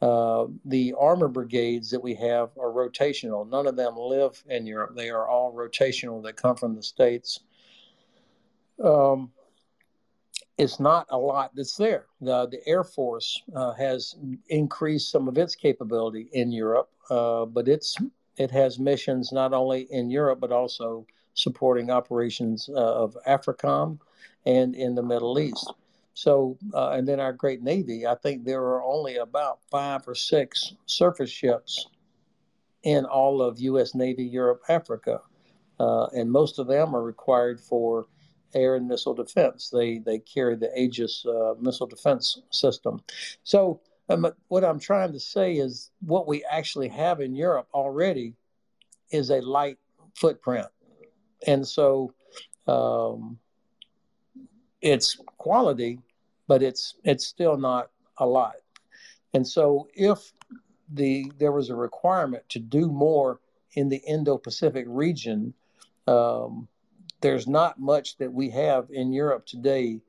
Uh, 0.00 0.46
the 0.64 0.94
armor 0.98 1.28
brigades 1.28 1.90
that 1.90 2.02
we 2.02 2.14
have 2.14 2.50
are 2.58 2.70
rotational. 2.70 3.48
None 3.48 3.66
of 3.66 3.76
them 3.76 3.96
live 3.96 4.42
in 4.48 4.66
Europe. 4.66 4.94
They 4.94 5.10
are 5.10 5.28
all 5.28 5.52
rotational 5.52 6.22
that 6.22 6.36
come 6.36 6.56
from 6.56 6.74
the 6.74 6.82
States. 6.82 7.40
Um, 8.82 9.30
it's 10.58 10.78
not 10.78 11.06
a 11.10 11.18
lot 11.18 11.52
that's 11.54 11.76
there. 11.76 12.06
The, 12.20 12.46
the 12.48 12.66
Air 12.66 12.84
Force 12.84 13.42
uh, 13.54 13.72
has 13.72 14.16
increased 14.48 15.10
some 15.10 15.28
of 15.28 15.38
its 15.38 15.54
capability 15.54 16.28
in 16.32 16.52
Europe, 16.52 16.90
uh, 17.10 17.46
but 17.46 17.68
it's 17.68 17.96
it 18.36 18.50
has 18.50 18.78
missions 18.78 19.32
not 19.32 19.52
only 19.52 19.82
in 19.90 20.10
Europe 20.10 20.40
but 20.40 20.52
also 20.52 21.06
supporting 21.34 21.90
operations 21.90 22.68
uh, 22.68 22.74
of 22.74 23.16
AFRICOM 23.26 23.98
and 24.46 24.74
in 24.74 24.94
the 24.94 25.02
Middle 25.02 25.38
East. 25.38 25.72
So, 26.14 26.58
uh, 26.74 26.90
and 26.90 27.06
then 27.06 27.20
our 27.20 27.32
great 27.32 27.62
Navy, 27.62 28.06
I 28.06 28.14
think 28.14 28.44
there 28.44 28.62
are 28.62 28.82
only 28.82 29.16
about 29.16 29.60
five 29.70 30.06
or 30.06 30.14
six 30.14 30.74
surface 30.86 31.30
ships 31.30 31.86
in 32.82 33.04
all 33.04 33.40
of 33.40 33.60
U.S. 33.60 33.94
Navy, 33.94 34.24
Europe, 34.24 34.62
Africa, 34.68 35.20
uh, 35.78 36.06
and 36.06 36.30
most 36.30 36.58
of 36.58 36.66
them 36.66 36.94
are 36.94 37.02
required 37.02 37.60
for 37.60 38.06
air 38.54 38.76
and 38.76 38.88
missile 38.88 39.14
defense. 39.14 39.70
They 39.70 39.98
they 39.98 40.18
carry 40.18 40.56
the 40.56 40.70
Aegis 40.78 41.24
uh, 41.26 41.54
missile 41.60 41.86
defense 41.86 42.40
system. 42.50 43.00
So 43.44 43.80
um, 44.08 44.26
what 44.48 44.64
I'm 44.64 44.80
trying 44.80 45.12
to 45.12 45.20
say 45.20 45.54
is 45.54 45.90
what 46.00 46.26
we 46.26 46.44
actually 46.44 46.88
have 46.88 47.20
in 47.20 47.34
Europe 47.34 47.68
already 47.72 48.34
is 49.10 49.30
a 49.30 49.40
light 49.40 49.78
footprint, 50.14 50.68
and 51.46 51.66
so 51.66 52.12
um, 52.66 53.38
it's 54.80 55.16
quality, 55.38 56.00
but 56.46 56.62
it's 56.62 56.94
it's 57.04 57.26
still 57.26 57.56
not 57.56 57.90
a 58.18 58.26
lot. 58.26 58.56
And 59.32 59.46
so 59.46 59.88
if 59.94 60.32
the 60.92 61.30
there 61.38 61.52
was 61.52 61.70
a 61.70 61.74
requirement 61.74 62.48
to 62.48 62.58
do 62.58 62.88
more 62.88 63.40
in 63.74 63.88
the 63.88 63.98
Indo-Pacific 63.98 64.84
region. 64.88 65.54
Um, 66.06 66.68
there's 67.20 67.46
not 67.46 67.78
much 67.78 68.16
that 68.18 68.32
we 68.32 68.50
have 68.50 68.88
in 68.90 69.12
Europe 69.12 69.46
today 69.46 70.00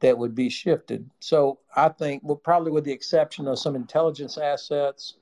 that 0.00 0.16
would 0.16 0.34
be 0.34 0.48
shifted. 0.48 1.08
So 1.20 1.58
I 1.74 1.88
think, 1.88 2.22
well, 2.24 2.36
probably 2.36 2.70
with 2.70 2.84
the 2.84 2.92
exception 2.92 3.48
of 3.48 3.58
some 3.58 3.74
intelligence 3.74 4.36
assets, 4.36 5.14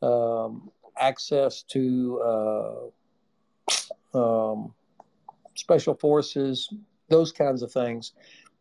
um, 0.00 0.70
access 0.98 1.62
to 1.62 2.90
uh, 4.14 4.18
um, 4.18 4.74
special 5.54 5.94
forces, 5.94 6.72
those 7.08 7.32
kinds 7.32 7.62
of 7.62 7.72
things. 7.72 8.12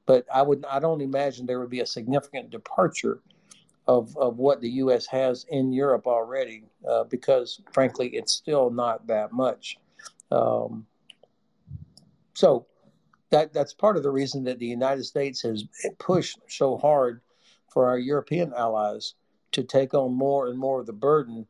But 0.06 0.26
I 0.34 0.42
would, 0.42 0.66
I 0.66 0.80
don't 0.80 1.02
imagine 1.02 1.46
there 1.46 1.60
would 1.60 1.70
be 1.70 1.82
a 1.82 1.86
significant 1.86 2.50
departure 2.50 3.22
of, 3.88 4.16
of 4.18 4.38
what 4.38 4.62
the 4.62 4.70
U.S. 4.70 5.06
has 5.08 5.46
in 5.50 5.72
Europe 5.72 6.08
already, 6.08 6.64
uh, 6.88 7.04
because 7.06 7.62
frankly, 7.72 8.10
it's 8.10 8.32
still 8.32 8.70
not 8.70 9.06
that 9.08 9.32
much. 9.32 9.78
Um, 10.32 10.86
so 12.42 12.66
that 13.30 13.54
that's 13.54 13.72
part 13.72 13.98
of 13.98 14.04
the 14.04 14.10
reason 14.10 14.44
that 14.46 14.58
the 14.58 14.66
United 14.66 15.04
States 15.04 15.44
has 15.44 15.64
pushed 16.00 16.40
so 16.48 16.76
hard 16.76 17.22
for 17.70 17.88
our 17.88 18.00
European 18.00 18.52
allies 18.58 19.14
to 19.52 19.64
take 19.64 19.94
on 19.94 20.12
more 20.12 20.48
and 20.48 20.58
more 20.58 20.80
of 20.80 20.88
the 20.88 20.94
burden, 21.10 21.46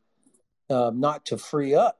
uh, 0.70 0.92
not 0.94 1.26
to 1.28 1.38
free 1.38 1.74
up 1.74 1.98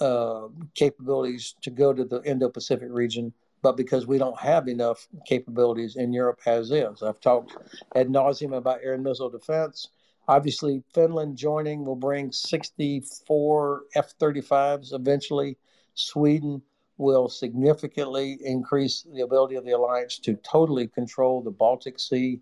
uh, 0.00 0.48
capabilities 0.74 1.54
to 1.62 1.70
go 1.70 1.94
to 1.94 2.04
the 2.04 2.20
Indo-Pacific 2.22 2.88
region, 2.90 3.32
but 3.62 3.78
because 3.78 4.06
we 4.06 4.18
don't 4.18 4.38
have 4.38 4.68
enough 4.68 5.08
capabilities 5.26 5.96
in 5.96 6.12
Europe 6.12 6.40
as 6.44 6.70
is. 6.70 7.02
I've 7.02 7.20
talked 7.20 7.56
ad 7.94 8.08
nauseum 8.08 8.54
about 8.54 8.80
air 8.84 8.92
and 8.92 9.02
missile 9.02 9.30
defense. 9.30 9.88
Obviously, 10.28 10.82
Finland 10.92 11.38
joining 11.38 11.82
will 11.82 11.96
bring 11.96 12.30
64 12.30 13.84
F 13.94 14.12
35s 14.20 14.92
eventually. 14.92 15.56
Sweden 15.94 16.60
will 16.98 17.28
significantly 17.28 18.38
increase 18.44 19.06
the 19.14 19.22
ability 19.22 19.54
of 19.54 19.64
the 19.64 19.70
alliance 19.70 20.18
to 20.18 20.34
totally 20.36 20.88
control 20.88 21.40
the 21.40 21.50
Baltic 21.50 21.98
Sea. 21.98 22.40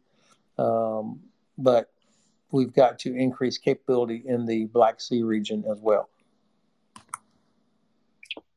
Um, 0.58 1.20
but 1.58 1.90
we've 2.50 2.72
got 2.72 2.98
to 3.00 3.14
increase 3.14 3.58
capability 3.58 4.22
in 4.26 4.46
the 4.46 4.64
Black 4.66 5.00
Sea 5.00 5.22
region 5.22 5.64
as 5.70 5.78
well. 5.80 6.08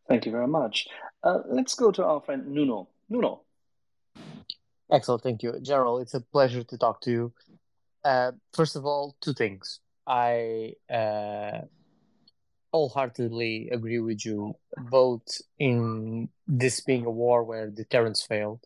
Thank 0.08 0.26
you 0.26 0.32
very 0.32 0.47
much. 0.47 0.88
Uh, 1.24 1.39
let's 1.45 1.76
go 1.76 1.91
to 1.91 2.04
our 2.04 2.22
friend 2.22 2.47
Nuno. 2.47 2.88
Nuno. 3.10 3.41
Excellent, 4.91 5.22
thank 5.22 5.43
you, 5.43 5.60
General. 5.62 6.00
It's 6.00 6.16
a 6.16 6.22
pleasure 6.22 6.64
to 6.64 6.78
talk 6.78 7.02
to 7.02 7.12
you. 7.12 7.34
Uh, 8.04 8.32
first 8.54 8.76
of 8.76 8.86
all, 8.86 9.16
two 9.22 9.34
things. 9.34 9.82
I 10.08 10.74
uh, 10.89 11.62
wholeheartedly 12.72 13.70
agree 13.72 13.99
with 13.99 14.26
you, 14.26 14.55
both 14.78 15.41
in 15.57 16.30
this 16.47 16.82
being 16.82 17.05
a 17.05 17.11
war 17.11 17.43
where 17.43 17.70
deterrence 17.70 18.22
failed. 18.22 18.63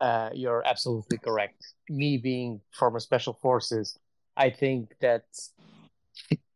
Uh, 0.00 0.30
you're 0.32 0.66
absolutely 0.66 1.18
correct. 1.18 1.62
Me 1.88 2.16
being 2.16 2.60
former 2.72 3.00
special 3.00 3.34
forces, 3.34 3.98
I 4.36 4.50
think 4.50 4.94
that, 5.00 5.24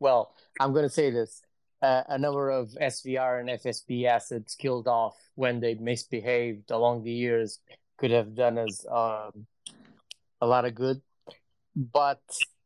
well, 0.00 0.34
I'm 0.58 0.72
going 0.72 0.84
to 0.84 0.94
say 0.94 1.10
this. 1.10 1.42
Uh, 1.82 2.02
a 2.08 2.18
number 2.18 2.48
of 2.50 2.70
SVR 2.80 3.40
and 3.40 3.48
FSB 3.50 4.06
assets 4.06 4.54
killed 4.54 4.88
off 4.88 5.16
when 5.34 5.60
they 5.60 5.74
misbehaved 5.74 6.70
along 6.70 7.04
the 7.04 7.12
years 7.12 7.58
could 7.98 8.10
have 8.10 8.34
done 8.34 8.56
us 8.56 8.86
um, 8.90 9.46
a 10.40 10.46
lot 10.46 10.64
of 10.64 10.74
good. 10.74 11.02
But 11.76 12.22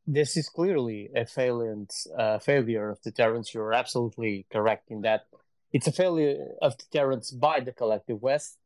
this 0.08 0.38
is 0.38 0.48
clearly 0.48 1.10
a 1.14 1.26
failure, 1.26 1.76
uh, 2.16 2.38
failure 2.38 2.88
of 2.90 3.02
deterrence. 3.02 3.52
You're 3.52 3.74
absolutely 3.74 4.46
correct 4.50 4.90
in 4.90 5.02
that 5.02 5.26
it's 5.70 5.86
a 5.86 5.92
failure 5.92 6.46
of 6.62 6.78
deterrence 6.78 7.30
by 7.30 7.60
the 7.60 7.72
collective 7.72 8.22
West. 8.22 8.56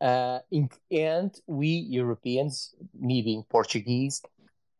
Uh, 0.00 0.38
in, 0.50 0.70
and 0.90 1.30
we 1.46 1.68
Europeans, 1.68 2.74
me 2.98 3.20
being 3.20 3.44
Portuguese, 3.48 4.22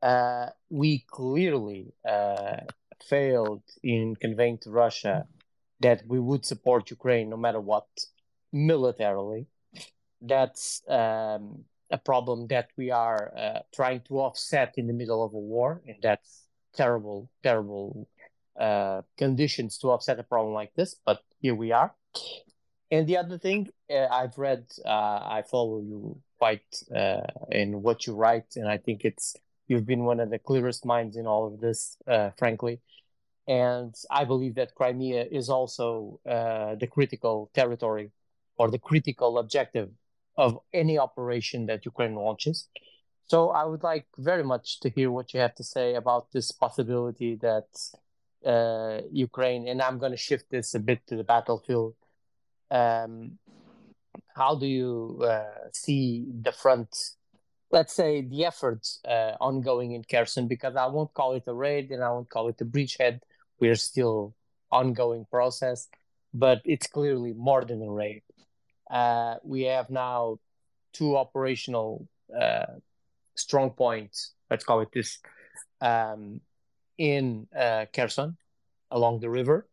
uh, 0.00 0.46
we 0.70 1.04
clearly 1.08 1.92
uh, 2.08 2.56
failed 3.04 3.62
in 3.82 4.16
conveying 4.16 4.58
to 4.58 4.70
Russia 4.70 5.26
that 5.80 6.02
we 6.06 6.18
would 6.18 6.46
support 6.46 6.90
Ukraine 6.90 7.28
no 7.28 7.36
matter 7.36 7.60
what, 7.60 7.86
militarily. 8.50 9.46
That's 10.22 10.82
um, 10.88 11.64
a 11.92 11.98
problem 11.98 12.46
that 12.48 12.70
we 12.76 12.90
are 12.90 13.32
uh, 13.36 13.60
trying 13.72 14.00
to 14.08 14.18
offset 14.18 14.74
in 14.78 14.86
the 14.86 14.94
middle 14.94 15.22
of 15.22 15.34
a 15.34 15.38
war, 15.38 15.82
and 15.86 15.96
that's 16.02 16.46
terrible, 16.74 17.28
terrible 17.42 18.08
uh, 18.58 19.02
conditions 19.18 19.78
to 19.78 19.90
offset 19.90 20.18
a 20.18 20.22
problem 20.22 20.54
like 20.54 20.74
this. 20.74 20.96
But 21.04 21.20
here 21.40 21.54
we 21.54 21.70
are. 21.70 21.94
And 22.90 23.06
the 23.06 23.18
other 23.18 23.38
thing, 23.38 23.68
uh, 23.90 24.06
I've 24.10 24.38
read, 24.38 24.64
uh, 24.84 24.88
I 24.88 25.44
follow 25.48 25.80
you 25.80 26.20
quite 26.38 26.64
uh, 26.94 27.20
in 27.50 27.82
what 27.82 28.06
you 28.06 28.14
write, 28.14 28.56
and 28.56 28.66
I 28.66 28.78
think 28.78 29.04
it's 29.04 29.36
you've 29.68 29.86
been 29.86 30.04
one 30.04 30.18
of 30.18 30.30
the 30.30 30.38
clearest 30.38 30.84
minds 30.84 31.16
in 31.16 31.26
all 31.26 31.46
of 31.46 31.60
this, 31.60 31.96
uh, 32.08 32.30
frankly. 32.38 32.80
And 33.46 33.94
I 34.10 34.24
believe 34.24 34.54
that 34.54 34.74
Crimea 34.74 35.26
is 35.30 35.48
also 35.50 36.20
the 36.24 36.88
critical 36.90 37.50
territory 37.54 38.12
or 38.56 38.70
the 38.70 38.78
critical 38.78 39.38
objective 39.38 39.90
of 40.36 40.58
any 40.72 40.98
operation 40.98 41.66
that 41.66 41.84
Ukraine 41.84 42.14
launches. 42.14 42.68
So 43.26 43.50
I 43.50 43.64
would 43.64 43.82
like 43.82 44.06
very 44.18 44.44
much 44.44 44.80
to 44.80 44.90
hear 44.90 45.10
what 45.10 45.32
you 45.32 45.40
have 45.40 45.54
to 45.56 45.64
say 45.64 45.94
about 45.94 46.32
this 46.32 46.52
possibility 46.52 47.36
that 47.36 47.68
uh, 48.44 49.02
Ukraine, 49.10 49.68
and 49.68 49.80
I'm 49.80 49.98
going 49.98 50.12
to 50.12 50.18
shift 50.18 50.50
this 50.50 50.74
a 50.74 50.80
bit 50.80 51.06
to 51.06 51.16
the 51.16 51.24
battlefield. 51.24 51.94
Um, 52.70 53.38
how 54.34 54.54
do 54.56 54.66
you 54.66 55.22
uh, 55.24 55.68
see 55.72 56.26
the 56.40 56.52
front, 56.52 56.88
let's 57.70 57.92
say 57.92 58.22
the 58.22 58.44
efforts 58.44 59.00
uh, 59.06 59.32
ongoing 59.40 59.92
in 59.92 60.04
Kherson? 60.04 60.48
Because 60.48 60.76
I 60.76 60.86
won't 60.86 61.14
call 61.14 61.34
it 61.34 61.44
a 61.46 61.54
raid 61.54 61.90
and 61.90 62.02
I 62.02 62.10
won't 62.10 62.30
call 62.30 62.48
it 62.48 62.60
a 62.60 62.64
breachhead. 62.64 63.20
We're 63.60 63.76
still 63.76 64.34
ongoing 64.70 65.26
process, 65.30 65.88
but 66.32 66.62
it's 66.64 66.86
clearly 66.86 67.34
more 67.34 67.64
than 67.64 67.82
a 67.82 67.90
raid. 67.90 68.22
Uh, 68.92 69.36
we 69.42 69.62
have 69.62 69.88
now 69.88 70.38
two 70.92 71.16
operational 71.16 72.06
uh, 72.38 72.66
strong 73.34 73.70
points, 73.70 74.34
let's 74.50 74.64
call 74.64 74.80
it 74.80 74.90
this, 74.92 75.18
um, 75.80 76.40
in 76.98 77.46
uh, 77.58 77.86
Kherson 77.92 78.36
along 78.90 79.20
the 79.20 79.30
river. 79.30 79.66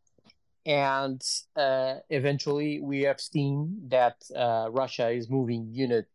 And 0.65 1.22
uh, 1.55 1.95
eventually, 2.09 2.80
we 2.80 3.01
have 3.01 3.20
seen 3.20 3.82
that 3.89 4.15
uh, 4.36 4.70
Russia 4.72 5.09
is 5.09 5.30
moving 5.30 5.67
unit, 5.72 6.07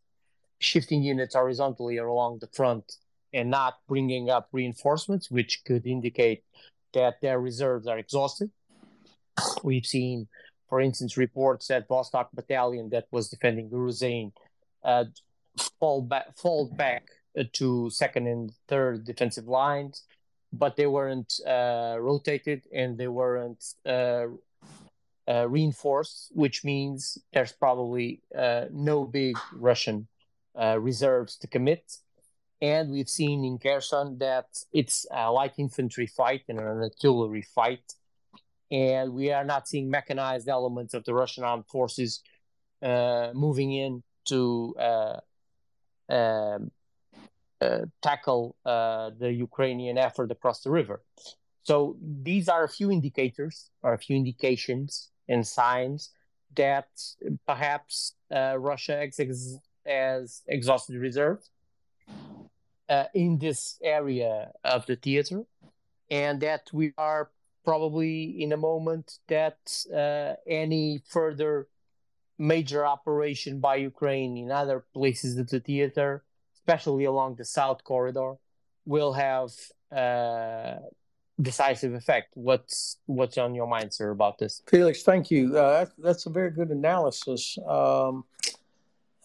shifting 0.58 1.02
units 1.02 1.34
horizontally 1.34 1.98
along 1.98 2.38
the 2.38 2.46
front 2.46 2.96
and 3.32 3.50
not 3.50 3.74
bringing 3.88 4.30
up 4.30 4.48
reinforcements, 4.52 5.30
which 5.30 5.62
could 5.66 5.86
indicate 5.86 6.44
that 6.94 7.20
their 7.20 7.40
reserves 7.40 7.86
are 7.86 7.98
exhausted. 7.98 8.50
We've 9.62 9.84
seen 9.84 10.28
for 10.74 10.80
instance, 10.80 11.16
reports 11.16 11.68
that 11.68 11.88
Vostok 11.88 12.30
Battalion 12.34 12.90
that 12.90 13.06
was 13.12 13.28
defending 13.28 13.70
Urozhaine 13.70 14.32
uh, 14.82 15.04
fall 15.78 16.02
back, 16.02 16.36
fall 16.36 16.66
back 16.66 17.04
to 17.52 17.90
second 17.90 18.26
and 18.26 18.50
third 18.66 19.04
defensive 19.04 19.46
lines, 19.46 20.02
but 20.52 20.74
they 20.74 20.88
weren't 20.88 21.32
uh, 21.46 21.94
rotated 22.00 22.62
and 22.74 22.98
they 22.98 23.06
weren't 23.06 23.62
uh, 23.86 24.26
uh 25.28 25.46
reinforced, 25.48 26.32
which 26.32 26.64
means 26.64 27.18
there's 27.32 27.52
probably 27.52 28.20
uh, 28.36 28.64
no 28.72 29.04
big 29.04 29.38
Russian 29.52 30.08
uh, 30.60 30.76
reserves 30.80 31.36
to 31.36 31.46
commit. 31.46 31.84
And 32.60 32.90
we've 32.90 33.14
seen 33.20 33.44
in 33.44 33.58
Kherson 33.58 34.18
that 34.18 34.48
it's 34.72 35.06
a 35.12 35.30
light 35.30 35.54
infantry 35.56 36.08
fight 36.08 36.42
and 36.48 36.58
an 36.58 36.82
artillery 36.82 37.42
fight 37.42 37.94
and 38.74 39.14
we 39.14 39.30
are 39.30 39.44
not 39.44 39.68
seeing 39.68 39.88
mechanized 39.88 40.48
elements 40.48 40.92
of 40.94 41.02
the 41.04 41.14
Russian 41.14 41.44
armed 41.44 41.68
forces 41.76 42.12
uh, 42.82 43.30
moving 43.32 43.70
in 43.72 44.02
to 44.30 44.74
uh, 44.88 45.16
um, 46.18 46.72
uh, 47.60 47.84
tackle 48.02 48.56
uh, 48.66 49.10
the 49.22 49.32
Ukrainian 49.32 49.96
effort 49.96 50.28
across 50.36 50.58
the 50.62 50.72
river. 50.80 50.96
So 51.62 51.96
these 52.30 52.46
are 52.54 52.64
a 52.64 52.68
few 52.78 52.90
indicators, 52.90 53.70
or 53.84 53.90
a 53.94 53.98
few 54.06 54.16
indications 54.16 54.88
and 55.28 55.46
signs 55.46 56.00
that 56.56 56.88
perhaps 57.46 57.94
uh, 58.34 58.56
Russia 58.58 58.96
ex- 59.06 59.58
has 59.86 60.42
exhausted 60.56 60.96
reserves 61.08 61.44
uh, 62.94 63.06
in 63.14 63.38
this 63.38 63.78
area 63.82 64.50
of 64.64 64.84
the 64.86 64.96
theater, 64.96 65.38
and 66.10 66.40
that 66.40 66.62
we 66.72 66.92
are 66.98 67.30
probably 67.64 68.42
in 68.42 68.52
a 68.52 68.56
moment 68.56 69.18
that 69.28 69.58
uh, 69.94 70.34
any 70.46 71.02
further 71.08 71.68
major 72.38 72.84
operation 72.84 73.60
by 73.60 73.76
Ukraine 73.76 74.36
in 74.36 74.50
other 74.50 74.84
places 74.92 75.38
of 75.38 75.48
the 75.48 75.60
theater, 75.60 76.24
especially 76.56 77.04
along 77.04 77.36
the 77.36 77.44
south 77.44 77.84
corridor, 77.84 78.34
will 78.86 79.12
have 79.12 79.50
uh, 79.94 80.76
decisive 81.40 81.94
effect. 81.94 82.32
What's 82.34 82.98
what's 83.06 83.38
on 83.38 83.54
your 83.54 83.66
mind, 83.66 83.92
sir, 83.94 84.10
about 84.10 84.38
this? 84.38 84.62
Felix, 84.66 85.02
thank 85.02 85.30
you. 85.30 85.56
Uh, 85.56 85.86
that's 85.98 86.26
a 86.26 86.30
very 86.30 86.50
good 86.50 86.70
analysis. 86.70 87.58
Um, 87.66 88.24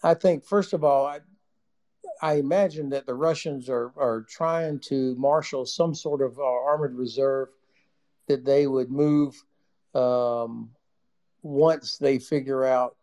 I 0.02 0.14
think 0.14 0.44
first 0.44 0.72
of 0.72 0.82
all, 0.82 1.06
I, 1.06 1.20
I 2.22 2.34
imagine 2.34 2.90
that 2.90 3.06
the 3.06 3.14
Russians 3.14 3.68
are 3.68 3.92
are 3.96 4.26
trying 4.28 4.78
to 4.80 5.14
marshal 5.16 5.66
some 5.66 5.94
sort 5.94 6.22
of 6.22 6.38
uh, 6.38 6.42
armored 6.42 6.94
reserve 6.94 7.48
that 8.30 8.44
they 8.44 8.68
would 8.68 8.90
move 8.90 9.42
um, 9.92 10.70
once 11.42 11.98
they 11.98 12.18
figure 12.20 12.64
out 12.64 12.96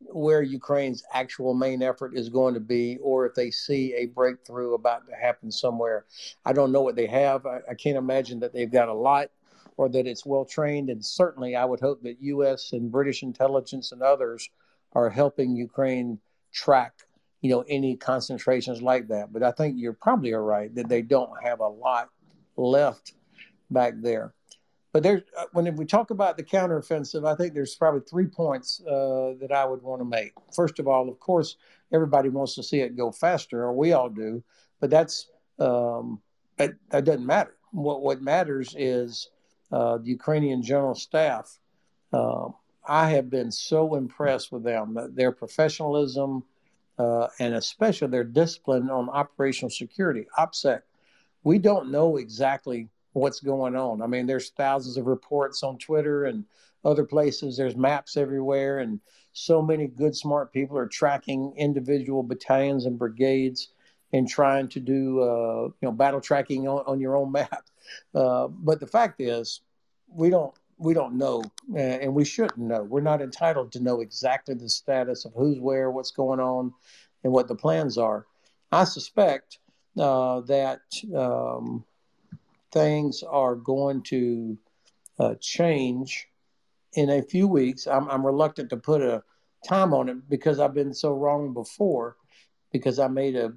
where 0.00 0.42
Ukraine's 0.42 1.02
actual 1.14 1.54
main 1.54 1.82
effort 1.82 2.14
is 2.14 2.28
going 2.28 2.52
to 2.54 2.60
be, 2.60 2.98
or 3.00 3.24
if 3.24 3.34
they 3.34 3.50
see 3.50 3.94
a 3.94 4.06
breakthrough 4.06 4.74
about 4.74 5.06
to 5.08 5.14
happen 5.14 5.50
somewhere. 5.50 6.04
I 6.44 6.52
don't 6.52 6.72
know 6.72 6.82
what 6.82 6.96
they 6.96 7.06
have. 7.06 7.46
I, 7.46 7.60
I 7.70 7.74
can't 7.74 7.96
imagine 7.96 8.40
that 8.40 8.52
they've 8.52 8.70
got 8.70 8.88
a 8.88 8.94
lot 8.94 9.30
or 9.78 9.88
that 9.88 10.06
it's 10.06 10.26
well 10.26 10.44
trained. 10.44 10.90
And 10.90 11.02
certainly, 11.04 11.56
I 11.56 11.64
would 11.64 11.80
hope 11.80 12.02
that 12.02 12.20
U.S. 12.20 12.72
and 12.72 12.92
British 12.92 13.22
intelligence 13.22 13.92
and 13.92 14.02
others 14.02 14.50
are 14.92 15.08
helping 15.08 15.56
Ukraine 15.56 16.18
track, 16.52 16.92
you 17.40 17.48
know, 17.48 17.64
any 17.66 17.96
concentrations 17.96 18.82
like 18.82 19.08
that. 19.08 19.32
But 19.32 19.42
I 19.42 19.52
think 19.52 19.76
you're 19.78 19.94
probably 19.94 20.32
right 20.32 20.74
that 20.74 20.88
they 20.88 21.00
don't 21.00 21.42
have 21.42 21.60
a 21.60 21.68
lot 21.68 22.10
left 22.56 23.14
back 23.72 23.94
there. 23.96 24.34
but 24.92 25.02
there's 25.02 25.22
uh, 25.38 25.44
when 25.52 25.74
we 25.76 25.84
talk 25.84 26.10
about 26.10 26.36
the 26.36 26.42
counteroffensive, 26.42 27.26
I 27.26 27.34
think 27.34 27.54
there's 27.54 27.74
probably 27.74 28.02
three 28.08 28.26
points 28.26 28.80
uh, 28.86 29.34
that 29.40 29.50
I 29.52 29.64
would 29.64 29.82
want 29.82 30.00
to 30.00 30.04
make. 30.04 30.32
First 30.54 30.78
of 30.78 30.86
all, 30.86 31.08
of 31.08 31.18
course, 31.18 31.56
everybody 31.92 32.28
wants 32.28 32.54
to 32.56 32.62
see 32.62 32.80
it 32.80 32.96
go 32.96 33.10
faster, 33.10 33.62
or 33.62 33.72
we 33.72 33.92
all 33.92 34.08
do, 34.08 34.42
but 34.80 34.90
that's 34.90 35.28
um, 35.58 36.20
that, 36.56 36.74
that 36.90 37.04
doesn't 37.04 37.26
matter. 37.26 37.56
What 37.70 38.02
what 38.02 38.22
matters 38.22 38.74
is 38.78 39.30
uh, 39.72 39.98
the 39.98 40.08
Ukrainian 40.08 40.62
general 40.62 40.94
staff. 40.94 41.58
Um, 42.12 42.54
I 42.86 43.10
have 43.10 43.30
been 43.30 43.50
so 43.50 43.94
impressed 43.94 44.52
with 44.52 44.64
them, 44.64 44.98
their 45.14 45.32
professionalism, 45.32 46.44
uh, 46.98 47.28
and 47.38 47.54
especially 47.54 48.08
their 48.08 48.24
discipline 48.24 48.90
on 48.90 49.08
operational 49.08 49.70
security, 49.70 50.26
OPSEC. 50.38 50.82
We 51.44 51.58
don't 51.58 51.90
know 51.90 52.16
exactly 52.16 52.88
what's 53.12 53.40
going 53.40 53.76
on. 53.76 54.02
I 54.02 54.06
mean, 54.06 54.26
there's 54.26 54.50
thousands 54.50 54.96
of 54.96 55.06
reports 55.06 55.62
on 55.62 55.78
Twitter 55.78 56.24
and 56.24 56.44
other 56.84 57.04
places. 57.04 57.56
There's 57.56 57.76
maps 57.76 58.16
everywhere, 58.16 58.78
and 58.78 59.00
so 59.32 59.62
many 59.62 59.86
good, 59.86 60.16
smart 60.16 60.52
people 60.52 60.76
are 60.78 60.86
tracking 60.86 61.54
individual 61.56 62.22
battalions 62.22 62.86
and 62.86 62.98
brigades 62.98 63.68
and 64.12 64.28
trying 64.28 64.68
to 64.68 64.80
do, 64.80 65.22
uh, 65.22 65.62
you 65.64 65.74
know, 65.82 65.92
battle 65.92 66.20
tracking 66.20 66.68
on, 66.68 66.84
on 66.86 67.00
your 67.00 67.16
own 67.16 67.32
map. 67.32 67.64
Uh, 68.14 68.46
but 68.46 68.78
the 68.78 68.86
fact 68.86 69.20
is, 69.20 69.60
we 70.06 70.30
don't 70.30 70.54
we 70.78 70.94
don't 70.94 71.14
know, 71.14 71.42
and 71.76 72.14
we 72.14 72.24
shouldn't 72.24 72.58
know. 72.58 72.82
We're 72.82 73.00
not 73.00 73.20
entitled 73.20 73.72
to 73.72 73.80
know 73.80 74.00
exactly 74.00 74.54
the 74.54 74.68
status 74.68 75.24
of 75.24 75.32
who's 75.34 75.58
where, 75.58 75.90
what's 75.90 76.12
going 76.12 76.40
on, 76.40 76.72
and 77.24 77.32
what 77.32 77.48
the 77.48 77.54
plans 77.54 77.98
are. 77.98 78.26
I 78.70 78.84
suspect 78.84 79.58
uh, 79.98 80.40
that 80.42 80.80
um, 81.14 81.84
things 82.72 83.22
are 83.22 83.54
going 83.54 84.02
to 84.02 84.58
uh, 85.18 85.34
change 85.40 86.28
in 86.94 87.10
a 87.10 87.22
few 87.22 87.46
weeks. 87.46 87.86
I'm, 87.86 88.08
I'm 88.10 88.24
reluctant 88.24 88.70
to 88.70 88.76
put 88.76 89.02
a 89.02 89.22
time 89.66 89.94
on 89.94 90.08
it 90.08 90.28
because 90.28 90.58
I've 90.58 90.74
been 90.74 90.94
so 90.94 91.12
wrong 91.12 91.52
before, 91.52 92.16
because 92.72 92.98
I 92.98 93.08
made 93.08 93.36
a, 93.36 93.52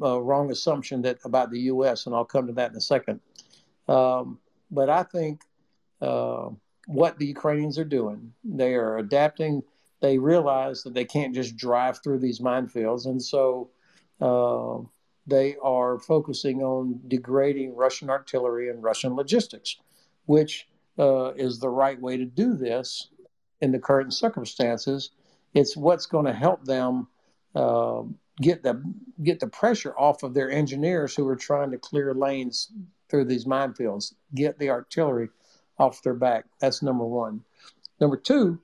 wrong 0.00 0.50
assumption 0.50 1.02
that 1.02 1.18
about 1.24 1.50
the 1.50 1.60
U.S. 1.60 2.06
and 2.06 2.14
I'll 2.14 2.24
come 2.24 2.46
to 2.46 2.52
that 2.54 2.70
in 2.70 2.76
a 2.76 2.80
second. 2.80 3.20
Um, 3.86 4.38
but 4.70 4.88
I 4.88 5.02
think 5.02 5.42
uh, 6.00 6.48
what 6.86 7.18
the 7.18 7.26
Ukrainians 7.26 7.78
are 7.78 7.84
doing, 7.84 8.32
they 8.42 8.74
are 8.74 8.98
adapting. 8.98 9.62
They 10.00 10.18
realize 10.18 10.82
that 10.82 10.94
they 10.94 11.04
can't 11.04 11.34
just 11.34 11.56
drive 11.56 12.02
through 12.02 12.18
these 12.18 12.40
minefields, 12.40 13.06
and 13.06 13.22
so 13.22 13.70
uh, 14.20 14.78
they 15.26 15.56
are 15.62 15.98
focusing 15.98 16.62
on 16.62 17.00
degrading 17.08 17.74
Russian 17.74 18.10
artillery 18.10 18.68
and 18.68 18.82
Russian 18.82 19.14
logistics, 19.14 19.76
which 20.26 20.68
uh, 20.98 21.32
is 21.32 21.58
the 21.58 21.68
right 21.68 22.00
way 22.00 22.16
to 22.16 22.24
do 22.24 22.54
this 22.54 23.08
in 23.60 23.72
the 23.72 23.78
current 23.78 24.12
circumstances. 24.12 25.10
It's 25.54 25.76
what's 25.76 26.06
going 26.06 26.26
to 26.26 26.32
help 26.32 26.64
them 26.64 27.08
uh, 27.54 28.02
get 28.40 28.62
the 28.62 28.82
get 29.22 29.40
the 29.40 29.46
pressure 29.46 29.94
off 29.96 30.22
of 30.22 30.34
their 30.34 30.50
engineers 30.50 31.14
who 31.14 31.26
are 31.28 31.36
trying 31.36 31.70
to 31.70 31.78
clear 31.78 32.14
lanes 32.14 32.70
through 33.08 33.26
these 33.26 33.44
minefields. 33.44 34.14
Get 34.34 34.58
the 34.58 34.70
artillery 34.70 35.28
off 35.78 36.02
their 36.02 36.14
back. 36.14 36.44
That's 36.60 36.82
number 36.82 37.04
one. 37.04 37.42
Number 38.00 38.16
two, 38.16 38.60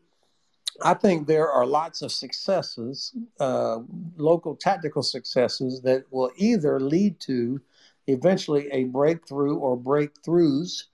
I 0.82 0.94
think 0.94 1.26
there 1.26 1.50
are 1.50 1.66
lots 1.66 2.02
of 2.02 2.12
successes, 2.12 3.14
uh, 3.38 3.80
local 4.16 4.56
tactical 4.56 5.02
successes 5.02 5.80
that 5.82 6.04
will 6.10 6.30
either 6.36 6.80
lead 6.80 7.20
to 7.20 7.60
eventually 8.06 8.68
a 8.70 8.84
breakthrough 8.84 9.56
or 9.56 9.76
breakthroughs 9.76 10.84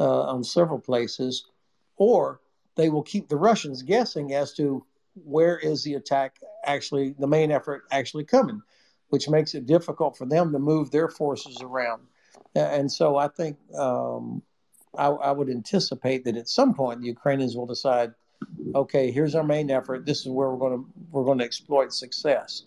uh, 0.00 0.22
on 0.22 0.44
several 0.44 0.78
places, 0.78 1.46
or 1.96 2.40
they 2.76 2.88
will 2.88 3.02
keep 3.02 3.28
the 3.28 3.36
Russians 3.36 3.82
guessing 3.82 4.34
as 4.34 4.52
to 4.54 4.84
where 5.24 5.58
is 5.58 5.82
the 5.82 5.94
attack 5.94 6.36
actually, 6.64 7.14
the 7.18 7.26
main 7.26 7.50
effort 7.50 7.82
actually 7.90 8.24
coming, 8.24 8.62
which 9.08 9.28
makes 9.28 9.54
it 9.54 9.66
difficult 9.66 10.16
for 10.16 10.26
them 10.26 10.52
to 10.52 10.58
move 10.58 10.90
their 10.90 11.08
forces 11.08 11.60
around. 11.60 12.02
And 12.54 12.90
so 12.90 13.16
I 13.16 13.28
think 13.28 13.58
um, 13.74 14.42
I, 14.96 15.06
I 15.06 15.32
would 15.32 15.50
anticipate 15.50 16.24
that 16.24 16.36
at 16.36 16.48
some 16.48 16.74
point 16.74 17.00
the 17.00 17.08
Ukrainians 17.08 17.56
will 17.56 17.66
decide– 17.66 18.14
okay, 18.74 19.10
here's 19.10 19.34
our 19.34 19.44
main 19.44 19.70
effort. 19.70 20.06
This 20.06 20.20
is 20.20 20.28
where 20.28 20.50
we're 20.50 20.58
going 20.58 20.78
to 20.78 20.90
we're 21.10 21.24
going 21.24 21.38
to 21.38 21.44
exploit 21.44 21.92
success. 21.92 22.64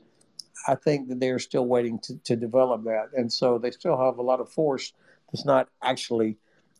I 0.68 0.76
think 0.76 1.10
that 1.10 1.20
they 1.20 1.30
are 1.30 1.40
still 1.40 1.66
waiting 1.66 2.00
to, 2.00 2.18
to 2.20 2.36
develop 2.36 2.84
that, 2.84 3.10
and 3.16 3.32
so 3.32 3.58
they 3.58 3.72
still 3.72 3.98
have 3.98 4.18
a 4.18 4.22
lot 4.22 4.40
of 4.40 4.50
force 4.50 4.94
that's 5.32 5.46
not 5.46 5.70
actually 5.82 6.38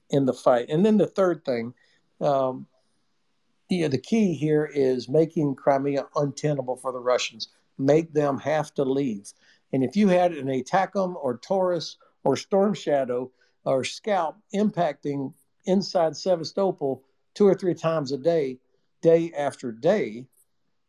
in 0.10 0.26
the 0.26 0.34
fight. 0.34 0.68
And 0.70 0.86
then 0.86 0.98
the 0.98 1.08
third 1.08 1.44
thing, 1.46 1.74
um, 2.20 2.68
yeah, 3.70 3.88
the 3.88 3.98
key 3.98 4.34
here 4.34 4.66
is 4.66 5.08
making 5.10 5.56
Crimea 5.56 6.06
untenable 6.16 6.76
for 6.76 6.92
the 6.92 7.00
Russians. 7.00 7.48
Make 7.78 8.14
them 8.14 8.38
have 8.40 8.74
to 8.76 8.84
leave. 8.84 9.32
And 9.74 9.84
if 9.84 9.96
you 9.96 10.10
had 10.10 10.34
an 10.34 10.48
ATACMS 10.48 11.16
or 11.16 11.38
Taurus 11.38 11.98
or 12.24 12.36
Storm 12.36 12.74
Shadow 12.74 13.32
or 13.64 13.84
Scalp 13.84 14.36
impacting 14.54 15.34
inside 15.66 16.18
Sevastopol 16.18 17.04
two 17.34 17.48
or 17.48 17.56
three 17.56 17.74
times 17.74 18.12
a 18.12 18.18
day, 18.18 18.60
day 19.02 19.32
after 19.38 19.72
day, 19.72 20.26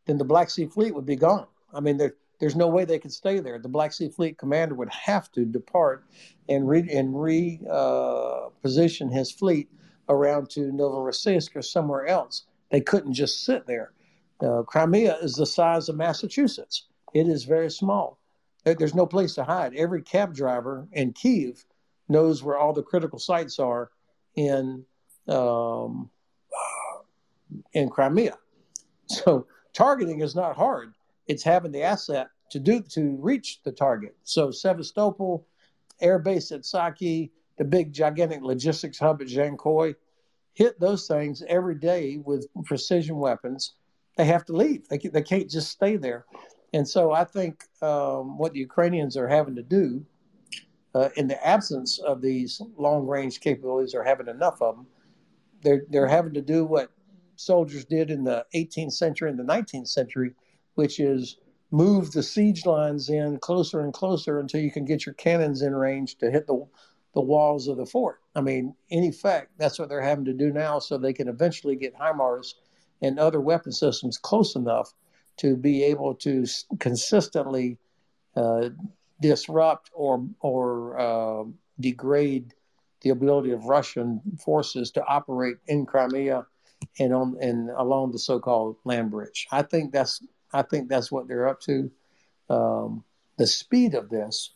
then 0.06 0.18
the 0.18 0.24
Black 0.24 0.50
Sea 0.50 0.66
Fleet 0.66 0.94
would 0.94 1.06
be 1.06 1.16
gone. 1.16 1.46
I 1.72 1.80
mean, 1.80 1.96
there, 1.96 2.14
there's 2.40 2.56
no 2.56 2.68
way 2.68 2.84
they 2.84 2.98
could 2.98 3.12
stay 3.12 3.40
there. 3.40 3.58
The 3.58 3.68
Black 3.68 3.92
Sea 3.92 4.08
Fleet 4.08 4.38
commander 4.38 4.74
would 4.74 4.90
have 4.90 5.30
to 5.32 5.44
depart 5.44 6.04
and 6.48 6.68
re 6.68 6.88
and 6.90 7.20
re 7.20 7.60
uh, 7.70 8.48
his 8.64 9.30
fleet 9.30 9.68
around 10.08 10.50
to 10.50 10.60
Novorossiysk 10.72 11.54
or 11.54 11.62
somewhere 11.62 12.06
else. 12.06 12.44
They 12.70 12.80
couldn't 12.80 13.14
just 13.14 13.44
sit 13.44 13.66
there. 13.66 13.92
Uh, 14.40 14.62
Crimea 14.62 15.18
is 15.22 15.34
the 15.34 15.46
size 15.46 15.88
of 15.88 15.96
Massachusetts. 15.96 16.86
It 17.14 17.28
is 17.28 17.44
very 17.44 17.70
small. 17.70 18.18
There's 18.64 18.94
no 18.94 19.06
place 19.06 19.34
to 19.34 19.44
hide. 19.44 19.74
Every 19.74 20.02
cab 20.02 20.34
driver 20.34 20.88
in 20.92 21.12
Kiev 21.12 21.64
knows 22.08 22.42
where 22.42 22.58
all 22.58 22.72
the 22.72 22.82
critical 22.82 23.18
sites 23.18 23.58
are 23.58 23.90
in 24.34 24.84
um, 25.28 26.10
in 27.72 27.88
Crimea. 27.88 28.36
So 29.06 29.46
targeting 29.72 30.20
is 30.20 30.34
not 30.34 30.56
hard. 30.56 30.94
It's 31.26 31.42
having 31.42 31.72
the 31.72 31.82
asset 31.82 32.28
to 32.50 32.58
do 32.58 32.80
to 32.80 33.16
reach 33.20 33.60
the 33.64 33.72
target. 33.72 34.14
So 34.24 34.50
Sevastopol, 34.50 35.46
air 36.00 36.18
base 36.18 36.52
at 36.52 36.64
Saki, 36.64 37.32
the 37.58 37.64
big 37.64 37.92
gigantic 37.92 38.42
logistics 38.42 38.98
hub 38.98 39.22
at 39.22 39.28
Zhankoy, 39.28 39.94
hit 40.54 40.78
those 40.78 41.06
things 41.06 41.42
every 41.48 41.74
day 41.74 42.18
with 42.18 42.46
precision 42.64 43.16
weapons. 43.16 43.74
They 44.16 44.26
have 44.26 44.44
to 44.46 44.52
leave. 44.52 44.86
They, 44.88 44.98
they 44.98 45.22
can't 45.22 45.48
just 45.48 45.70
stay 45.70 45.96
there. 45.96 46.26
And 46.74 46.86
so 46.86 47.12
I 47.12 47.24
think 47.24 47.64
um, 47.80 48.36
what 48.36 48.52
the 48.52 48.60
Ukrainians 48.60 49.16
are 49.16 49.28
having 49.28 49.54
to 49.56 49.62
do, 49.62 50.04
uh, 50.94 51.08
in 51.16 51.26
the 51.26 51.46
absence 51.46 51.98
of 51.98 52.20
these 52.20 52.60
long 52.76 53.06
range 53.06 53.40
capabilities, 53.40 53.94
or 53.94 54.04
having 54.04 54.28
enough 54.28 54.60
of 54.60 54.76
them, 54.76 54.86
they're, 55.62 55.84
they're 55.88 56.08
having 56.08 56.34
to 56.34 56.42
do 56.42 56.64
what 56.66 56.90
soldiers 57.36 57.84
did 57.84 58.10
in 58.10 58.24
the 58.24 58.44
18th 58.54 58.92
century 58.92 59.30
and 59.30 59.38
the 59.38 59.44
19th 59.44 59.88
century, 59.88 60.32
which 60.74 61.00
is 61.00 61.38
move 61.70 62.12
the 62.12 62.22
siege 62.22 62.66
lines 62.66 63.08
in 63.08 63.38
closer 63.38 63.80
and 63.80 63.92
closer 63.92 64.38
until 64.38 64.60
you 64.60 64.70
can 64.70 64.84
get 64.84 65.06
your 65.06 65.14
cannons 65.14 65.62
in 65.62 65.74
range 65.74 66.16
to 66.18 66.30
hit 66.30 66.46
the 66.46 66.66
the 67.14 67.20
walls 67.20 67.68
of 67.68 67.76
the 67.76 67.84
fort. 67.84 68.20
I 68.34 68.40
mean, 68.40 68.74
in 68.88 69.04
effect, 69.04 69.52
that's 69.58 69.78
what 69.78 69.90
they're 69.90 70.00
having 70.00 70.24
to 70.26 70.32
do 70.32 70.50
now, 70.50 70.78
so 70.78 70.96
they 70.96 71.12
can 71.12 71.28
eventually 71.28 71.76
get 71.76 71.94
HIMARS 71.94 72.54
and 73.02 73.18
other 73.18 73.40
weapon 73.40 73.72
systems 73.72 74.16
close 74.16 74.54
enough 74.54 74.94
to 75.38 75.56
be 75.56 75.82
able 75.82 76.14
to 76.14 76.46
consistently 76.78 77.78
uh, 78.36 78.70
disrupt 79.20 79.90
or 79.92 80.26
or 80.40 80.98
uh, 80.98 81.44
degrade 81.80 82.54
the 83.02 83.10
ability 83.10 83.50
of 83.50 83.64
Russian 83.64 84.20
forces 84.42 84.90
to 84.92 85.04
operate 85.04 85.56
in 85.66 85.84
Crimea 85.84 86.46
and 86.98 87.14
on 87.14 87.36
and 87.40 87.70
along 87.70 88.12
the 88.12 88.18
so-called 88.18 88.76
land 88.84 89.10
bridge. 89.10 89.46
I 89.50 89.62
think 89.62 89.92
that's 89.92 90.22
I 90.52 90.62
think 90.62 90.88
that's 90.88 91.10
what 91.10 91.28
they're 91.28 91.48
up 91.48 91.60
to. 91.62 91.90
Um, 92.50 93.04
the 93.38 93.46
speed 93.46 93.94
of 93.94 94.10
this 94.10 94.50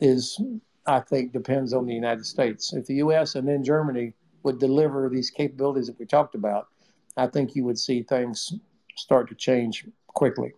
is, 0.00 0.40
I 0.86 1.00
think, 1.00 1.32
depends 1.32 1.72
on 1.72 1.86
the 1.86 1.94
United 1.94 2.24
States. 2.24 2.72
If 2.72 2.86
the 2.86 2.94
U.S. 2.96 3.34
and 3.34 3.46
then 3.48 3.64
Germany 3.64 4.14
would 4.44 4.58
deliver 4.58 5.08
these 5.08 5.30
capabilities 5.30 5.88
that 5.88 5.98
we 5.98 6.06
talked 6.06 6.34
about, 6.34 6.68
I 7.16 7.26
think 7.26 7.54
you 7.54 7.64
would 7.64 7.78
see 7.78 8.02
things 8.02 8.52
start 8.96 9.28
to 9.28 9.34
change 9.34 9.84
quickly. 10.08 10.52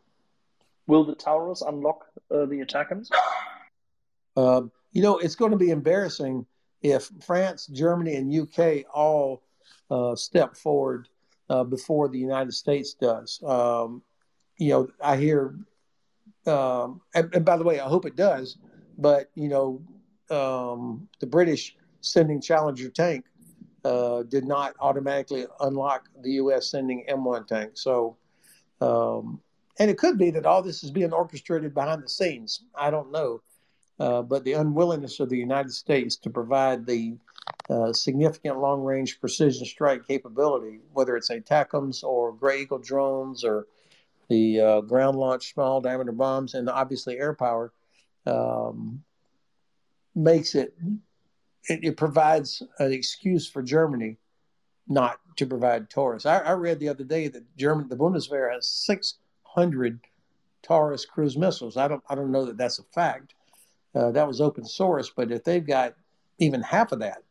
Will 0.87 1.05
the 1.05 1.14
Taurus 1.14 1.62
unlock 1.62 2.07
uh, 2.30 2.45
the 2.47 2.61
ATACMS? 2.61 3.11
Uh, 4.37 4.62
you 4.93 5.03
know, 5.03 5.18
it's 5.18 5.37
going 5.37 5.53
to 5.53 5.57
be 5.57 5.70
embarrassing 5.70 6.45
if 6.82 7.11
France, 7.24 7.66
Germany, 7.68 8.16
and 8.16 8.35
UK 8.35 8.85
all 8.93 9.43
step 10.16 10.57
forward 10.57 11.09
uh, 11.51 11.64
before 11.64 12.09
the 12.09 12.18
United 12.18 12.53
States 12.53 12.95
does. 12.95 13.43
Um, 13.45 14.03
you 14.59 14.70
know, 14.70 14.89
I 15.01 15.16
hear, 15.16 15.57
um, 16.47 17.01
and, 17.14 17.35
and, 17.35 17.45
by 17.45 17.57
the 17.57 17.64
way, 17.64 17.80
I 17.80 17.89
hope 17.89 18.07
it 18.07 18.16
does, 18.16 18.59
but, 18.99 19.30
you 19.35 19.49
know, 19.49 19.82
um, 20.30 21.09
the 21.20 21.26
British 21.26 21.76
sending 22.01 22.41
Challenger 22.41 22.91
tank 22.91 23.24
uh, 23.85 24.22
did 24.24 24.45
not 24.45 24.74
automatically 24.80 25.47
unlock 25.61 26.09
the 26.22 26.32
U.S. 26.32 26.70
sending 26.70 27.05
M1 27.09 27.47
tank. 27.47 27.72
So, 27.74 28.16
um, 28.80 29.41
and 29.78 29.91
it 29.91 29.99
could 29.99 30.18
be 30.18 30.30
that 30.30 30.47
all 30.47 30.62
this 30.62 30.85
is 30.85 30.91
being 30.91 31.12
orchestrated 31.12 31.74
behind 31.74 32.03
the 32.03 32.09
scenes. 32.09 32.64
I 32.74 32.91
don't 32.91 33.11
know. 33.11 33.43
Uh, 34.01 34.22
but 34.22 34.43
the 34.45 34.55
unwillingness 34.55 35.20
of 35.20 35.28
the 35.28 35.37
United 35.37 35.72
States 35.72 36.16
to 36.16 36.30
provide 36.30 36.85
the 36.85 37.16
significant 37.93 38.59
long 38.59 38.83
range 38.83 39.21
precision 39.21 39.65
strike 39.65 40.07
capability, 40.07 40.81
whether 40.93 41.17
it's 41.17 41.31
ATACMS 41.31 42.05
or 42.05 42.33
Gray 42.33 42.62
Eagle 42.62 42.79
drones 42.79 43.45
or 43.45 43.67
the 44.29 44.61
uh, 44.61 44.81
ground 44.83 45.17
launched 45.19 45.53
small 45.53 45.81
diameter 45.81 46.12
bombs, 46.12 46.55
and 46.55 46.69
obviously 46.69 47.19
air 47.19 47.35
power, 47.35 47.73
um, 48.27 49.03
makes 50.15 50.55
it, 50.55 50.75
it, 51.69 51.81
it, 51.83 51.97
provides 51.97 52.62
an 52.79 52.93
excuse 52.93 53.49
for 53.49 53.62
Germany 53.62 54.17
not 54.89 55.19
to 55.37 55.47
provide 55.47 55.91
Taurus. 55.91 56.27
I, 56.27 56.39
I 56.39 56.53
read 56.53 56.79
the 56.79 56.89
other 56.89 57.05
day 57.05 57.29
that 57.29 57.57
German, 57.57 57.89
the 57.89 57.97
Bundeswehr 57.97 58.53
has 58.53 58.67
600 58.67 60.01
Taurus 60.62 61.05
cruise 61.05 61.37
missiles. 61.37 61.77
I 61.77 61.89
don't, 61.89 62.03
I 62.09 62.15
don't 62.15 62.33
know 62.33 62.47
that 62.47 62.57
that's 62.57 62.79
a 62.79 62.85
fact. 62.85 63.35
Uh, 63.95 64.11
that 64.12 64.27
was 64.27 64.41
open 64.41 64.65
source, 64.65 65.11
but 65.15 65.31
if 65.31 65.45
they've 65.45 65.67
got 65.67 65.95
even 66.39 66.62
half 66.62 66.93
of 66.93 67.01
that, 67.01 67.24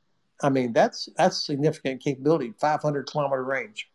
I 0.44 0.50
mean, 0.50 0.74
that's 0.74 1.10
that's 1.18 1.46
significant 1.46 2.02
capability, 2.02 2.54
500 2.60 3.08
kilometer 3.08 3.44
range. 3.44 3.90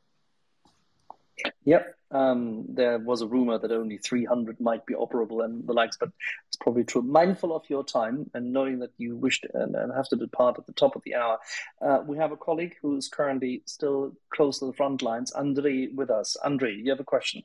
Yep. 1.65 1.95
Um, 2.11 2.65
there 2.69 2.99
was 2.99 3.21
a 3.21 3.27
rumor 3.27 3.59
that 3.59 3.71
only 3.71 3.99
300 3.99 4.59
might 4.61 4.87
be 4.87 4.95
operable 4.95 5.45
and 5.45 5.67
the 5.67 5.75
likes, 5.75 5.97
but 5.99 6.11
it's 6.49 6.57
probably 6.57 6.85
true. 6.85 7.03
Mindful 7.03 7.55
of 7.55 7.63
your 7.69 7.85
time 7.85 8.31
and 8.33 8.53
knowing 8.53 8.79
that 8.79 8.91
you 8.97 9.15
wished 9.17 9.47
and, 9.53 9.77
and 9.77 9.93
have 9.95 10.09
to 10.09 10.17
depart 10.17 10.59
at 10.59 10.67
the 10.67 10.73
top 10.73 10.97
of 10.97 11.03
the 11.05 11.15
hour, 11.15 11.39
uh, 11.83 12.01
we 12.07 12.17
have 12.17 12.33
a 12.33 12.37
colleague 12.37 12.77
who 12.81 12.97
is 12.97 13.09
currently 13.09 13.63
still 13.67 14.13
close 14.31 14.59
to 14.61 14.67
the 14.67 14.73
front 14.73 15.03
lines, 15.03 15.33
Andre, 15.33 15.89
with 15.89 16.11
us. 16.11 16.37
Andre, 16.43 16.75
you 16.75 16.91
have 16.91 17.01
a 17.01 17.05
question. 17.05 17.43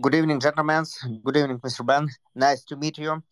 Good 0.00 0.14
evening, 0.14 0.40
gentlemen. 0.40 0.84
Good 1.24 1.36
evening, 1.36 1.58
Mr. 1.58 1.84
Ben. 1.84 2.08
Nice 2.34 2.64
to 2.64 2.76
meet 2.76 2.98
you. 2.98 3.22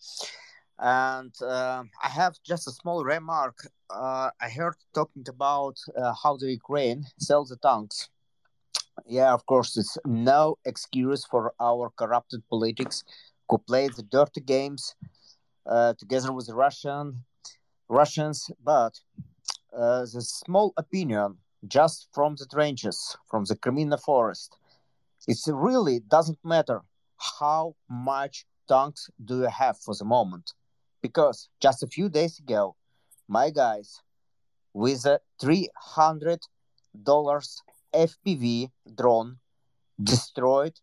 And 0.80 1.34
uh, 1.42 1.84
I 2.02 2.08
have 2.08 2.36
just 2.42 2.66
a 2.66 2.70
small 2.70 3.04
remark. 3.04 3.68
Uh, 3.90 4.30
I 4.40 4.48
heard 4.48 4.76
talking 4.94 5.26
about 5.28 5.76
uh, 5.94 6.14
how 6.22 6.38
the 6.38 6.50
Ukraine 6.50 7.04
sells 7.18 7.50
the 7.50 7.56
tanks. 7.56 8.08
Yeah, 9.06 9.34
of 9.34 9.44
course, 9.44 9.76
it's 9.76 9.98
no 10.06 10.56
excuse 10.64 11.26
for 11.26 11.52
our 11.60 11.90
corrupted 11.96 12.48
politics 12.48 13.04
who 13.48 13.58
play 13.58 13.88
the 13.88 14.02
dirty 14.02 14.40
games 14.40 14.94
uh, 15.66 15.92
together 15.98 16.32
with 16.32 16.46
the 16.46 16.54
Russian 16.54 17.24
Russians. 17.88 18.50
But 18.64 19.00
uh, 19.76 20.00
the 20.00 20.22
small 20.22 20.72
opinion, 20.78 21.36
just 21.68 22.08
from 22.14 22.36
the 22.36 22.46
trenches, 22.46 23.18
from 23.30 23.44
the 23.44 23.56
Kreminna 23.56 24.00
forest, 24.00 24.56
it 25.28 25.38
really 25.46 26.00
doesn't 26.00 26.38
matter 26.42 26.80
how 27.40 27.74
much 27.90 28.46
tanks 28.66 29.10
do 29.22 29.40
you 29.40 29.48
have 29.48 29.76
for 29.76 29.94
the 29.94 30.06
moment 30.06 30.54
because 31.02 31.48
just 31.60 31.82
a 31.82 31.86
few 31.86 32.08
days 32.08 32.38
ago, 32.38 32.76
my 33.28 33.50
guys 33.50 34.02
with 34.72 35.04
a 35.04 35.20
$300 35.42 36.38
FPV 37.94 38.70
drone 38.94 39.38
destroyed 40.02 40.78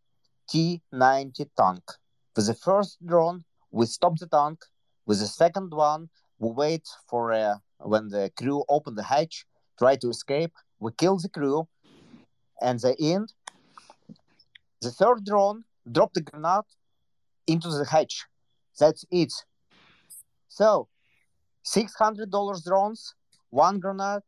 T-90 0.50 1.50
tank. 1.58 1.84
With 2.36 2.48
the 2.48 2.54
first 2.54 2.98
drone, 3.06 3.44
we 3.72 3.86
stopped 3.86 4.20
the 4.20 4.28
tank. 4.28 4.60
With 5.06 5.20
the 5.20 5.28
second 5.28 5.74
one, 5.74 6.10
we 6.40 6.52
wait 6.52 6.88
for 7.08 7.34
uh, 7.34 7.56
when 7.80 8.10
the 8.10 8.32
crew 8.38 8.64
open 8.70 8.96
the 8.96 9.04
hatch, 9.04 9.46
try 9.78 9.96
to 9.98 10.10
escape. 10.10 10.54
We 10.80 10.92
kill 10.98 11.18
the 11.18 11.30
crew, 11.30 11.68
and 12.62 12.80
the 12.80 12.96
end. 13.00 13.34
The 14.82 14.92
third 14.92 15.26
drone 15.26 15.64
dropped 15.92 16.16
the 16.16 16.22
grenade 16.22 16.66
into 17.48 17.70
the 17.70 17.86
hatch. 17.86 18.26
That's 18.80 19.06
it. 19.12 19.34
So, 20.48 20.88
$600 21.66 22.64
drones, 22.64 23.14
one 23.50 23.80
grenade, 23.80 24.22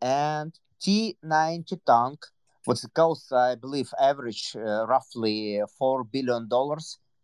and 0.00 0.58
T-90 0.80 1.80
tank, 1.86 2.24
which 2.64 2.80
costs, 2.94 3.32
I 3.32 3.54
believe, 3.54 3.92
average 4.00 4.56
uh, 4.56 4.86
roughly 4.86 5.60
$4 5.80 6.10
billion, 6.10 6.48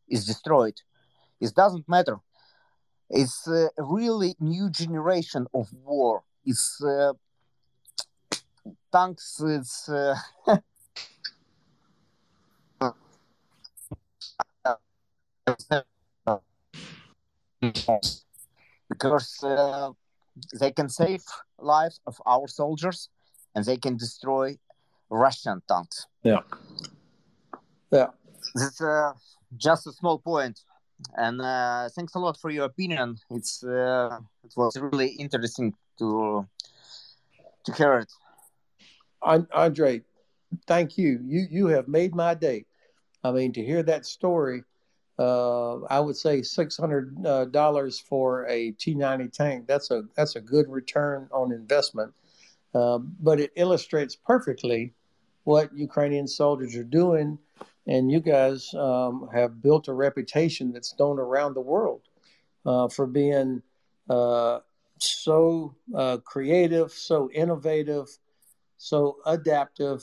is 0.09 0.27
destroyed. 0.27 0.81
It 1.41 1.55
doesn't 1.55 1.89
matter. 1.89 2.19
It's 3.09 3.47
a 3.49 3.71
really 3.79 4.37
new 4.39 4.71
generation 4.71 5.47
of 5.55 5.69
war. 5.85 6.23
It's 6.45 6.83
uh, 6.83 7.15
tanks, 8.93 9.41
it's... 9.45 9.89
Uh, 9.89 10.17
because 18.89 19.43
uh, 19.43 19.91
they 20.59 20.71
can 20.71 20.89
save 20.89 21.23
lives 21.59 22.01
of 22.07 22.21
our 22.27 22.49
soldiers 22.49 23.09
and 23.55 23.65
they 23.65 23.77
can 23.77 23.97
destroy 23.97 24.57
Russian 25.11 25.63
tanks. 25.69 26.07
Yeah. 26.23 26.41
Yeah. 27.91 28.09
That's 28.55 28.81
uh, 28.81 29.13
just 29.57 29.87
a 29.87 29.93
small 29.93 30.19
point. 30.19 30.61
And 31.17 31.41
uh, 31.41 31.89
thanks 31.95 32.15
a 32.15 32.19
lot 32.19 32.39
for 32.39 32.51
your 32.51 32.67
opinion. 32.67 33.17
It's 33.31 33.65
uh, 33.65 34.19
it 34.45 34.53
was 34.57 34.77
really 34.77 35.09
interesting 35.09 35.75
to 35.99 36.47
to 37.65 37.73
hear 37.73 37.99
it. 37.99 38.13
Andre, 39.23 40.03
thank 40.67 40.99
you. 40.99 41.21
You 41.25 41.47
you 41.51 41.67
have 41.69 41.89
made 41.89 42.15
my 42.15 42.35
day. 42.35 42.67
I 43.25 43.33
mean, 43.33 43.53
to 43.53 43.65
hear 43.65 43.83
that 43.83 44.07
story 44.07 44.63
uh, 45.21 45.81
I 45.91 46.01
would 46.01 46.17
say 46.17 46.41
six 46.41 46.79
hundred 46.79 47.15
uh, 47.27 47.45
dollars 47.45 47.99
for 47.99 48.47
a 48.47 48.71
T 48.73 48.95
ninety 48.95 49.29
tank. 49.29 49.67
That's 49.67 49.91
a 49.91 50.05
that's 50.17 50.35
a 50.37 50.41
good 50.41 50.67
return 50.69 51.29
on 51.31 51.53
investment, 51.53 52.15
uh, 52.75 52.99
but 52.99 53.39
it 53.39 53.53
illustrates 53.55 54.17
perfectly 54.17 54.95
what 55.45 55.77
Ukrainian 55.77 56.27
soldiers 56.27 56.75
are 56.75 56.85
doing, 57.03 57.39
and 57.87 58.11
you 58.11 58.21
guys 58.21 58.73
um, 58.75 59.29
have 59.33 59.63
built 59.63 59.89
a 59.89 59.93
reputation 59.93 60.73
that's 60.73 60.99
known 60.99 61.19
around 61.19 61.53
the 61.55 61.61
world 61.61 62.01
uh, 62.65 62.89
for 62.89 63.07
being 63.07 63.63
uh, 64.09 64.61
so 64.99 65.75
uh, 65.95 66.17
creative, 66.25 66.93
so 66.93 67.31
innovative, 67.33 68.07
so 68.79 69.17
adaptive, 69.27 70.03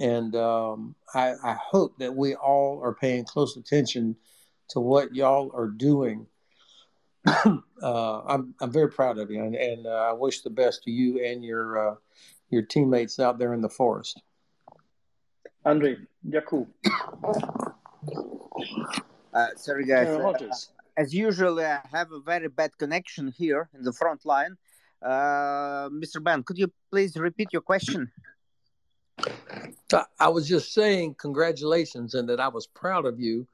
and 0.00 0.34
um, 0.36 0.94
I, 1.14 1.34
I, 1.42 1.56
hope 1.60 1.98
that 1.98 2.14
we 2.14 2.34
all 2.34 2.80
are 2.82 2.94
paying 2.94 3.24
close 3.24 3.56
attention 3.56 4.16
to 4.70 4.80
what 4.80 5.14
y'all 5.14 5.50
are 5.54 5.68
doing. 5.68 6.26
uh, 7.26 7.52
I'm, 7.82 8.54
I'm 8.60 8.70
very 8.70 8.90
proud 8.90 9.18
of 9.18 9.30
you, 9.30 9.42
and, 9.42 9.54
and 9.54 9.86
uh, 9.86 10.08
I 10.10 10.12
wish 10.12 10.42
the 10.42 10.50
best 10.50 10.82
to 10.84 10.90
you 10.90 11.24
and 11.24 11.44
your 11.44 11.90
uh, 11.90 11.94
your 12.50 12.62
teammates 12.62 13.18
out 13.18 13.38
there 13.38 13.54
in 13.54 13.60
the 13.60 13.68
forest. 13.68 14.22
Andre, 15.64 15.96
Jakub. 16.28 16.68
Uh, 19.34 19.48
sorry, 19.56 19.84
guys. 19.84 20.08
Uh, 20.08 20.32
as 20.96 21.12
usual, 21.12 21.58
I 21.60 21.80
have 21.90 22.12
a 22.12 22.20
very 22.20 22.48
bad 22.48 22.78
connection 22.78 23.28
here 23.36 23.68
in 23.74 23.82
the 23.82 23.92
front 23.92 24.24
line. 24.24 24.56
Uh, 25.02 25.90
Mr. 25.90 26.22
Ben, 26.22 26.42
could 26.42 26.56
you 26.56 26.72
please 26.90 27.16
repeat 27.16 27.48
your 27.52 27.62
question? 27.62 28.10
I 30.18 30.28
was 30.28 30.48
just 30.48 30.72
saying 30.72 31.14
congratulations 31.18 32.14
and 32.14 32.28
that 32.28 32.40
I 32.40 32.48
was 32.48 32.66
proud 32.66 33.06
of 33.06 33.20
you. 33.20 33.46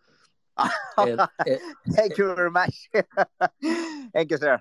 and, 0.97 1.20
and, 1.47 1.61
Thank 1.91 2.18
you 2.18 2.35
very 2.35 2.51
much. 2.51 2.89
Thank 4.12 4.30
you, 4.30 4.37
sir. 4.37 4.61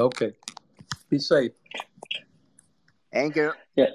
Okay. 0.00 0.32
Be 1.08 1.18
safe. 1.18 1.52
Thank 3.12 3.36
you. 3.36 3.52
Yeah. 3.76 3.90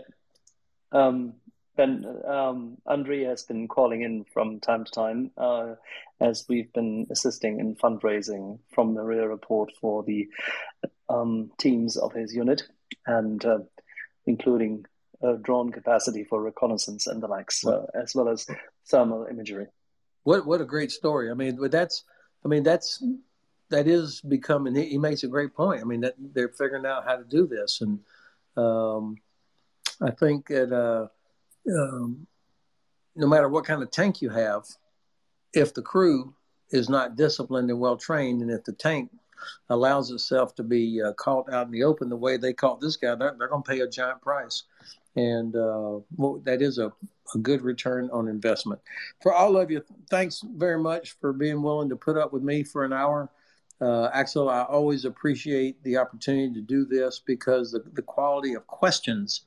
Um, 0.91 1.33
ben, 1.75 2.05
um, 2.27 2.77
Andre 2.85 3.23
has 3.23 3.43
been 3.43 3.67
calling 3.67 4.01
in 4.01 4.25
from 4.33 4.59
time 4.59 4.85
to 4.85 4.91
time 4.91 5.31
uh, 5.37 5.75
as 6.19 6.45
we've 6.49 6.71
been 6.73 7.07
assisting 7.11 7.59
in 7.59 7.75
fundraising 7.75 8.59
from 8.73 8.93
the 8.93 9.03
rear 9.03 9.29
report 9.29 9.71
for 9.79 10.03
the 10.03 10.27
um, 11.09 11.51
teams 11.57 11.97
of 11.97 12.13
his 12.13 12.33
unit 12.33 12.63
and 13.05 13.43
uh, 13.45 13.59
including 14.25 14.85
uh, 15.23 15.33
drone 15.33 15.71
capacity 15.71 16.23
for 16.23 16.41
reconnaissance 16.41 17.07
and 17.07 17.21
the 17.21 17.27
likes, 17.27 17.65
uh, 17.65 17.85
as 17.93 18.15
well 18.15 18.29
as 18.29 18.47
thermal 18.87 19.27
imagery. 19.29 19.67
What 20.23 20.45
what 20.45 20.61
a 20.61 20.65
great 20.65 20.91
story! 20.91 21.31
I 21.31 21.33
mean, 21.33 21.57
but 21.57 21.71
that's 21.71 22.03
I 22.45 22.47
mean 22.47 22.63
that's 22.63 23.03
that 23.69 23.87
is 23.87 24.21
becoming. 24.21 24.75
He, 24.75 24.85
he 24.85 24.97
makes 24.97 25.23
a 25.23 25.27
great 25.27 25.53
point. 25.55 25.81
I 25.81 25.85
mean, 25.85 26.01
that 26.01 26.15
they're 26.17 26.49
figuring 26.49 26.85
out 26.85 27.05
how 27.05 27.15
to 27.15 27.23
do 27.23 27.47
this, 27.47 27.81
and 27.81 27.99
um, 28.57 29.17
I 30.01 30.11
think 30.11 30.47
that 30.47 30.71
uh, 30.71 31.07
um, 31.71 32.27
no 33.15 33.27
matter 33.27 33.49
what 33.49 33.65
kind 33.65 33.81
of 33.81 33.91
tank 33.91 34.21
you 34.21 34.29
have, 34.29 34.65
if 35.53 35.73
the 35.73 35.81
crew 35.81 36.33
is 36.69 36.89
not 36.89 37.15
disciplined 37.15 37.69
and 37.69 37.79
well 37.79 37.97
trained, 37.97 38.41
and 38.41 38.51
if 38.51 38.63
the 38.63 38.73
tank 38.73 39.11
allows 39.69 40.11
itself 40.11 40.55
to 40.55 40.63
be 40.63 41.01
uh, 41.01 41.13
caught 41.13 41.51
out 41.51 41.65
in 41.65 41.71
the 41.71 41.83
open 41.83 42.09
the 42.09 42.15
way 42.15 42.37
they 42.37 42.53
caught 42.53 42.79
this 42.79 42.95
guy, 42.95 43.15
they're, 43.15 43.35
they're 43.37 43.47
going 43.47 43.63
to 43.63 43.69
pay 43.69 43.79
a 43.79 43.87
giant 43.87 44.21
price. 44.21 44.63
And 45.15 45.55
uh, 45.55 45.99
well, 46.15 46.41
that 46.45 46.61
is 46.61 46.77
a, 46.77 46.91
a 47.35 47.37
good 47.37 47.61
return 47.61 48.09
on 48.11 48.27
investment. 48.27 48.79
For 49.21 49.33
all 49.33 49.57
of 49.57 49.69
you, 49.69 49.83
thanks 50.09 50.43
very 50.55 50.79
much 50.79 51.17
for 51.19 51.33
being 51.33 51.61
willing 51.61 51.89
to 51.89 51.95
put 51.95 52.17
up 52.17 52.31
with 52.31 52.43
me 52.43 52.63
for 52.63 52.85
an 52.85 52.93
hour. 52.93 53.29
Uh, 53.81 54.09
Axel, 54.13 54.47
I 54.47 54.61
always 54.63 55.05
appreciate 55.05 55.81
the 55.83 55.97
opportunity 55.97 56.53
to 56.53 56.61
do 56.61 56.85
this 56.85 57.19
because 57.19 57.71
the, 57.71 57.83
the 57.93 58.01
quality 58.01 58.53
of 58.53 58.67
questions. 58.67 59.41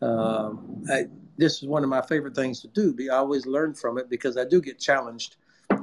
Uh, 0.00 0.52
I, 0.90 1.04
this 1.36 1.62
is 1.62 1.68
one 1.68 1.82
of 1.82 1.90
my 1.90 2.02
favorite 2.02 2.34
things 2.34 2.60
to 2.60 2.68
do. 2.68 2.96
I 3.10 3.16
always 3.16 3.46
learn 3.46 3.74
from 3.74 3.98
it 3.98 4.08
because 4.08 4.36
I 4.36 4.44
do 4.44 4.60
get 4.60 4.78
challenged, 4.78 5.36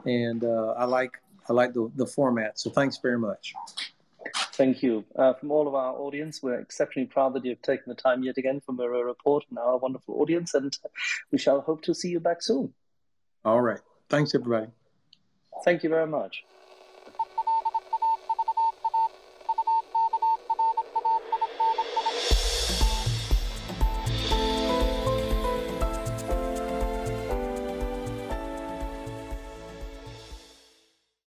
and 0.06 0.44
uh, 0.44 0.74
I 0.78 0.86
like 0.86 1.22
I 1.50 1.54
like 1.54 1.74
the, 1.74 1.92
the 1.96 2.06
format. 2.06 2.60
So 2.60 2.70
thanks 2.70 2.98
very 2.98 3.18
much. 3.18 3.54
Thank 4.54 4.84
you. 4.84 5.06
Uh, 5.16 5.34
from 5.34 5.52
all 5.52 5.68
of 5.68 5.76
our 5.76 5.94
audience, 5.94 6.42
we're 6.44 6.60
exceptionally 6.60 7.08
proud 7.08 7.34
that 7.34 7.46
you've 7.46 7.62
taken 7.62 7.86
the 7.88 7.96
time 7.96 8.24
yet 8.24 8.38
again 8.38 8.62
for 8.64 8.74
Mirror 8.74 9.06
Report 9.06 9.44
and 9.50 9.58
our 9.58 9.78
wonderful 9.78 10.22
audience, 10.22 10.54
and 10.54 10.78
we 11.32 11.38
shall 11.38 11.62
hope 11.62 11.82
to 11.84 11.96
see 11.96 12.10
you 12.10 12.20
back 12.20 12.42
soon. 12.42 12.74
All 13.44 13.62
right. 13.62 13.80
Thanks, 14.10 14.36
everybody. 14.36 14.68
Thank 15.64 15.84
you 15.84 15.90
very 15.90 16.08
much. 16.08 16.44